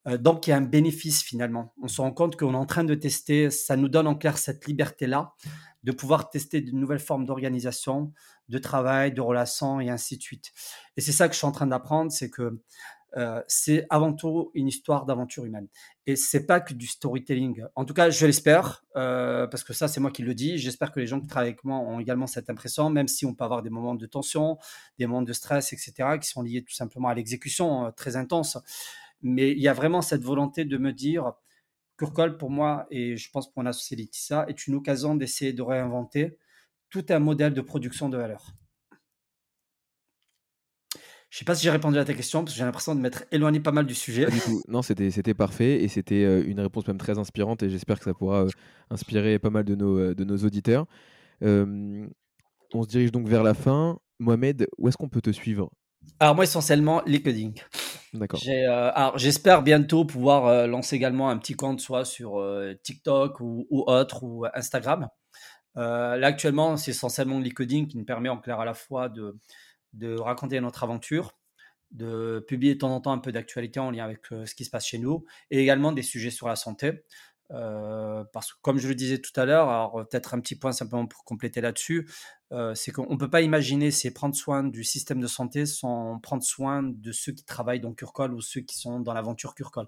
Euh, 0.08 0.18
donc, 0.18 0.48
il 0.48 0.52
y 0.52 0.54
a 0.54 0.58
un 0.58 0.62
bénéfice 0.62 1.22
finalement. 1.22 1.74
On 1.82 1.88
se 1.88 2.02
rend 2.02 2.12
compte 2.12 2.36
qu'on 2.36 2.54
est 2.54 2.58
en 2.58 2.66
train 2.66 2.84
de 2.84 2.96
tester, 2.96 3.50
ça 3.50 3.76
nous 3.76 3.90
donne 3.90 4.08
en 4.08 4.16
clair 4.16 4.38
cette 4.38 4.66
liberté-là 4.66 5.34
de 5.84 5.92
pouvoir 5.92 6.30
tester 6.30 6.62
de 6.62 6.72
nouvelles 6.72 7.00
formes 7.00 7.26
d'organisation, 7.26 8.12
de 8.50 8.58
travail, 8.58 9.14
de 9.14 9.22
relations 9.22 9.80
et 9.80 9.90
ainsi 9.90 10.18
de 10.18 10.22
suite. 10.22 10.52
Et 10.98 11.02
c'est 11.02 11.12
ça 11.12 11.28
que 11.28 11.34
je 11.34 11.38
suis 11.38 11.48
en 11.48 11.52
train 11.52 11.68
d'apprendre, 11.68 12.12
c'est 12.12 12.30
que 12.30 12.60
euh, 13.18 13.42
c'est 13.48 13.88
avant 13.90 14.14
tout 14.14 14.52
une 14.54 14.68
histoire 14.68 15.06
d'aventure 15.06 15.46
humaine. 15.46 15.68
Et 16.06 16.16
c'est 16.16 16.46
pas 16.46 16.60
que 16.60 16.74
du 16.74 16.86
storytelling. 16.86 17.64
En 17.76 17.86
tout 17.86 17.94
cas, 17.94 18.10
je 18.10 18.26
l'espère, 18.26 18.84
euh, 18.96 19.48
parce 19.48 19.64
que 19.64 19.74
ça, 19.74 19.88
c'est 19.88 20.00
moi 20.00 20.12
qui 20.12 20.22
le 20.22 20.36
dis. 20.36 20.58
J'espère 20.58 20.92
que 20.92 21.00
les 21.00 21.08
gens 21.08 21.20
qui 21.20 21.28
travaillent 21.28 21.50
avec 21.50 21.64
moi 21.64 21.78
ont 21.78 22.00
également 22.00 22.28
cette 22.28 22.50
impression, 22.50 22.90
même 22.90 23.08
si 23.08 23.26
on 23.26 23.34
peut 23.34 23.44
avoir 23.44 23.64
des 23.64 23.70
moments 23.70 23.96
de 23.96 24.06
tension, 24.06 24.58
des 25.00 25.08
moments 25.08 25.22
de 25.24 25.34
stress, 25.34 25.74
etc., 25.74 26.20
qui 26.22 26.28
sont 26.28 26.42
liés 26.42 26.64
tout 26.64 26.74
simplement 26.74 27.08
à 27.08 27.16
l'exécution 27.16 27.92
très 27.96 28.16
intense. 28.16 28.58
Mais 29.22 29.52
il 29.52 29.60
y 29.60 29.68
a 29.68 29.74
vraiment 29.74 30.02
cette 30.02 30.24
volonté 30.24 30.66
de 30.66 30.78
me 30.78 30.94
dire, 30.94 31.34
Kurkol, 31.98 32.38
pour 32.38 32.50
moi, 32.50 32.88
et 32.90 33.18
je 33.18 33.30
pense 33.32 33.52
pour 33.52 33.64
mon 33.64 33.70
associé 33.70 33.98
Laetitia, 33.98 34.46
est 34.48 34.68
une 34.68 34.76
occasion 34.76 35.16
d'essayer 35.16 35.54
de 35.54 35.62
réinventer 35.62 36.38
tout 36.90 37.06
un 37.10 37.20
modèle 37.20 37.54
de 37.54 37.62
production 37.62 38.10
de 38.10 38.18
valeur. 38.18 38.54
Je 41.30 41.36
ne 41.36 41.40
sais 41.40 41.46
pas 41.46 41.54
si 41.54 41.64
j'ai 41.64 41.70
répondu 41.70 42.00
à 42.00 42.06
ta 42.06 42.16
question, 42.16 42.44
parce 42.44 42.54
que 42.54 42.58
j'ai 42.58 42.66
l'impression 42.66 42.96
de 42.96 43.02
m'être 43.02 43.24
éloigné 43.32 43.60
pas 43.60 43.72
mal 43.72 43.86
du 43.86 43.94
sujet. 43.94 44.28
Non, 44.68 44.82
c'était, 44.82 45.12
c'était 45.12 45.36
parfait, 45.36 45.84
et 45.84 45.88
c'était 45.88 46.24
euh, 46.24 46.44
une 46.44 46.60
réponse 46.60 46.88
même 46.88 46.98
très 46.98 47.20
inspirante, 47.20 47.62
et 47.62 47.70
j'espère 47.70 48.00
que 48.00 48.06
ça 48.06 48.16
pourra 48.16 48.46
euh, 48.46 48.50
inspirer 48.90 49.38
pas 49.38 49.52
mal 49.52 49.64
de 49.64 49.76
nos, 49.76 50.00
euh, 50.00 50.16
de 50.16 50.24
nos 50.24 50.38
auditeurs. 50.38 50.88
on 51.42 52.08
se 52.82 52.88
dirige 52.88 53.12
donc 53.12 53.28
vers 53.28 53.44
la 53.44 53.54
fin. 53.54 54.00
Mohamed, 54.18 54.68
où 54.78 54.88
est-ce 54.88 54.98
qu'on 54.98 55.08
peut 55.08 55.22
te 55.22 55.30
suivre? 55.30 55.70
Alors 56.20 56.34
moi, 56.34 56.46
essentiellement, 56.46 57.04
LinkedIn. 57.06 57.52
Euh, 58.16 59.12
j'espère 59.16 59.62
bientôt 59.62 60.06
pouvoir 60.06 60.48
euh, 60.48 60.68
lancer 60.68 60.96
également 60.96 61.30
un 61.30 61.38
petit 61.38 61.54
compte, 61.54 61.80
soit 61.80 62.06
sur 62.06 62.40
euh, 62.40 62.74
TikTok 62.84 63.40
ou, 63.40 63.66
autre, 63.70 64.24
ou 64.24 64.46
Instagram. 64.54 65.08
là, 65.76 66.28
actuellement, 66.28 66.78
c'est 66.78 66.92
essentiellement 66.92 67.40
LinkedIn 67.40 67.86
qui 67.86 67.98
nous 67.98 68.06
permet 68.06 68.30
en 68.30 68.38
clair 68.38 68.60
à 68.60 68.66
la 68.66 68.74
fois 68.74 69.10
de, 69.10 69.38
de 69.94 70.16
raconter 70.16 70.60
notre 70.60 70.84
aventure, 70.84 71.38
de 71.92 72.44
publier 72.48 72.76
de 72.76 72.80
temps 72.80 72.94
en 72.94 73.02
temps 73.02 73.14
un 73.14 73.20
peu 73.20 73.32
d'actualité 73.32 73.80
en 73.80 73.92
lien 73.92 74.06
avec 74.06 74.26
ce 74.28 74.54
qui 74.56 74.66
se 74.66 74.70
passe 74.70 74.88
chez 74.88 74.98
nous, 74.98 75.26
et 75.52 75.62
également 75.62 75.92
des 75.92 76.04
sujets 76.04 76.32
sur 76.32 76.48
la 76.48 76.56
santé. 76.56 77.04
Euh, 77.52 78.24
parce 78.32 78.54
que 78.54 78.60
comme 78.62 78.78
je 78.78 78.88
le 78.88 78.96
disais 78.96 79.18
tout 79.18 79.38
à 79.40 79.46
l'heure, 79.46 79.70
alors 79.70 80.08
peut-être 80.08 80.36
un 80.36 80.40
petit 80.40 80.56
point 80.56 80.72
simplement 80.72 81.08
pour 81.08 81.24
compléter 81.24 81.62
là-dessus, 81.62 82.08
euh, 82.52 82.76
c'est 82.76 82.92
qu'on 82.92 83.12
ne 83.12 83.18
peut 83.18 83.30
pas 83.30 83.42
imaginer 83.42 83.90
c'est 83.90 84.12
prendre 84.12 84.36
soin 84.36 84.64
du 84.64 84.84
système 84.84 85.20
de 85.20 85.28
santé 85.28 85.66
sans 85.66 86.20
prendre 86.20 86.44
soin 86.44 86.84
de 86.84 87.12
ceux 87.12 87.32
qui 87.32 87.44
travaillent 87.44 87.80
dans 87.80 87.94
Curcol 87.94 88.34
ou 88.34 88.42
ceux 88.42 88.62
qui 88.62 88.78
sont 88.78 89.00
dans 89.00 89.14
l'aventure 89.14 89.56
Curcol. 89.56 89.88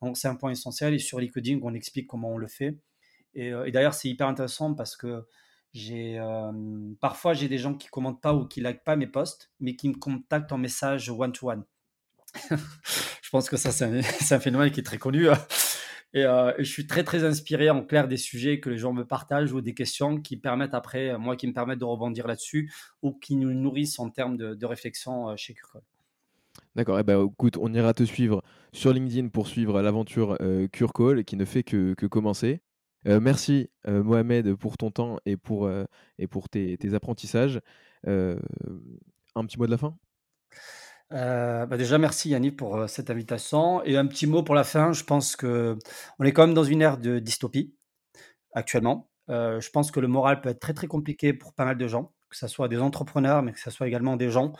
Donc 0.00 0.16
c'est 0.16 0.28
un 0.28 0.36
point 0.36 0.50
essentiel 0.50 0.94
et 0.94 0.98
sur 0.98 1.20
LinkedIn 1.20 1.58
on 1.62 1.74
explique 1.74 2.06
comment 2.06 2.30
on 2.30 2.38
le 2.38 2.48
fait. 2.48 2.78
Et, 3.34 3.52
euh, 3.52 3.70
d'ailleurs 3.70 3.94
c'est 3.94 4.08
hyper 4.08 4.26
intéressant 4.28 4.74
parce 4.74 4.96
que 4.96 5.26
j'ai 5.74 6.20
parfois 7.00 7.32
j'ai 7.32 7.48
des 7.48 7.56
gens 7.58 7.74
qui 7.74 7.88
commentent 7.88 8.20
pas 8.20 8.34
ou 8.34 8.46
qui 8.46 8.60
like 8.60 8.84
pas 8.84 8.96
mes 8.96 9.06
posts, 9.06 9.50
mais 9.60 9.74
qui 9.74 9.88
me 9.88 9.94
contactent 9.94 10.52
en 10.52 10.58
message 10.58 11.08
one 11.10 11.32
to 11.32 11.50
one. 11.50 11.64
je 12.50 13.30
pense 13.30 13.48
que 13.48 13.56
ça 13.56 13.72
c'est 13.72 13.84
un, 13.84 13.98
un, 14.36 14.40
phénomène 14.40 14.70
qui 14.70 14.80
est 14.80 14.84
très 14.84 14.98
connu. 14.98 15.28
Et, 16.14 16.24
euh, 16.24 16.52
et 16.58 16.64
je 16.64 16.70
suis 16.70 16.86
très 16.86 17.04
très 17.04 17.24
inspiré 17.24 17.70
en 17.70 17.82
clair 17.82 18.08
des 18.08 18.16
sujets 18.16 18.60
que 18.60 18.68
les 18.68 18.78
gens 18.78 18.92
me 18.92 19.04
partagent 19.04 19.52
ou 19.52 19.60
des 19.60 19.74
questions 19.74 20.20
qui 20.20 20.36
permettent 20.36 20.74
après, 20.74 21.16
moi, 21.18 21.36
qui 21.36 21.46
me 21.46 21.52
permettent 21.52 21.78
de 21.78 21.84
rebondir 21.84 22.26
là-dessus 22.26 22.72
ou 23.02 23.12
qui 23.12 23.36
nous 23.36 23.54
nourrissent 23.54 23.98
en 23.98 24.10
termes 24.10 24.36
de, 24.36 24.66
réflexion 24.66 25.30
euh, 25.30 25.36
chez 25.36 25.54
Curcol. 25.54 25.82
D'accord, 26.74 26.98
et 26.98 27.02
ben 27.02 27.26
écoute, 27.26 27.56
on 27.58 27.72
ira 27.72 27.94
te 27.94 28.02
suivre 28.02 28.42
sur 28.72 28.92
LinkedIn 28.92 29.28
pour 29.28 29.46
suivre 29.46 29.80
l'aventure 29.82 30.36
euh, 30.40 30.68
Curcall 30.68 31.24
qui 31.24 31.36
ne 31.36 31.44
fait 31.44 31.62
que, 31.62 31.94
que 31.94 32.06
commencer. 32.06 32.60
Euh, 33.08 33.20
merci 33.20 33.68
euh, 33.88 34.02
Mohamed 34.02 34.54
pour 34.54 34.76
ton 34.76 34.90
temps 34.90 35.18
et 35.26 35.36
pour, 35.36 35.66
euh, 35.66 35.84
et 36.18 36.26
pour 36.26 36.48
tes, 36.48 36.78
apprentissages. 36.94 37.60
Euh, 38.06 38.38
un 39.34 39.44
petit 39.44 39.58
mot 39.58 39.66
de 39.66 39.70
la 39.70 39.78
fin? 39.78 39.96
Euh, 41.12 41.66
bah 41.66 41.76
déjà, 41.76 41.98
merci 41.98 42.30
Yannick 42.30 42.56
pour 42.56 42.76
euh, 42.76 42.86
cette 42.86 43.10
invitation. 43.10 43.82
Et 43.84 43.96
un 43.96 44.06
petit 44.06 44.26
mot 44.26 44.42
pour 44.42 44.54
la 44.54 44.64
fin. 44.64 44.92
Je 44.92 45.04
pense 45.04 45.36
que 45.36 45.78
on 46.18 46.24
est 46.24 46.32
quand 46.32 46.46
même 46.46 46.54
dans 46.54 46.64
une 46.64 46.82
ère 46.82 46.98
de 46.98 47.18
dystopie 47.18 47.74
actuellement. 48.52 49.10
Euh, 49.30 49.60
je 49.60 49.70
pense 49.70 49.90
que 49.90 50.00
le 50.00 50.08
moral 50.08 50.40
peut 50.40 50.48
être 50.48 50.60
très 50.60 50.74
très 50.74 50.86
compliqué 50.86 51.32
pour 51.32 51.54
pas 51.54 51.64
mal 51.64 51.78
de 51.78 51.88
gens, 51.88 52.12
que 52.30 52.36
ce 52.36 52.48
soit 52.48 52.68
des 52.68 52.78
entrepreneurs, 52.78 53.42
mais 53.42 53.52
que 53.52 53.60
ce 53.60 53.70
soit 53.70 53.88
également 53.88 54.16
des 54.16 54.30
gens 54.30 54.52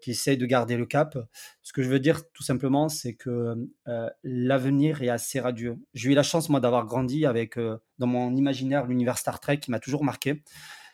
qui 0.00 0.12
essayent 0.12 0.38
de 0.38 0.46
garder 0.46 0.76
le 0.76 0.86
cap. 0.86 1.18
Ce 1.64 1.72
que 1.72 1.82
je 1.82 1.88
veux 1.88 1.98
dire 1.98 2.20
tout 2.32 2.44
simplement, 2.44 2.88
c'est 2.88 3.14
que 3.14 3.56
l'avenir 4.22 5.02
est 5.02 5.08
assez 5.08 5.40
radieux. 5.40 5.76
J'ai 5.92 6.12
eu 6.12 6.14
la 6.14 6.22
chance 6.22 6.48
moi 6.48 6.60
d'avoir 6.60 6.86
grandi 6.86 7.26
avec 7.26 7.58
dans 7.98 8.06
mon 8.06 8.36
imaginaire 8.36 8.86
l'univers 8.86 9.18
Star 9.18 9.40
Trek 9.40 9.58
qui 9.58 9.72
m'a 9.72 9.80
toujours 9.80 10.04
marqué 10.04 10.44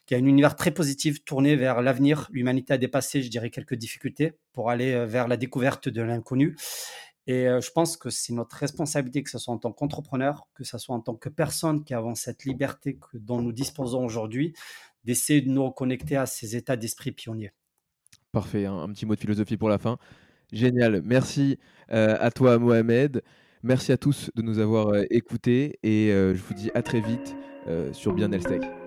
qui 0.06 0.14
a 0.14 0.18
un 0.18 0.24
univers 0.26 0.56
très 0.56 0.70
positif 0.70 1.24
tourné 1.24 1.56
vers 1.56 1.82
l'avenir. 1.82 2.28
L'humanité 2.32 2.72
a 2.72 2.78
dépassé, 2.78 3.22
je 3.22 3.30
dirais, 3.30 3.50
quelques 3.50 3.74
difficultés 3.74 4.32
pour 4.52 4.70
aller 4.70 4.92
euh, 4.92 5.06
vers 5.06 5.28
la 5.28 5.36
découverte 5.36 5.88
de 5.88 6.02
l'inconnu. 6.02 6.56
Et 7.26 7.46
euh, 7.46 7.60
je 7.60 7.70
pense 7.70 7.96
que 7.96 8.10
c'est 8.10 8.32
notre 8.32 8.56
responsabilité, 8.56 9.22
que 9.22 9.30
ce 9.30 9.38
soit 9.38 9.54
en 9.54 9.58
tant 9.58 9.72
qu'entrepreneur, 9.72 10.48
que 10.54 10.64
ce 10.64 10.76
soit 10.78 10.94
en 10.94 11.00
tant 11.00 11.14
que 11.14 11.28
personne 11.28 11.84
qui 11.84 11.94
avons 11.94 12.14
cette 12.14 12.44
liberté 12.44 12.96
que, 12.96 13.16
dont 13.16 13.40
nous 13.40 13.52
disposons 13.52 14.04
aujourd'hui, 14.04 14.54
d'essayer 15.04 15.40
de 15.40 15.50
nous 15.50 15.64
reconnecter 15.64 16.16
à 16.16 16.26
ces 16.26 16.56
états 16.56 16.76
d'esprit 16.76 17.12
pionniers. 17.12 17.52
Parfait, 18.32 18.66
un, 18.66 18.88
petit 18.88 19.06
mot 19.06 19.14
de 19.14 19.20
philosophie 19.20 19.56
pour 19.56 19.68
la 19.68 19.78
fin. 19.78 19.98
Génial, 20.52 21.02
merci 21.04 21.58
euh, 21.92 22.16
à 22.18 22.30
toi 22.30 22.58
Mohamed. 22.58 23.22
Merci 23.62 23.92
à 23.92 23.96
tous 23.96 24.30
de 24.34 24.42
nous 24.42 24.58
avoir 24.58 24.92
écoutés 25.10 25.78
et 25.84 26.08
je 26.08 26.42
vous 26.42 26.54
dis 26.54 26.70
à 26.74 26.82
très 26.82 27.00
vite 27.00 27.36
sur 27.92 28.12
Bien 28.12 28.28
Tech. 28.28 28.81